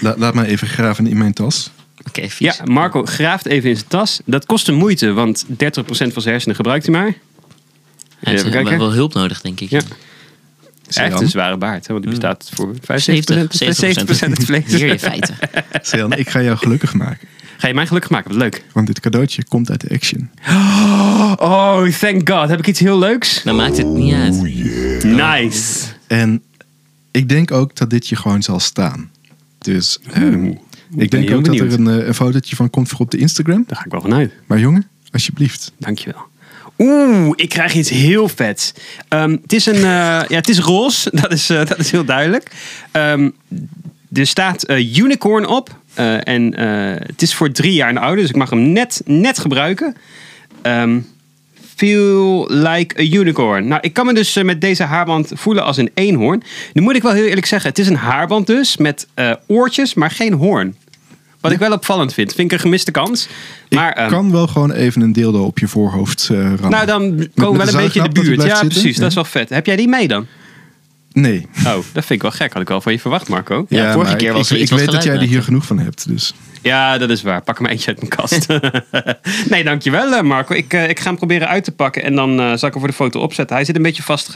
la- 0.00 0.14
laat 0.18 0.34
mij 0.34 0.46
even 0.46 0.68
graven 0.68 1.06
in 1.06 1.18
mijn 1.18 1.32
tas. 1.32 1.70
Oké, 2.08 2.26
ja, 2.38 2.54
Marco 2.64 3.04
graaft 3.04 3.46
even 3.46 3.68
in 3.70 3.76
zijn 3.76 3.88
tas. 3.88 4.20
Dat 4.24 4.46
kost 4.46 4.66
hem 4.66 4.76
moeite, 4.76 5.12
want 5.12 5.44
30% 5.48 5.54
van 5.88 6.22
zijn 6.22 6.34
hersenen 6.34 6.56
gebruikt 6.56 6.86
hij 6.86 6.94
maar. 6.94 7.14
Hij 8.20 8.32
heeft 8.32 8.44
Even 8.44 8.64
wel- 8.64 8.78
wel 8.78 8.92
hulp 8.92 9.14
nodig, 9.14 9.40
denk 9.40 9.60
ik. 9.60 9.70
Ja. 9.70 9.78
Hij 9.78 9.86
heeft 10.86 10.94
Sejan, 10.94 11.22
een 11.22 11.28
zware 11.28 11.56
baard, 11.56 11.86
hè, 11.86 11.92
want 11.92 12.04
die 12.04 12.12
bestaat 12.14 12.50
voor 12.54 12.74
75%, 12.80 13.54
70, 13.54 14.16
70% 14.16 14.30
het 14.36 14.44
vlees. 14.44 14.64
Hier 14.66 14.86
je 14.86 14.98
feiten. 14.98 15.36
Sejan, 15.82 16.12
ik 16.12 16.28
ga 16.28 16.42
jou 16.42 16.56
gelukkig 16.56 16.94
maken. 16.94 17.28
Ga 17.56 17.68
je 17.68 17.74
mij 17.74 17.86
gelukkig 17.86 18.10
maken? 18.10 18.30
Wat 18.30 18.38
leuk. 18.38 18.64
Want 18.72 18.86
dit 18.86 19.00
cadeautje 19.00 19.44
komt 19.44 19.70
uit 19.70 19.80
de 19.80 19.88
action. 19.94 20.30
Oh, 21.40 21.86
thank 21.88 22.28
god. 22.30 22.48
Heb 22.48 22.58
ik 22.58 22.66
iets 22.66 22.80
heel 22.80 22.98
leuks? 22.98 23.42
Dan 23.42 23.56
maakt 23.56 23.76
het 23.76 23.86
niet 23.86 24.14
uit. 24.14 24.42
Nice. 25.04 25.86
En 26.06 26.42
ik 27.10 27.28
denk 27.28 27.50
ook 27.50 27.76
dat 27.76 27.90
dit 27.90 28.08
je 28.08 28.16
gewoon 28.16 28.42
zal 28.42 28.60
staan. 28.60 29.10
Dus 29.58 29.98
Oeh, 30.20 30.56
ik 30.96 31.10
denk 31.10 31.30
ook 31.30 31.44
dat 31.44 31.54
er 31.54 31.72
een, 31.72 31.88
eh, 31.88 32.06
een 32.06 32.14
fotootje 32.14 32.56
van 32.56 32.70
komt 32.70 32.88
voor 32.88 32.98
op 33.00 33.10
de 33.10 33.18
Instagram. 33.18 33.64
Daar 33.66 33.76
ga 33.78 33.84
ik 33.84 33.90
wel 33.90 34.00
vanuit. 34.00 34.32
Maar 34.46 34.58
jongen, 34.58 34.86
alsjeblieft. 35.12 35.72
Dankjewel. 35.78 36.22
Oeh, 36.78 37.32
ik 37.34 37.48
krijg 37.48 37.74
iets 37.74 37.90
heel 37.90 38.28
vets. 38.28 38.72
Ehm, 39.08 39.30
het, 39.42 39.52
is 39.52 39.66
een, 39.66 39.74
eh, 39.74 39.82
ja, 40.28 40.36
het 40.36 40.48
is 40.48 40.58
roze, 40.58 41.10
dat 41.20 41.32
is, 41.32 41.50
eh, 41.50 41.66
dat 41.66 41.78
is 41.78 41.90
heel 41.90 42.04
duidelijk. 42.04 42.50
Ehm, 42.90 43.30
er 44.12 44.26
staat 44.26 44.62
eh, 44.62 44.96
unicorn 44.96 45.46
op. 45.46 45.76
en 46.22 46.58
het 47.06 47.22
is 47.22 47.34
voor 47.34 47.50
drie 47.52 47.72
jaar 47.72 47.88
en 47.88 47.96
ouder, 47.96 48.20
dus 48.20 48.30
ik 48.30 48.36
mag 48.36 48.50
hem 48.50 48.72
net, 48.72 49.02
net 49.04 49.38
gebruiken. 49.38 49.96
Ehm, 50.62 51.00
feel 51.76 52.46
like 52.50 53.00
a 53.00 53.02
unicorn. 53.02 53.68
Nou, 53.68 53.80
ik 53.80 53.92
kan 53.92 54.06
me 54.06 54.14
dus 54.14 54.42
met 54.42 54.60
deze 54.60 54.82
haarband 54.82 55.30
voelen 55.34 55.64
als 55.64 55.76
een 55.76 55.90
eenhoorn. 55.94 56.42
Nu 56.72 56.82
moet 56.82 56.96
ik 56.96 57.02
wel 57.02 57.12
heel 57.12 57.24
eerlijk 57.24 57.46
zeggen, 57.46 57.68
het 57.68 57.78
is 57.78 57.88
een 57.88 57.96
haarband 57.96 58.46
dus 58.46 58.76
met 58.76 59.06
oortjes, 59.46 59.94
maar 59.94 60.10
geen 60.10 60.32
hoorn. 60.32 60.76
Wat 61.40 61.52
ik 61.52 61.58
wel 61.58 61.72
opvallend 61.72 62.14
vind. 62.14 62.34
Vind 62.34 62.52
ik 62.52 62.58
een 62.58 62.62
gemiste 62.62 62.90
kans. 62.90 63.28
Maar, 63.70 63.90
ik 63.90 63.96
ehm, 63.96 64.10
kan 64.10 64.32
wel 64.32 64.46
gewoon 64.46 64.72
even 64.72 65.02
een 65.02 65.12
dildo 65.12 65.44
op 65.44 65.58
je 65.58 65.68
voorhoofd 65.68 66.28
eh 66.30 66.36
rammen. 66.36 66.70
nou, 66.70 66.86
dan 66.86 67.28
komen 67.34 67.58
we 67.58 67.64
wel 67.64 67.74
een 67.74 67.84
beetje 67.84 68.02
in 68.02 68.10
de 68.10 68.20
buurt. 68.20 68.42
Ja, 68.42 68.48
zitten? 68.48 68.68
precies. 68.68 68.96
Dat 68.96 69.08
is 69.08 69.14
wel 69.14 69.24
vet. 69.24 69.48
Heb 69.48 69.66
jij 69.66 69.76
die 69.76 69.88
mee 69.88 70.08
dan? 70.08 70.26
Nee. 71.12 71.46
Oh, 71.58 71.72
dat 71.72 71.82
vind 71.92 72.10
ik 72.10 72.22
wel 72.22 72.30
gek. 72.30 72.52
Had 72.52 72.62
ik 72.62 72.68
wel 72.68 72.80
van 72.80 72.92
je 72.92 73.00
verwacht, 73.00 73.28
Marco. 73.28 73.66
Ja, 73.68 73.92
vorige 73.92 74.16
keer 74.16 74.28
ik, 74.28 74.34
was 74.34 74.50
er 74.50 74.56
ik, 74.56 74.62
iets 74.62 74.70
ik 74.70 74.78
weet 74.78 74.90
dat 74.90 75.02
jij 75.04 75.14
er 75.14 75.20
hier 75.20 75.42
genoeg 75.42 75.66
van 75.66 75.78
hebt. 75.78 76.08
Dus. 76.08 76.34
Ja, 76.62 76.98
dat 76.98 77.10
is 77.10 77.22
waar. 77.22 77.42
Pak 77.42 77.60
maar 77.60 77.70
eentje 77.70 77.86
uit 77.86 77.98
mijn 77.98 78.10
kast. 78.10 78.46
nee, 79.50 79.64
dankjewel 79.64 80.12
eh, 80.12 80.22
Marco. 80.22 80.54
Ik, 80.54 80.72
eh, 80.72 80.88
ik 80.88 80.98
ga 80.98 81.08
hem 81.08 81.16
proberen 81.16 81.48
uit 81.48 81.64
te 81.64 81.72
pakken. 81.72 82.02
En 82.02 82.14
dan 82.14 82.40
eh, 82.40 82.46
zal 82.46 82.68
ik 82.68 82.74
hem 82.74 82.78
voor 82.78 82.86
de 82.86 82.92
foto 82.92 83.20
opzetten. 83.20 83.56
Hij 83.56 83.64
zit 83.64 83.76
een 83.76 83.82
beetje 83.82 84.02
vast 84.02 84.32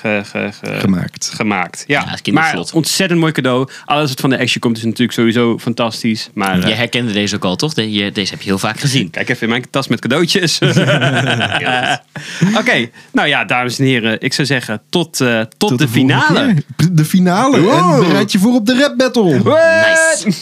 ge, 0.00 0.22
ge, 0.24 0.48
ge- 0.52 0.66
ge- 0.66 0.80
Gemaakt. 0.80 1.30
gemaakt. 1.34 1.84
Ja, 1.86 2.18
maar 2.32 2.58
ontzettend 2.72 3.20
mooi 3.20 3.32
cadeau. 3.32 3.68
Alles 3.84 4.08
wat 4.08 4.20
van 4.20 4.30
de 4.30 4.38
action 4.38 4.60
komt 4.60 4.76
is 4.76 4.84
natuurlijk 4.84 5.12
sowieso 5.12 5.58
fantastisch. 5.58 6.30
Maar 6.34 6.58
eh, 6.62 6.68
Je 6.68 6.74
herkende 6.74 7.12
deze 7.12 7.36
ook 7.36 7.44
al, 7.44 7.56
toch? 7.56 7.74
De- 7.74 7.92
je- 7.92 8.12
Deze 8.12 8.30
heb 8.30 8.40
je 8.42 8.48
heel 8.48 8.58
vaak 8.58 8.80
gezien. 8.80 9.10
Kijk 9.10 9.28
even 9.28 9.42
in 9.42 9.48
mijn 9.48 9.64
tas 9.70 9.88
met 9.88 10.00
cadeautjes. 10.00 10.58
Oké, 12.60 12.88
nou 13.12 13.28
ja, 13.28 13.44
dames 13.44 13.78
en 13.78 13.84
heren. 13.84 14.20
Ik 14.20 14.32
zou 14.32 14.46
zeggen, 14.46 14.80
tot, 14.90 15.20
eh, 15.20 15.40
tot, 15.40 15.58
Tot 15.58 15.78
de, 15.78 15.88
finale. 15.88 16.54
De 16.92 17.04
finale. 17.04 17.60
Wow. 17.60 18.02
En 18.02 18.08
bereid 18.08 18.32
je 18.32 18.38
voor 18.38 18.54
op 18.54 18.66
de 18.66 18.78
rap 18.78 18.98
battle. 18.98 19.42
What? 19.42 20.24
Nice. 20.24 20.38